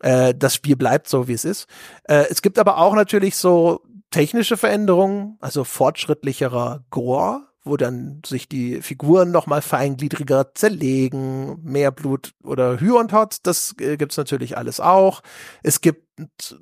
[0.00, 1.66] äh, das Spiel bleibt so, wie es ist.
[2.04, 8.48] Äh, es gibt aber auch natürlich so technische Veränderungen, also fortschrittlicherer Gore, wo dann sich
[8.48, 14.16] die Figuren noch mal feingliedriger zerlegen, mehr Blut oder Hü und Hot, das äh, gibt's
[14.16, 15.22] natürlich alles auch.
[15.62, 16.06] Es gibt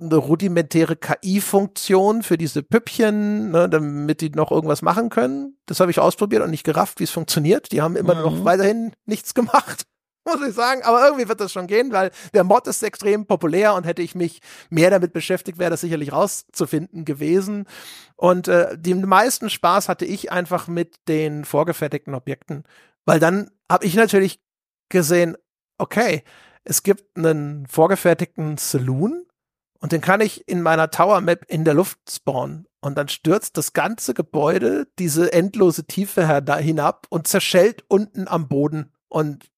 [0.00, 5.56] eine rudimentäre KI-Funktion für diese Püppchen, ne, damit die noch irgendwas machen können.
[5.66, 7.72] Das habe ich ausprobiert und nicht gerafft, wie es funktioniert.
[7.72, 8.22] Die haben immer mhm.
[8.22, 9.86] noch weiterhin nichts gemacht
[10.26, 10.82] muss ich sagen.
[10.82, 14.14] Aber irgendwie wird das schon gehen, weil der Mod ist extrem populär und hätte ich
[14.14, 17.66] mich mehr damit beschäftigt, wäre das sicherlich rauszufinden gewesen.
[18.16, 22.64] Und äh, den meisten Spaß hatte ich einfach mit den vorgefertigten Objekten,
[23.04, 24.40] weil dann habe ich natürlich
[24.88, 25.36] gesehen,
[25.78, 26.22] okay,
[26.64, 29.26] es gibt einen vorgefertigten Saloon
[29.80, 32.66] und den kann ich in meiner Tower Map in der Luft spawnen.
[32.80, 36.26] Und dann stürzt das ganze Gebäude diese endlose Tiefe
[36.58, 38.92] hinab und zerschellt unten am Boden.
[39.08, 39.50] Und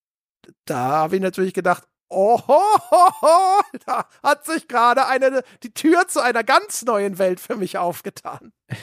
[0.64, 5.72] da habe ich natürlich gedacht, oh, ho, ho, ho, da hat sich gerade eine, die
[5.72, 8.52] Tür zu einer ganz neuen Welt für mich aufgetan.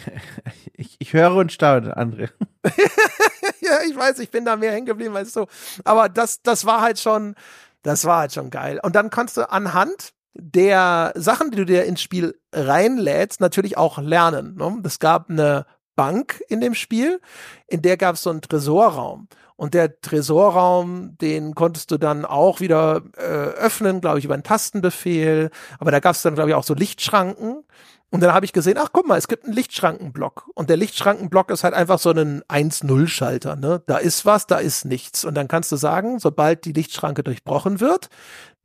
[0.77, 2.31] Ich, ich höre und staune, André.
[3.61, 5.45] ja, ich weiß, ich bin da mehr hängen geblieben als du.
[5.85, 7.35] Aber das, das war halt schon,
[7.81, 8.81] das war halt schon geil.
[8.83, 13.99] Und dann kannst du anhand der Sachen, die du dir ins Spiel reinlädst, natürlich auch
[13.99, 14.55] lernen.
[14.55, 14.81] Ne?
[14.83, 15.65] Es gab eine
[15.95, 17.21] Bank in dem Spiel,
[17.67, 19.29] in der gab es so einen Tresorraum.
[19.57, 24.43] Und der Tresorraum, den konntest du dann auch wieder äh, öffnen, glaube ich, über einen
[24.43, 25.49] Tastenbefehl.
[25.79, 27.63] Aber da gab es dann, glaube ich, auch so Lichtschranken.
[28.11, 30.49] Und dann habe ich gesehen, ach guck mal, es gibt einen Lichtschrankenblock.
[30.53, 33.55] Und der Lichtschrankenblock ist halt einfach so ein 1-0-Schalter.
[33.55, 33.81] Ne?
[33.87, 35.25] Da ist was, da ist nichts.
[35.25, 38.09] Und dann kannst du sagen, sobald die Lichtschranke durchbrochen wird,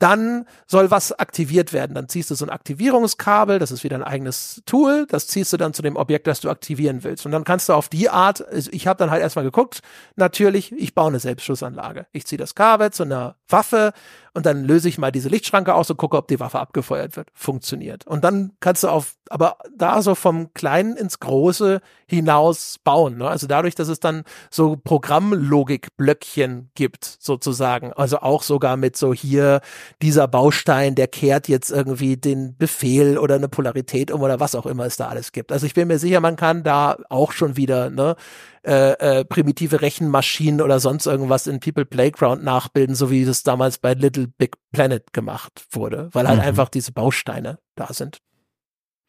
[0.01, 1.95] dann soll was aktiviert werden.
[1.95, 5.57] Dann ziehst du so ein Aktivierungskabel, das ist wieder ein eigenes Tool, das ziehst du
[5.57, 7.27] dann zu dem Objekt, das du aktivieren willst.
[7.27, 9.81] Und dann kannst du auf die Art, ich habe dann halt erstmal geguckt,
[10.17, 12.07] natürlich, ich baue eine Selbstschussanlage.
[12.13, 13.93] Ich ziehe das Kabel zu einer Waffe
[14.33, 17.29] und dann löse ich mal diese Lichtschranke aus und gucke, ob die Waffe abgefeuert wird.
[17.35, 18.07] Funktioniert.
[18.07, 23.19] Und dann kannst du auf, aber da so vom Kleinen ins Große hinaus bauen.
[23.19, 23.29] Ne?
[23.29, 27.93] Also dadurch, dass es dann so Programmlogikblöckchen gibt, sozusagen.
[27.93, 29.61] Also auch sogar mit so hier
[30.03, 34.67] dieser Baustein, der kehrt jetzt irgendwie den Befehl oder eine Polarität um oder was auch
[34.67, 35.53] immer es da alles gibt.
[35.53, 38.17] Also ich bin mir sicher, man kann da auch schon wieder ne,
[38.63, 43.79] äh, äh, primitive Rechenmaschinen oder sonst irgendwas in People Playground nachbilden, so wie es damals
[43.79, 46.47] bei Little Big Planet gemacht wurde, weil halt mhm.
[46.47, 48.19] einfach diese Bausteine da sind.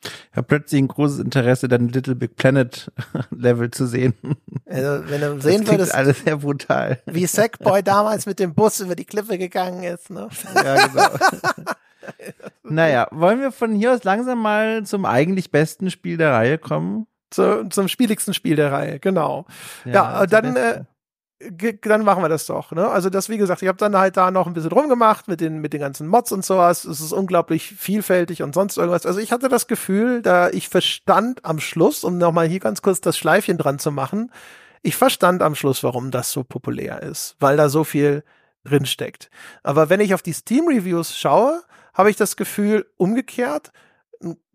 [0.04, 2.92] Ich habe plötzlich ein großes Interesse, dann Little Big Planet
[3.32, 4.14] Level zu sehen.
[4.66, 7.00] Also, wenn du sehen das würdest, alles sehr brutal.
[7.06, 10.30] Wie Sackboy damals mit dem Bus über die Klippe gegangen ist, ne?
[10.56, 11.10] Ja, genau.
[12.64, 17.08] naja, wollen wir von hier aus langsam mal zum eigentlich besten Spiel der Reihe kommen?
[17.30, 19.46] Zu, zum spieligsten Spiel der Reihe, genau.
[19.86, 20.84] Ja, ja dann, äh,
[21.82, 22.72] dann machen wir das doch.
[22.72, 22.88] Ne?
[22.88, 25.60] Also das, wie gesagt, ich habe dann halt da noch ein bisschen rumgemacht mit den
[25.60, 26.86] mit den ganzen Mods und sowas.
[26.86, 29.06] Es ist unglaublich vielfältig und sonst irgendwas.
[29.06, 33.02] Also ich hatte das Gefühl, da ich verstand am Schluss, um nochmal hier ganz kurz
[33.02, 34.32] das Schleifchen dran zu machen,
[34.82, 38.24] ich verstand am Schluss, warum das so populär ist, weil da so viel
[38.64, 39.30] drin steckt.
[39.64, 41.62] Aber wenn ich auf die Steam Reviews schaue,
[41.94, 43.72] habe ich das Gefühl umgekehrt,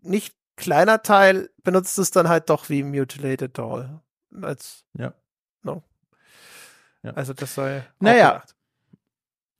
[0.01, 4.01] nicht kleiner Teil benutzt es dann halt doch wie Mutilated Doll
[4.41, 5.13] als ja.
[7.03, 7.11] Ja.
[7.11, 7.83] Also das sei.
[7.99, 8.43] Naja,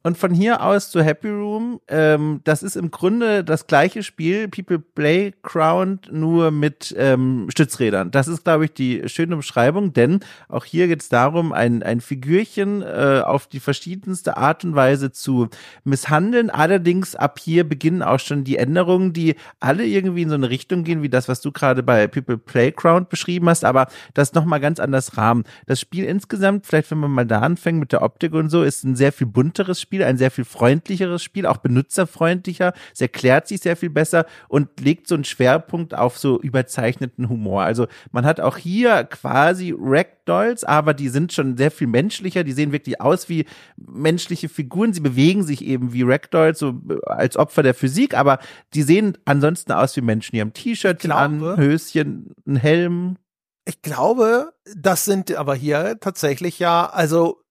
[0.08, 4.48] und von hier aus zu Happy Room, ähm, das ist im Grunde das gleiche Spiel,
[4.48, 8.10] People Playground, nur mit ähm, Stützrädern.
[8.10, 12.00] Das ist, glaube ich, die schöne Beschreibung, denn auch hier geht es darum, ein, ein
[12.00, 15.50] Figürchen äh, auf die verschiedenste Art und Weise zu
[15.84, 16.50] misshandeln.
[16.50, 20.86] Allerdings ab hier beginnen auch schon die Änderungen, die alle irgendwie in so eine Richtung
[20.86, 24.80] gehen, wie das, was du gerade bei People Playground beschrieben hast, aber das nochmal ganz
[24.80, 25.44] anders rahmen.
[25.66, 28.86] Das Spiel insgesamt, vielleicht wenn man mal da anfängt mit der Optik und so, ist
[28.86, 32.74] ein sehr viel bunteres Spiel Spiel, ein sehr viel freundlicheres Spiel, auch benutzerfreundlicher.
[32.94, 37.64] Es erklärt sich sehr viel besser und legt so einen Schwerpunkt auf so überzeichneten Humor.
[37.64, 42.44] Also man hat auch hier quasi Ragdolls, aber die sind schon sehr viel menschlicher.
[42.44, 43.46] Die sehen wirklich aus wie
[43.76, 44.94] menschliche Figuren.
[44.94, 48.38] Sie bewegen sich eben wie Ragdolls, so als Opfer der Physik, aber
[48.76, 50.36] die sehen ansonsten aus wie Menschen.
[50.36, 53.18] Die haben T-Shirts an, Höschen, einen Helm.
[53.66, 57.42] Ich glaube, das sind aber hier tatsächlich ja, also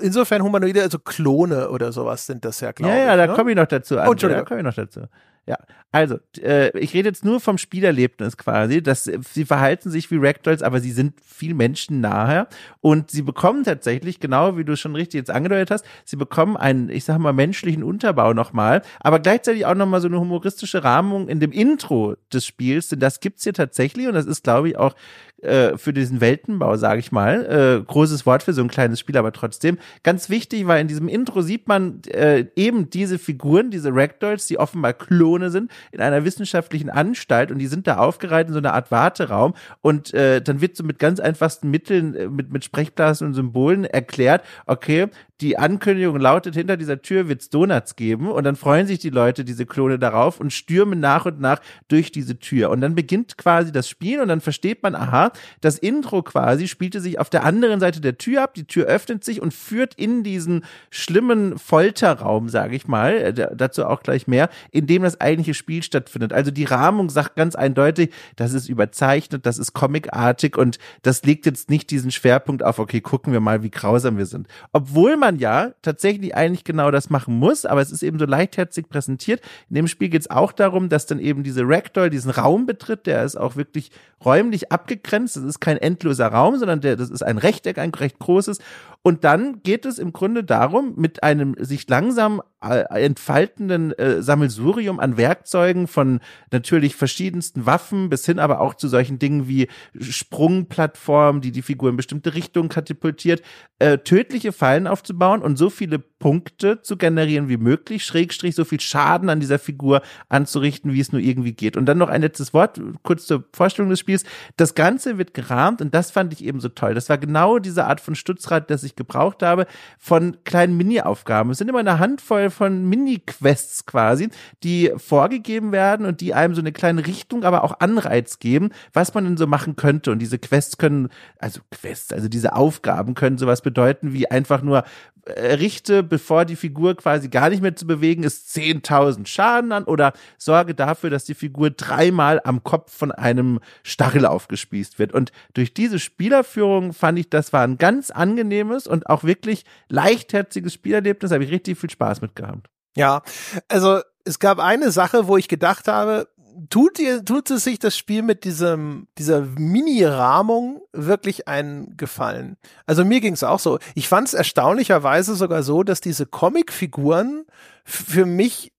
[0.00, 2.98] insofern Humanoide, also Klone oder sowas sind das ja, glaube ich.
[2.98, 3.34] Ja, ja, da ne?
[3.34, 3.96] komme ich noch dazu.
[3.96, 5.02] Oh, da komme ich noch dazu.
[5.46, 5.56] Ja,
[5.90, 10.18] also, äh, ich rede jetzt nur vom Spielerlebnis quasi, dass äh, sie verhalten sich wie
[10.18, 12.46] Ragdolls, aber sie sind viel menschennahe
[12.80, 16.90] und sie bekommen tatsächlich, genau wie du schon richtig jetzt angedeutet hast, sie bekommen einen,
[16.90, 21.40] ich sag mal, menschlichen Unterbau nochmal, aber gleichzeitig auch nochmal so eine humoristische Rahmung in
[21.40, 24.94] dem Intro des Spiels, denn das gibt's hier tatsächlich und das ist, glaube ich, auch
[25.42, 27.80] äh, für diesen Weltenbau, sage ich mal.
[27.80, 31.08] Äh, großes Wort für so ein kleines Spiel, aber trotzdem ganz wichtig, weil in diesem
[31.08, 36.24] Intro sieht man äh, eben diese Figuren, diese Ragdolls, die offenbar Klone sind, in einer
[36.24, 40.60] wissenschaftlichen Anstalt und die sind da aufgereiht in so einer Art Warteraum und äh, dann
[40.60, 45.08] wird so mit ganz einfachsten Mitteln, äh, mit, mit Sprechblasen und Symbolen erklärt, okay,
[45.40, 49.44] die Ankündigung lautet, hinter dieser Tür wird's Donuts geben und dann freuen sich die Leute,
[49.44, 53.72] diese Klone darauf und stürmen nach und nach durch diese Tür und dann beginnt quasi
[53.72, 57.80] das Spiel und dann versteht man, aha, das Intro quasi spielte sich auf der anderen
[57.80, 62.76] Seite der Tür ab, die Tür öffnet sich und führt in diesen schlimmen Folterraum, sage
[62.76, 66.32] ich mal, äh, dazu auch gleich mehr, in dem das eigentliche Spiel stattfindet.
[66.32, 71.46] Also die Rahmung sagt ganz eindeutig, das ist überzeichnet, das ist comicartig und das legt
[71.46, 74.46] jetzt nicht diesen Schwerpunkt auf, okay, gucken wir mal, wie grausam wir sind.
[74.72, 78.88] Obwohl man ja tatsächlich eigentlich genau das machen muss, aber es ist eben so leichtherzig
[78.88, 79.40] präsentiert.
[79.68, 83.06] In dem Spiel geht es auch darum, dass dann eben diese Ragdoll diesen Raum betritt,
[83.06, 83.90] der ist auch wirklich
[84.24, 85.36] räumlich abgegrenzt.
[85.36, 88.58] Das ist kein endloser Raum, sondern der, das ist ein Rechteck, ein recht großes.
[89.02, 95.00] Und dann geht es im Grunde darum, mit einem sich langsam äh, entfaltenden äh, Sammelsurium
[95.00, 96.20] an Werkzeugen von
[96.52, 99.68] natürlich verschiedensten Waffen bis hin aber auch zu solchen Dingen wie
[99.98, 103.40] Sprungplattformen, die die Figur in bestimmte Richtungen katapultiert,
[103.78, 108.80] äh, tödliche Fallen aufzubauen und so viele Punkte zu generieren wie möglich, Schrägstrich so viel
[108.80, 111.78] Schaden an dieser Figur anzurichten, wie es nur irgendwie geht.
[111.78, 114.24] Und dann noch ein letztes Wort, kurz zur Vorstellung des Spiels.
[114.58, 116.92] Das Ganze wird gerahmt und das fand ich eben so toll.
[116.92, 119.66] Das war genau diese Art von Stützrad, das ich gebraucht habe,
[119.98, 121.50] von kleinen Mini-Aufgaben.
[121.50, 124.30] Es sind immer eine Handvoll von Mini-Quests quasi,
[124.62, 129.14] die vorgegeben werden und die einem so eine kleine Richtung, aber auch Anreiz geben, was
[129.14, 130.10] man denn so machen könnte.
[130.12, 131.08] Und diese Quests können,
[131.38, 134.84] also Quests, also diese Aufgaben können sowas bedeuten wie einfach nur
[135.26, 140.12] richte, bevor die Figur quasi gar nicht mehr zu bewegen ist, 10.000 Schaden an oder
[140.38, 145.12] sorge dafür, dass die Figur dreimal am Kopf von einem Stachel aufgespießt wird.
[145.12, 150.72] Und durch diese Spielerführung fand ich, das war ein ganz angenehmes und auch wirklich leichtherziges
[150.72, 151.32] Spielerlebnis.
[151.32, 152.68] Habe ich richtig viel Spaß mit gehabt.
[152.96, 153.22] Ja,
[153.68, 156.28] also es gab eine Sache, wo ich gedacht habe,
[156.68, 162.56] tut ihr, tut es sich das Spiel mit diesem, dieser Mini-Rahmung wirklich einen Gefallen?
[162.86, 163.78] Also mir ging es auch so.
[163.94, 167.44] Ich fand es erstaunlicherweise sogar so, dass diese Comic-Figuren
[167.84, 168.72] für mich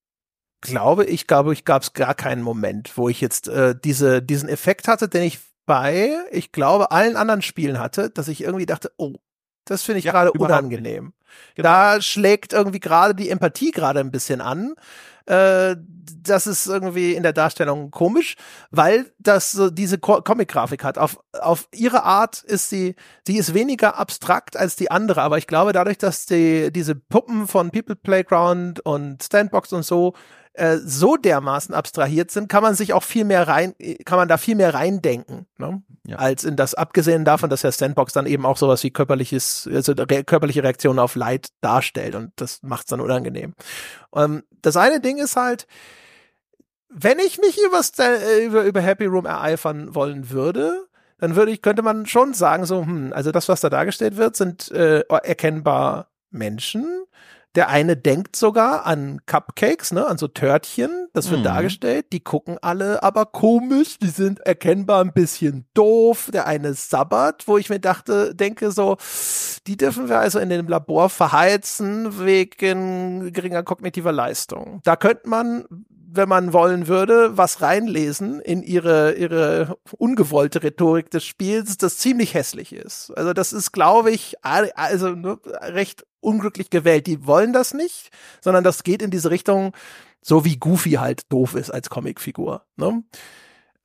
[0.61, 4.47] glaube ich, glaube ich, gab es gar keinen Moment, wo ich jetzt äh, diese, diesen
[4.47, 8.91] Effekt hatte, den ich bei, ich glaube, allen anderen Spielen hatte, dass ich irgendwie dachte,
[8.97, 9.15] oh,
[9.65, 11.13] das finde ich ja, gerade unangenehm.
[11.55, 11.69] Genau.
[11.69, 14.75] Da schlägt irgendwie gerade die Empathie gerade ein bisschen an.
[15.25, 15.75] Äh,
[16.23, 18.35] das ist irgendwie in der Darstellung komisch,
[18.69, 20.97] weil das so diese Co Comic-Grafik hat.
[20.97, 22.95] Auf, auf ihre Art ist sie,
[23.25, 27.47] sie ist weniger abstrakt als die andere, aber ich glaube dadurch, dass die, diese Puppen
[27.47, 30.13] von People Playground und Standbox und so
[30.53, 33.73] äh, so dermaßen abstrahiert sind, kann man sich auch viel mehr rein,
[34.05, 35.81] kann man da viel mehr reindenken, ne?
[36.05, 36.17] Ja.
[36.17, 39.93] als in das, abgesehen davon, dass der Sandbox dann eben auch sowas wie körperliches, also
[39.93, 43.53] re körperliche Reaktionen auf Leid darstellt und das macht es dann unangenehm.
[44.15, 45.67] Ähm, das eine Ding ist halt,
[46.89, 47.57] wenn ich mich
[47.99, 50.87] äh, über, über Happy Room ereifern wollen würde,
[51.19, 54.35] dann würde ich, könnte man schon sagen, so, hm, also das, was da dargestellt wird,
[54.35, 57.05] sind äh, erkennbar Menschen.
[57.55, 61.45] Der eine denkt sogar an Cupcakes, ne, an so Törtchen, das wird mhm.
[61.45, 62.07] dargestellt.
[62.13, 66.29] Die gucken alle aber komisch, die sind erkennbar ein bisschen doof.
[66.33, 68.97] Der eine sabbert, wo ich mir dachte, denke so,
[69.67, 74.79] die dürfen wir also in dem Labor verheizen wegen geringer kognitiver Leistung.
[74.83, 75.65] Da könnte man
[76.13, 82.33] wenn man wollen würde, was reinlesen in ihre, ihre ungewollte Rhetorik des Spiels, das ziemlich
[82.33, 83.11] hässlich ist.
[83.17, 87.07] Also das ist, glaube ich, also recht unglücklich gewählt.
[87.07, 88.09] Die wollen das nicht,
[88.41, 89.73] sondern das geht in diese Richtung,
[90.21, 92.63] so wie Goofy halt doof ist als Comicfigur.
[92.75, 93.03] Ne?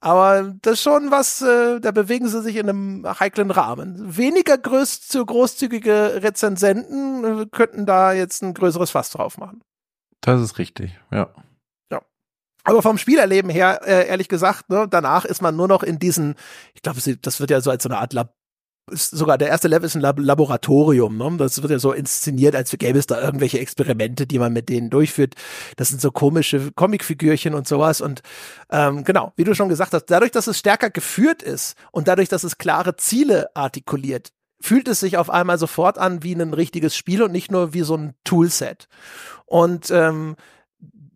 [0.01, 4.17] Aber das ist schon was, äh, da bewegen sie sich in einem heiklen Rahmen.
[4.17, 9.63] Weniger groß, großzügige Rezensenten äh, könnten da jetzt ein größeres Fass drauf machen.
[10.21, 11.31] Das ist richtig, ja.
[12.67, 16.35] Aber vom Spielerleben her, äh, ehrlich gesagt, ne, danach ist man nur noch in diesen,
[16.75, 18.35] ich glaube, das wird ja so als so eine Art Lab
[18.89, 21.37] sogar der erste Level ist ein Lab Laboratorium, ne?
[21.39, 24.91] Das wird ja so inszeniert, als gäbe es da irgendwelche Experimente, die man mit denen
[24.91, 25.35] durchführt.
[25.77, 28.01] Das sind so komische Comicfigürchen und sowas.
[28.01, 28.23] Und
[28.71, 32.29] ähm, genau, wie du schon gesagt hast, dadurch, dass es stärker geführt ist und dadurch,
[32.29, 36.97] dass es klare Ziele artikuliert, fühlt es sich auf einmal sofort an wie ein richtiges
[36.97, 38.89] Spiel und nicht nur wie so ein Toolset.
[39.47, 40.37] Und ähm,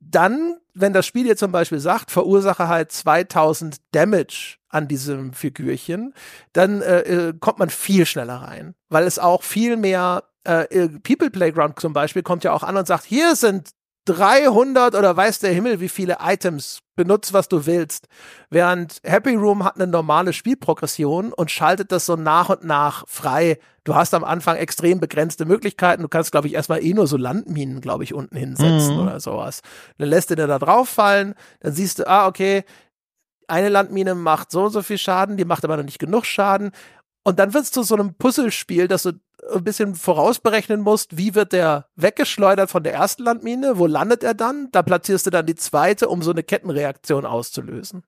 [0.01, 6.15] dann, wenn das Spiel jetzt zum Beispiel sagt, verursache halt 2000 Damage an diesem Figürchen,
[6.53, 10.89] dann äh, äh, kommt man viel schneller rein, weil es auch viel mehr äh, äh
[11.01, 13.71] People Playground zum Beispiel kommt ja auch an und sagt, hier sind
[14.11, 16.81] 300 oder weiß der Himmel, wie viele Items.
[16.97, 18.09] Benutzt, was du willst.
[18.51, 23.59] Während Happy Room hat eine normale Spielprogression und schaltet das so nach und nach frei.
[23.85, 26.03] Du hast am Anfang extrem begrenzte Möglichkeiten.
[26.03, 29.03] Du kannst, glaube ich, erstmal eh nur so Landminen, glaube ich, unten hinsetzen mhm.
[29.03, 29.63] oder sowas.
[29.97, 31.35] Dann lässt du dir da drauf fallen.
[31.61, 32.65] Dann siehst du, ah, okay,
[33.47, 36.71] eine Landmine macht so und so viel Schaden, die macht aber noch nicht genug Schaden.
[37.23, 39.13] Und dann wird es zu so einem Puzzlespiel, dass du
[39.53, 44.35] ein bisschen vorausberechnen musst, wie wird der weggeschleudert von der ersten Landmine, wo landet er
[44.35, 44.69] dann?
[44.73, 48.03] Da platzierst du dann die zweite, um so eine Kettenreaktion auszulösen.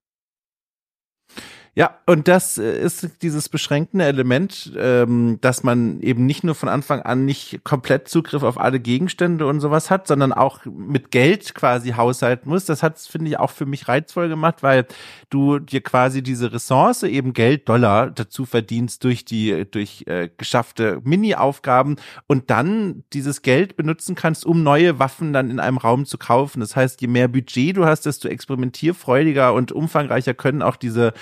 [1.74, 6.68] Ja, und das äh, ist dieses beschränkende Element, ähm, dass man eben nicht nur von
[6.68, 11.54] Anfang an nicht komplett Zugriff auf alle Gegenstände und sowas hat, sondern auch mit Geld
[11.54, 12.66] quasi haushalten muss.
[12.66, 14.86] Das hat finde ich, auch für mich reizvoll gemacht, weil
[15.30, 21.00] du dir quasi diese Ressource, eben Geld, Dollar, dazu verdienst durch die, durch äh, geschaffte
[21.04, 21.96] Mini-Aufgaben
[22.26, 26.60] und dann dieses Geld benutzen kannst, um neue Waffen dann in einem Raum zu kaufen.
[26.60, 31.14] Das heißt, je mehr Budget du hast, desto experimentierfreudiger und umfangreicher können auch diese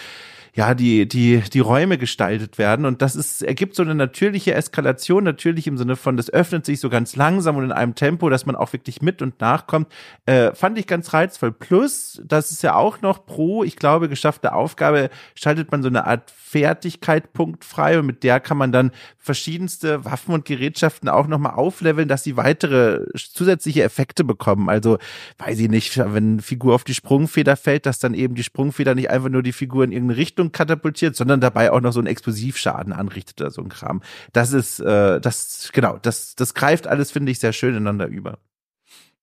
[0.55, 2.85] ja, die, die, die Räume gestaltet werden.
[2.87, 6.81] Und das ist, ergibt so eine natürliche Eskalation, natürlich im Sinne von, das öffnet sich
[6.81, 9.89] so ganz langsam und in einem Tempo, dass man auch wirklich mit und nachkommt.
[10.27, 11.53] Äh, fand ich ganz reizvoll.
[11.53, 16.07] Plus, das ist ja auch noch pro, ich glaube, geschaffte Aufgabe, schaltet man so eine
[16.07, 21.55] Art Fertigkeit punktfrei und mit der kann man dann verschiedenste Waffen und Gerätschaften auch nochmal
[21.55, 24.69] aufleveln, dass sie weitere zusätzliche Effekte bekommen.
[24.69, 24.99] Also,
[25.39, 28.97] weiß ich nicht, wenn eine Figur auf die Sprungfeder fällt, dass dann eben die Sprungfeder
[28.97, 32.01] nicht einfach nur die Figur in irgendeine Richtung Richtung katapultiert, sondern dabei auch noch so
[32.01, 34.03] einen Explosivschaden anrichtet oder so ein Kram.
[34.33, 38.39] Das ist, äh, das, genau, das, das greift alles, finde ich, sehr schön ineinander über.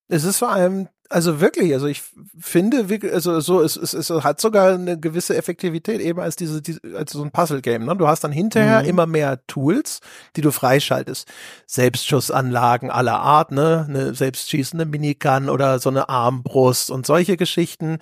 [0.08, 2.02] Es ist vor allem also wirklich, also ich
[2.38, 6.82] finde, also so, es, es, es hat sogar eine gewisse Effektivität eben als diese, diese
[6.96, 7.86] als so ein Puzzle-Game.
[7.86, 7.96] Ne?
[7.96, 8.90] Du hast dann hinterher mhm.
[8.90, 10.02] immer mehr Tools,
[10.36, 11.28] die du freischaltest.
[11.66, 18.00] Selbstschussanlagen aller Art, ne, eine selbstschießende Minigun oder so eine Armbrust und solche Geschichten,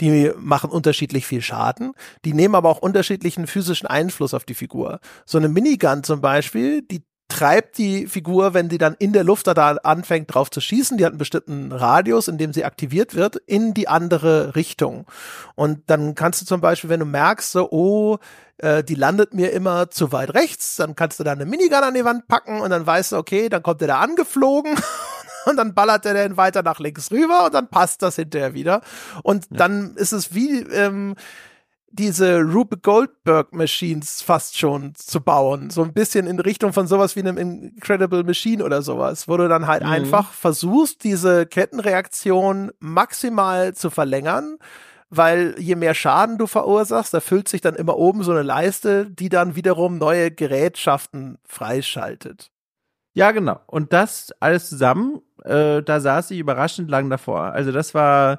[0.00, 1.92] die machen unterschiedlich viel Schaden.
[2.24, 5.00] Die nehmen aber auch unterschiedlichen physischen Einfluss auf die Figur.
[5.24, 7.02] So eine Minigun zum Beispiel, die
[7.36, 11.04] treibt die Figur, wenn sie dann in der Luft da anfängt drauf zu schießen, die
[11.04, 15.04] hat einen bestimmten Radius, in dem sie aktiviert wird, in die andere Richtung.
[15.54, 18.16] Und dann kannst du zum Beispiel, wenn du merkst, so, oh,
[18.56, 21.92] äh, die landet mir immer zu weit rechts, dann kannst du da eine Minigun an
[21.92, 24.74] die Wand packen und dann weißt du, okay, dann kommt er da angeflogen
[25.44, 28.80] und dann ballert er dann weiter nach links rüber und dann passt das hinterher wieder.
[29.22, 29.58] Und ja.
[29.58, 31.16] dann ist es wie, ähm,
[31.90, 35.70] diese Rube Goldberg Machines fast schon zu bauen.
[35.70, 39.48] So ein bisschen in Richtung von sowas wie einem Incredible Machine oder sowas, wo du
[39.48, 39.90] dann halt mhm.
[39.90, 44.58] einfach versuchst, diese Kettenreaktion maximal zu verlängern,
[45.08, 49.10] weil je mehr Schaden du verursachst, da füllt sich dann immer oben so eine Leiste,
[49.10, 52.50] die dann wiederum neue Gerätschaften freischaltet.
[53.14, 53.60] Ja, genau.
[53.66, 57.52] Und das alles zusammen äh, da saß ich überraschend lang davor.
[57.52, 58.38] Also das war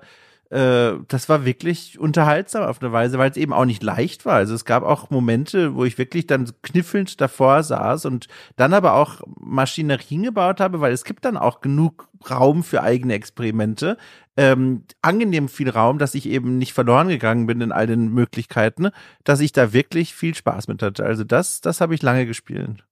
[0.50, 4.36] äh, das war wirklich unterhaltsam auf eine Weise, weil es eben auch nicht leicht war.
[4.36, 8.94] Also es gab auch Momente, wo ich wirklich dann kniffelnd davor saß und dann aber
[8.94, 13.98] auch Maschinerien gebaut habe, weil es gibt dann auch genug Raum für eigene Experimente.
[14.38, 18.90] Ähm, angenehm viel Raum, dass ich eben nicht verloren gegangen bin in all den Möglichkeiten,
[19.24, 21.06] dass ich da wirklich viel Spaß mit hatte.
[21.06, 22.86] Also das, das habe ich lange gespielt.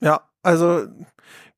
[0.00, 0.86] Ja, also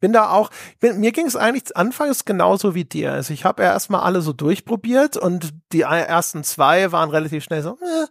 [0.01, 0.51] bin da auch,
[0.81, 3.13] bin, mir ging es eigentlich anfangs genauso wie dir.
[3.13, 7.63] Also ich habe ja erstmal alle so durchprobiert und die ersten zwei waren relativ schnell
[7.63, 8.07] so, äh.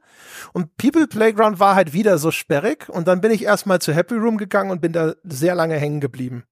[0.54, 4.16] und People Playground war halt wieder so sperrig und dann bin ich erstmal zu Happy
[4.16, 6.44] Room gegangen und bin da sehr lange hängen geblieben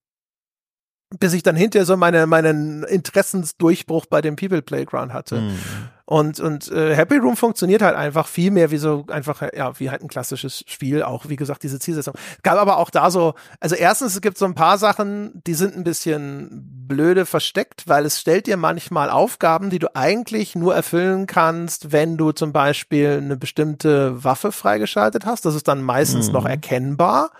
[1.09, 5.41] bis ich dann hinterher so meine, meinen Interessensdurchbruch bei dem People Playground hatte.
[5.41, 5.59] Mhm.
[6.07, 9.89] Und, und äh, Happy Room funktioniert halt einfach viel mehr wie so einfach, ja, wie
[9.89, 12.13] halt ein klassisches Spiel, auch wie gesagt, diese Zielsetzung.
[12.43, 15.75] Gab aber auch da so, also erstens, es gibt so ein paar Sachen, die sind
[15.75, 21.25] ein bisschen blöde versteckt, weil es stellt dir manchmal Aufgaben, die du eigentlich nur erfüllen
[21.25, 25.43] kannst, wenn du zum Beispiel eine bestimmte Waffe freigeschaltet hast.
[25.45, 26.33] Das ist dann meistens mhm.
[26.33, 27.31] noch erkennbar.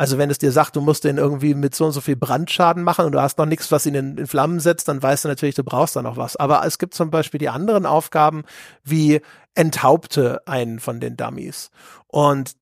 [0.00, 2.82] Also wenn es dir sagt, du musst den irgendwie mit so und so viel Brandschaden
[2.82, 5.28] machen und du hast noch nichts, was ihn in, in, Flammen setzt, dann weißt du
[5.28, 6.36] natürlich, du brauchst da noch was.
[6.36, 8.44] Aber es gibt zum Beispiel die anderen Aufgaben
[8.82, 9.20] wie
[9.54, 11.70] enthaupte einen von den Dummies.
[12.06, 12.52] Und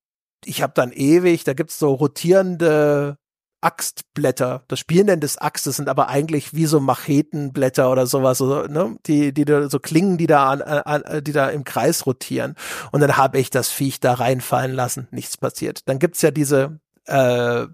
[0.44, 3.19] ich habe dann ewig, da gibt's so rotierende
[3.60, 4.65] Axtblätter.
[4.66, 8.97] Das Spielen des Axtes sind aber eigentlich wie so Machetenblätter oder sowas, so, ne?
[9.06, 12.56] die, die da, so Klingen, die da an, an, die da im Kreis rotieren.
[12.90, 15.06] Und dann habe ich das Viech da reinfallen lassen.
[15.12, 15.89] Nichts passiert.
[15.89, 17.66] Dann gibt's ja diese äh,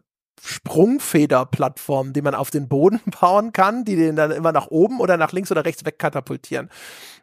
[0.43, 5.16] Sprungfederplattformen, die man auf den Boden bauen kann, die den dann immer nach oben oder
[5.16, 6.70] nach links oder rechts wegkatapultieren.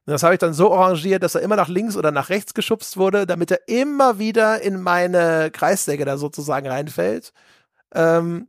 [0.06, 2.98] Das habe ich dann so arrangiert, dass er immer nach links oder nach rechts geschubst
[2.98, 7.32] wurde, damit er immer wieder in meine Kreissäge da sozusagen reinfällt.
[7.94, 8.48] Ähm,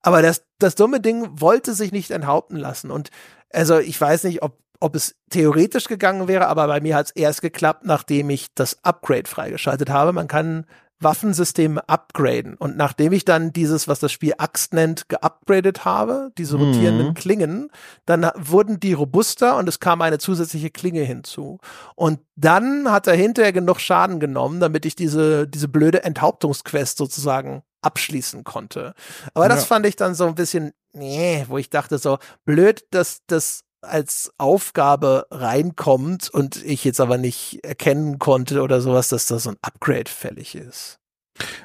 [0.00, 2.90] aber das, das dumme Ding wollte sich nicht enthaupten lassen.
[2.90, 3.10] Und
[3.52, 7.12] also ich weiß nicht, ob, ob es theoretisch gegangen wäre, aber bei mir hat es
[7.12, 10.12] erst geklappt, nachdem ich das Upgrade freigeschaltet habe.
[10.14, 10.66] Man kann
[11.04, 12.54] Waffensysteme upgraden.
[12.54, 17.14] Und nachdem ich dann dieses, was das Spiel Axt nennt, geupgradet habe, diese rotierenden mhm.
[17.14, 17.70] Klingen,
[18.06, 21.58] dann wurden die robuster und es kam eine zusätzliche Klinge hinzu.
[21.94, 27.62] Und dann hat er hinterher genug Schaden genommen, damit ich diese, diese blöde Enthauptungsquest sozusagen
[27.82, 28.94] abschließen konnte.
[29.34, 29.66] Aber das ja.
[29.66, 34.32] fand ich dann so ein bisschen, nee, wo ich dachte so, blöd, dass das als
[34.38, 39.58] Aufgabe reinkommt und ich jetzt aber nicht erkennen konnte oder sowas, dass da so ein
[39.62, 40.98] Upgrade fällig ist.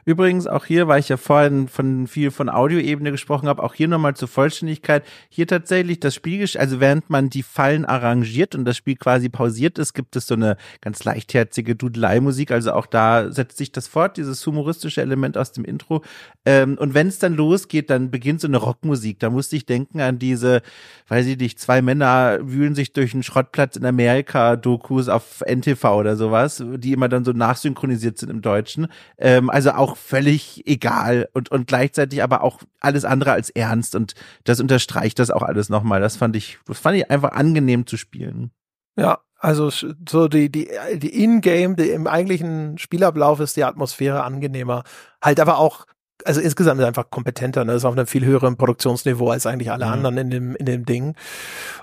[0.05, 3.87] Übrigens, auch hier, weil ich ja vorhin von viel von Audioebene gesprochen habe, auch hier
[3.87, 5.03] nochmal zur Vollständigkeit.
[5.29, 9.77] Hier tatsächlich das Spiel, also während man die Fallen arrangiert und das Spiel quasi pausiert
[9.77, 12.51] ist, gibt es so eine ganz leichtherzige Dudelei-Musik.
[12.51, 16.03] Also auch da setzt sich das fort, dieses humoristische Element aus dem Intro.
[16.45, 19.19] Ähm, und wenn es dann losgeht, dann beginnt so eine Rockmusik.
[19.19, 20.61] Da musste ich denken an diese,
[21.09, 25.83] weiß ich nicht, zwei Männer wühlen sich durch einen Schrottplatz in Amerika, Dokus auf NTV
[25.85, 28.87] oder sowas, die immer dann so nachsynchronisiert sind im Deutschen.
[29.17, 34.13] Ähm, also auch völlig egal und, und gleichzeitig aber auch alles andere als ernst und
[34.45, 35.99] das unterstreicht das auch alles nochmal.
[35.99, 38.51] Das fand ich, das fand ich einfach angenehm zu spielen.
[38.95, 44.83] Ja, also so die, die, die In-Game, die im eigentlichen Spielablauf ist die Atmosphäre angenehmer.
[45.21, 45.85] Halt aber auch,
[46.23, 47.73] also insgesamt ist einfach kompetenter, ne?
[47.73, 49.91] Ist auf einem viel höheren Produktionsniveau als eigentlich alle mhm.
[49.91, 51.15] anderen in dem, in dem Ding.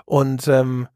[0.05, 0.87] Und ähm,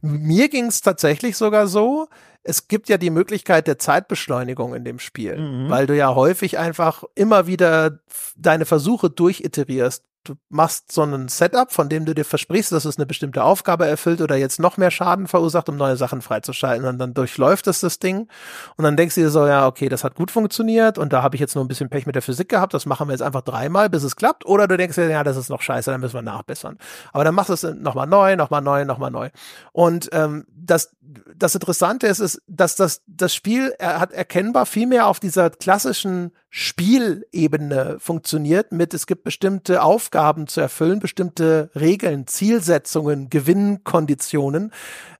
[0.00, 2.08] mir ging es tatsächlich sogar so,
[2.42, 5.70] es gibt ja die Möglichkeit der Zeitbeschleunigung in dem Spiel, mhm.
[5.70, 8.00] weil du ja häufig einfach immer wieder
[8.36, 12.98] deine Versuche durchiterierst du machst so einen Setup, von dem du dir versprichst, dass es
[12.98, 16.86] eine bestimmte Aufgabe erfüllt oder jetzt noch mehr Schaden verursacht, um neue Sachen freizuschalten.
[16.86, 18.28] Und dann durchläuft es das Ding.
[18.76, 21.36] Und dann denkst du dir so, ja, okay, das hat gut funktioniert und da habe
[21.36, 22.74] ich jetzt nur ein bisschen Pech mit der Physik gehabt.
[22.74, 24.44] Das machen wir jetzt einfach dreimal, bis es klappt.
[24.44, 26.76] Oder du denkst dir, ja, das ist noch scheiße, dann müssen wir nachbessern.
[27.12, 29.30] Aber dann machst du es nochmal neu, nochmal neu, nochmal neu.
[29.72, 30.94] Und ähm, das,
[31.34, 35.50] das Interessante ist, ist, dass das, das Spiel er hat erkennbar viel mehr auf dieser
[35.50, 44.72] klassischen Spielebene funktioniert mit, es gibt bestimmte Aufgaben zu erfüllen, bestimmte Regeln, Zielsetzungen, Gewinnkonditionen.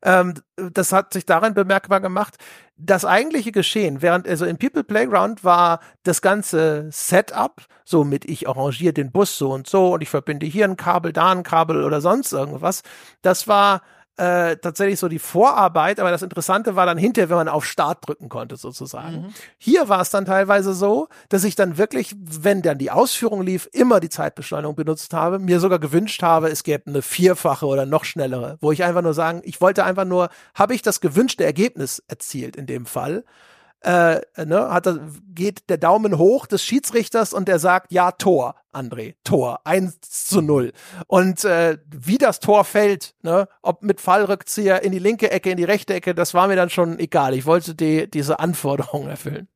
[0.03, 2.37] Ähm, das hat sich darin bemerkbar gemacht,
[2.77, 8.49] das eigentliche Geschehen, während also in People Playground war das ganze Setup, so mit ich
[8.49, 11.85] arrangiere den Bus so und so und ich verbinde hier ein Kabel, da ein Kabel
[11.85, 12.83] oder sonst irgendwas,
[13.23, 13.83] das war
[14.21, 18.07] äh, tatsächlich so die Vorarbeit, aber das Interessante war dann hinterher, wenn man auf Start
[18.07, 19.23] drücken konnte, sozusagen.
[19.23, 19.35] Mhm.
[19.57, 23.67] Hier war es dann teilweise so, dass ich dann wirklich, wenn dann die Ausführung lief,
[23.73, 28.05] immer die Zeitbeschleunigung benutzt habe, mir sogar gewünscht habe, es gäbe eine vierfache oder noch
[28.05, 32.03] schnellere, wo ich einfach nur sagen, ich wollte einfach nur, habe ich das gewünschte Ergebnis
[32.07, 33.25] erzielt in dem Fall
[33.83, 34.89] äh, ne, hat
[35.35, 38.57] geht der Daumen hoch des Schiedsrichters und der sagt ja Tor.
[38.73, 39.15] André.
[39.25, 39.61] Tor.
[39.65, 40.73] 1 zu 0.
[41.07, 45.57] Und äh, wie das Tor fällt, ne, ob mit Fallrückzieher in die linke Ecke, in
[45.57, 47.35] die rechte Ecke, das war mir dann schon egal.
[47.35, 49.49] Ich wollte die, diese Anforderungen erfüllen.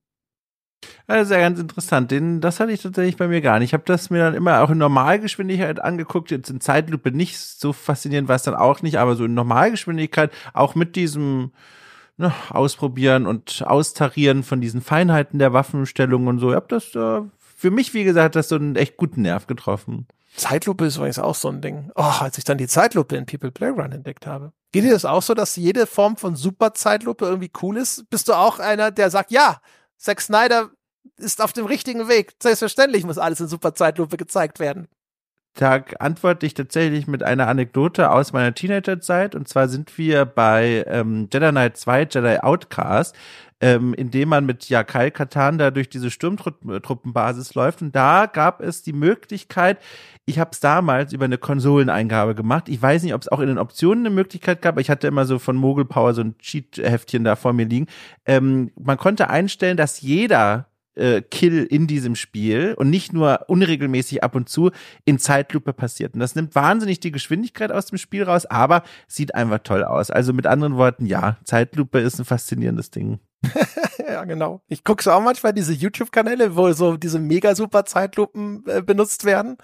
[1.06, 2.10] Das ist ja ganz interessant.
[2.10, 3.70] Den, das hatte ich tatsächlich bei mir gar nicht.
[3.70, 6.30] Ich habe das mir dann immer auch in Normalgeschwindigkeit angeguckt.
[6.30, 10.32] Jetzt in Zeitlupe nicht so faszinierend war es dann auch nicht, aber so in Normalgeschwindigkeit,
[10.52, 11.52] auch mit diesem
[12.16, 16.50] ne, Ausprobieren und Austarieren von diesen Feinheiten der Waffenstellung und so.
[16.50, 20.06] Ich habe das äh, für mich, wie gesagt, das so einen echt guten Nerv getroffen.
[20.36, 21.90] Zeitlupe ist übrigens auch so ein Ding.
[21.94, 24.52] Oh, als ich dann die Zeitlupe in People Playground entdeckt habe.
[24.72, 28.10] Geht dir das auch so, dass jede Form von Super-Zeitlupe irgendwie cool ist?
[28.10, 29.60] Bist du auch einer, der sagt, ja,
[29.96, 30.70] Zack Snyder
[31.16, 32.34] ist auf dem richtigen Weg.
[32.42, 34.88] Selbstverständlich muss alles in Superzeitlupe gezeigt werden.
[35.55, 39.36] Da antworte ich tatsächlich mit einer Anekdote aus meiner Teenagerzeit.
[39.36, 43.14] Und zwar sind wir bei ähm, Jedi Knight 2, Jedi Outcast,
[43.60, 47.82] ähm, in dem man mit Jakal Katan da durch diese Sturmtruppenbasis läuft.
[47.82, 49.78] Und da gab es die Möglichkeit,
[50.26, 52.68] ich habe es damals über eine Konsoleneingabe gemacht.
[52.68, 54.81] Ich weiß nicht, ob es auch in den Optionen eine Möglichkeit gab.
[54.81, 57.86] Ich hatte immer so von Mogul Power so ein Cheat-Heftchen da vor mir liegen.
[58.26, 64.22] Ähm, man konnte einstellen, dass jeder äh, Kill in diesem Spiel und nicht nur unregelmäßig
[64.22, 64.70] ab und zu
[65.04, 66.14] in Zeitlupe passiert.
[66.14, 70.10] Und das nimmt wahnsinnig die Geschwindigkeit aus dem Spiel raus, aber sieht einfach toll aus.
[70.10, 73.20] Also mit anderen Worten, ja, Zeitlupe ist ein faszinierendes Ding.
[74.08, 74.62] ja, genau.
[74.68, 79.58] Ich gucke auch manchmal diese YouTube-Kanäle, wo so diese mega super Zeitlupen äh, benutzt werden.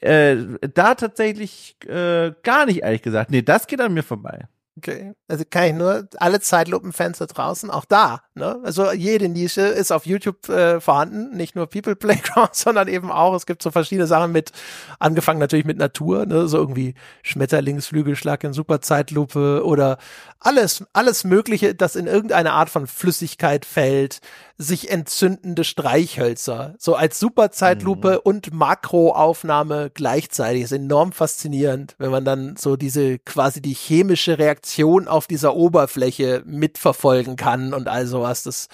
[0.00, 0.36] Äh,
[0.74, 3.30] da tatsächlich äh, gar nicht, ehrlich gesagt.
[3.30, 4.46] Nee, das geht an mir vorbei.
[4.78, 5.14] Okay.
[5.26, 8.60] Also kann ich nur alle Zeitlupenfans da draußen, auch da, ne?
[8.62, 13.34] Also jede Nische ist auf YouTube äh, vorhanden, nicht nur People Playground, sondern eben auch,
[13.34, 14.52] es gibt so verschiedene Sachen mit,
[14.98, 16.46] angefangen natürlich mit Natur, ne?
[16.46, 16.92] So irgendwie
[17.22, 19.96] Schmetterlingsflügelschlag in Superzeitlupe oder
[20.40, 24.20] alles, alles Mögliche, das in irgendeine Art von Flüssigkeit fällt,
[24.58, 28.20] sich entzündende Streichhölzer, so als Superzeitlupe mhm.
[28.24, 30.62] und Makroaufnahme gleichzeitig.
[30.62, 34.65] Ist enorm faszinierend, wenn man dann so diese quasi die chemische Reaktion
[35.08, 38.42] auf dieser Oberfläche mitverfolgen kann und all sowas.
[38.42, 38.68] Das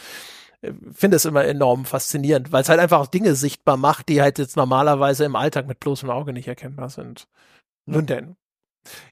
[0.62, 4.22] äh, finde es immer enorm faszinierend, weil es halt einfach auch Dinge sichtbar macht, die
[4.22, 7.28] halt jetzt normalerweise im Alltag mit bloßem Auge nicht erkennbar sind.
[7.86, 8.36] Nun denn.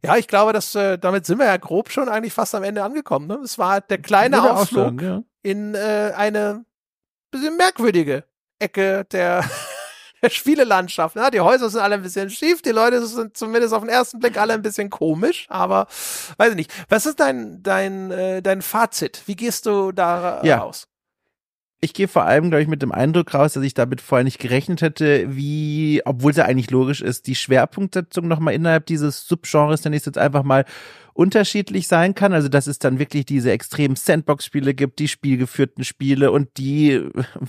[0.02, 2.82] Ja, ich glaube, dass äh, damit sind wir ja grob schon eigentlich fast am Ende
[2.82, 3.26] angekommen.
[3.26, 3.38] Ne?
[3.44, 5.22] Es war der kleine Ausflug ja.
[5.42, 6.64] in äh, eine
[7.30, 8.24] bisschen merkwürdige
[8.58, 9.44] Ecke der
[10.28, 11.16] Spielelandschaft.
[11.16, 14.18] Ja, die Häuser sind alle ein bisschen schief, die Leute sind zumindest auf den ersten
[14.18, 15.86] Blick alle ein bisschen komisch, aber
[16.36, 16.72] weiß ich nicht.
[16.88, 19.22] Was ist dein dein äh, dein Fazit?
[19.26, 20.58] Wie gehst du da ja.
[20.58, 20.86] raus?
[21.80, 24.38] ich gehe vor allem, glaube ich, mit dem Eindruck raus, dass ich damit vorher nicht
[24.38, 29.82] gerechnet hätte, wie, obwohl es ja eigentlich logisch ist, die Schwerpunktsetzung nochmal innerhalb dieses Subgenres,
[29.84, 30.66] nenne ich jetzt einfach mal,
[31.20, 32.32] unterschiedlich sein kann.
[32.32, 36.98] Also dass es dann wirklich diese extremen Sandbox-Spiele gibt, die spielgeführten Spiele und die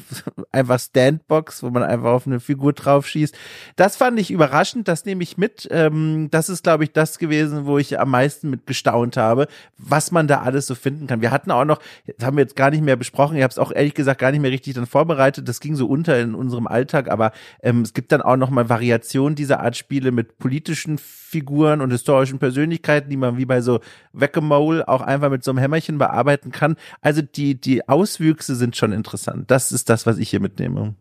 [0.51, 3.33] einfach Standbox, wo man einfach auf eine Figur drauf schießt.
[3.77, 5.69] Das fand ich überraschend, das nehme ich mit.
[5.71, 10.11] Ähm, das ist, glaube ich, das gewesen, wo ich am meisten mit gestaunt habe, was
[10.11, 11.21] man da alles so finden kann.
[11.21, 11.79] Wir hatten auch noch,
[12.21, 14.41] haben wir jetzt gar nicht mehr besprochen, ich habe es auch ehrlich gesagt gar nicht
[14.41, 17.31] mehr richtig dann vorbereitet, das ging so unter in unserem Alltag, aber
[17.63, 21.91] ähm, es gibt dann auch noch mal Variationen dieser Art Spiele mit politischen Figuren und
[21.91, 23.79] historischen Persönlichkeiten, die man wie bei so
[24.13, 26.75] Whack-a-Mole auch einfach mit so einem Hämmerchen bearbeiten kann.
[27.01, 29.49] Also die, die Auswüchse sind schon interessant.
[29.51, 30.95] Das ist das, was ich hier mitnehme.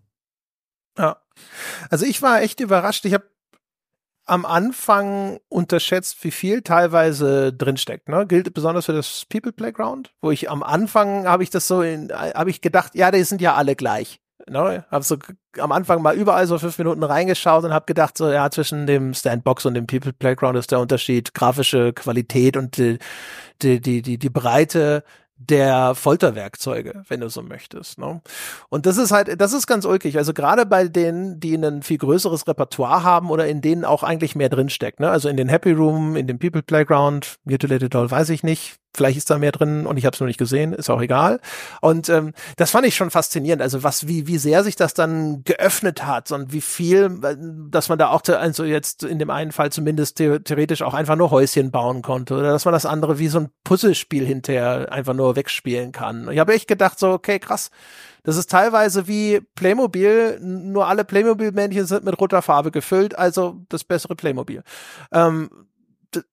[0.98, 1.16] Ja.
[1.88, 3.04] Also ich war echt überrascht.
[3.04, 3.24] Ich habe
[4.26, 8.08] am Anfang unterschätzt, wie viel teilweise drinsteckt.
[8.08, 8.26] Ne?
[8.26, 12.12] Gilt besonders für das People Playground, wo ich am Anfang habe ich das so in,
[12.12, 14.19] habe ich gedacht, ja, die sind ja alle gleich.
[14.48, 14.84] Ne?
[14.90, 15.16] Hab so
[15.58, 19.14] am Anfang mal überall so fünf Minuten reingeschaut und habe gedacht, so ja, zwischen dem
[19.14, 22.98] Standbox und dem People Playground ist der Unterschied grafische Qualität und die,
[23.62, 25.04] die, die, die, die Breite
[25.40, 27.98] der Folterwerkzeuge, wenn du so möchtest.
[27.98, 28.20] Ne?
[28.68, 30.18] Und das ist halt, das ist ganz ulkig.
[30.18, 34.36] Also gerade bei denen, die ein viel größeres Repertoire haben oder in denen auch eigentlich
[34.36, 35.00] mehr drinsteckt.
[35.00, 35.08] Ne?
[35.10, 38.76] Also in den Happy Room, in dem People Playground, Mutilated Doll weiß ich nicht.
[38.94, 41.40] Vielleicht ist da mehr drin und ich habe es noch nicht gesehen, ist auch egal.
[41.80, 43.62] Und ähm, das fand ich schon faszinierend.
[43.62, 47.20] Also was, wie wie sehr sich das dann geöffnet hat und wie viel,
[47.70, 51.30] dass man da auch also jetzt in dem einen Fall zumindest theoretisch auch einfach nur
[51.30, 55.36] Häuschen bauen konnte oder dass man das andere wie so ein Puzzlespiel hinterher einfach nur
[55.36, 56.28] wegspielen kann.
[56.30, 57.70] Ich habe echt gedacht so, okay, krass.
[58.22, 63.84] Das ist teilweise wie Playmobil, nur alle Playmobil-Männchen sind mit roter Farbe gefüllt, also das
[63.84, 64.62] bessere Playmobil.
[65.10, 65.48] Ähm,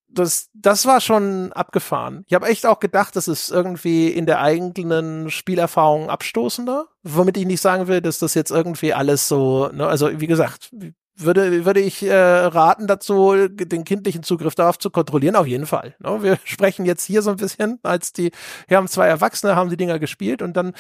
[0.10, 2.24] das, das war schon abgefahren.
[2.28, 7.46] Ich habe echt auch gedacht, das ist irgendwie in der eigenen Spielerfahrung abstoßender, womit ich
[7.46, 10.72] nicht sagen will, dass das jetzt irgendwie alles so, ne, also wie gesagt,
[11.20, 15.96] würde, würde ich äh, raten dazu, den kindlichen Zugriff darauf zu kontrollieren, auf jeden Fall.
[16.00, 16.22] Ne?
[16.22, 18.32] Wir sprechen jetzt hier so ein bisschen, als die,
[18.68, 20.74] wir haben zwei Erwachsene, haben die Dinger gespielt und dann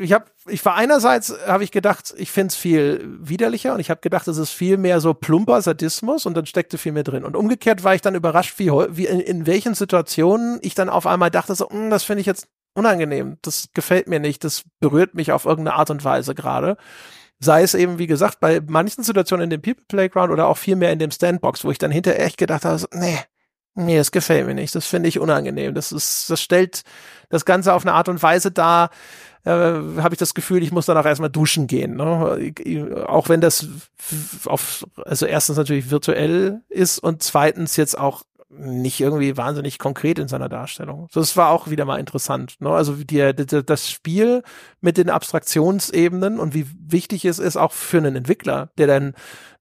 [0.00, 3.90] ich habe, ich war einerseits, habe ich gedacht, ich finde es viel widerlicher und ich
[3.90, 7.24] habe gedacht, es ist viel mehr so plumper Sadismus und dann steckte viel mehr drin.
[7.24, 11.06] Und umgekehrt war ich dann überrascht, wie, wie in, in welchen Situationen ich dann auf
[11.06, 15.14] einmal dachte, so, hm, das finde ich jetzt unangenehm, das gefällt mir nicht, das berührt
[15.14, 16.76] mich auf irgendeine Art und Weise gerade.
[17.40, 20.76] Sei es eben, wie gesagt, bei manchen Situationen in dem People Playground oder auch viel
[20.76, 23.18] mehr in dem Standbox, wo ich dann hinterher echt gedacht habe, so, nee,
[23.74, 25.74] nee, das gefällt mir nicht, das finde ich unangenehm.
[25.74, 26.82] Das ist, das stellt
[27.28, 28.90] das Ganze auf eine Art und Weise dar,
[29.44, 31.96] äh, habe ich das Gefühl, ich muss dann auch erstmal duschen gehen.
[31.96, 33.04] Ne?
[33.06, 33.68] Auch wenn das
[34.46, 38.22] auf, also erstens natürlich virtuell ist und zweitens jetzt auch
[38.56, 41.08] nicht irgendwie wahnsinnig konkret in seiner Darstellung.
[41.12, 42.56] Das war auch wieder mal interessant.
[42.60, 42.70] Ne?
[42.70, 44.42] Also die, die, das Spiel
[44.80, 49.14] mit den Abstraktionsebenen und wie wichtig es ist auch für einen Entwickler, der dann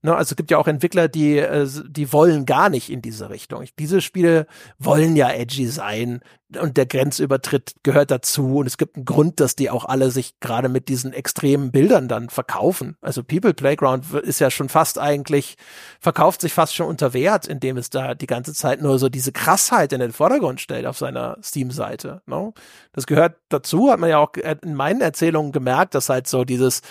[0.06, 3.30] Ne, also es gibt ja auch Entwickler, die, äh, die wollen gar nicht in diese
[3.30, 3.64] Richtung.
[3.80, 4.48] Diese Spiele
[4.78, 6.20] wollen ja edgy sein
[6.58, 10.40] und der Grenzübertritt gehört dazu und es gibt einen Grund, dass die auch alle sich
[10.40, 12.98] gerade mit diesen extremen Bildern dann verkaufen.
[13.02, 15.58] Also People Playground ist ja schon fast eigentlich,
[16.00, 19.32] verkauft sich fast schon unter Wert, indem es da die ganze Zeit nur so diese
[19.32, 22.22] Krassheit in den Vordergrund stellt auf seiner Steam-Seite.
[22.26, 22.54] Ne?
[22.94, 26.82] Das gehört dazu, hat man ja auch in meinen Erzählungen gemerkt, dass halt so dieses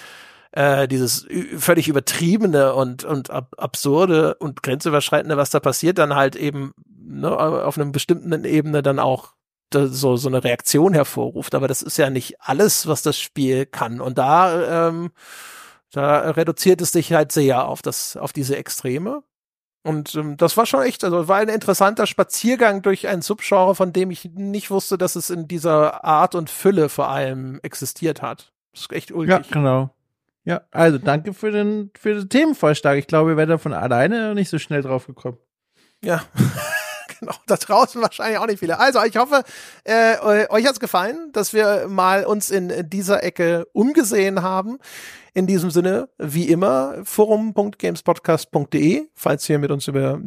[0.53, 1.27] äh, dieses
[1.57, 6.75] völlig übertriebene und, und ab absurde und grenzüberschreitende, was da passiert, dann halt eben
[7.05, 9.33] ne, auf einem bestimmten Ebene dann auch
[9.75, 11.55] so, so eine Reaktion hervorruft.
[11.55, 14.01] Aber das ist ja nicht alles, was das Spiel kann.
[14.01, 15.11] Und da, ähm,
[15.91, 19.23] da reduziert es sich halt sehr auf das, auf diese Extreme.
[19.85, 23.93] Und ähm, das war schon echt, also war ein interessanter Spaziergang durch ein Subgenre, von
[23.93, 28.53] dem ich nicht wusste, dass es in dieser Art und Fülle vor allem existiert hat.
[28.73, 29.29] Das ist echt ulkig.
[29.31, 29.91] Ja, genau.
[30.45, 32.99] Ja, also danke für den, für den Themenvorschlag.
[32.99, 35.39] Ich glaube, ihr werdet von alleine nicht so schnell drauf gekommen.
[36.03, 36.23] Ja.
[37.23, 38.79] genau, da draußen wahrscheinlich auch nicht viele.
[38.79, 39.43] Also, ich hoffe,
[39.85, 44.79] äh, euch hat's gefallen, dass wir mal uns in dieser Ecke umgesehen haben.
[45.35, 50.21] In diesem Sinne, wie immer, forum.gamespodcast.de, falls ihr mit uns über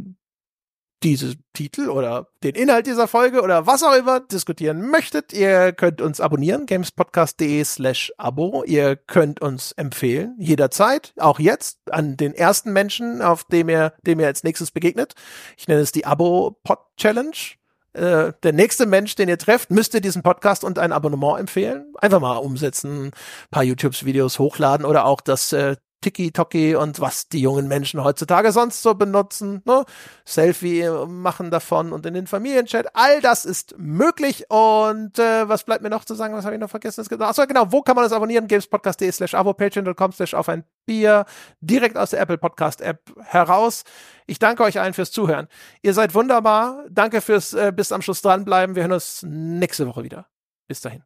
[1.03, 6.01] diese Titel oder den Inhalt dieser Folge oder was auch immer diskutieren möchtet, ihr könnt
[6.01, 8.63] uns abonnieren, gamespodcast.de slash Abo.
[8.65, 14.19] Ihr könnt uns empfehlen, jederzeit, auch jetzt, an den ersten Menschen, auf dem ihr, dem
[14.19, 15.13] ihr als nächstes begegnet.
[15.57, 17.35] Ich nenne es die Abo-Pod-Challenge.
[17.93, 21.93] Äh, der nächste Mensch, den ihr trefft, müsst ihr diesen Podcast und ein Abonnement empfehlen.
[21.97, 23.11] Einfach mal umsetzen,
[23.51, 28.83] paar YouTube-Videos hochladen oder auch das äh, Tiki-Toki und was die jungen Menschen heutzutage sonst
[28.83, 29.63] so benutzen.
[29.65, 29.83] Ne?
[30.23, 32.95] Selfie machen davon und in den Familienchat.
[32.95, 34.45] All das ist möglich.
[34.49, 36.35] Und äh, was bleibt mir noch zu sagen?
[36.35, 37.03] Was habe ich noch vergessen?
[37.21, 37.71] Achso, genau.
[37.71, 38.47] Wo kann man das abonnieren?
[38.47, 41.25] Gamespodcast.de slash abo, patreon.com slash auf ein Bier.
[41.59, 43.83] Direkt aus der Apple Podcast App heraus.
[44.27, 45.47] Ich danke euch allen fürs Zuhören.
[45.81, 46.85] Ihr seid wunderbar.
[46.89, 48.75] Danke fürs äh, bis am Schluss dranbleiben.
[48.75, 50.27] Wir hören uns nächste Woche wieder.
[50.67, 51.03] Bis dahin.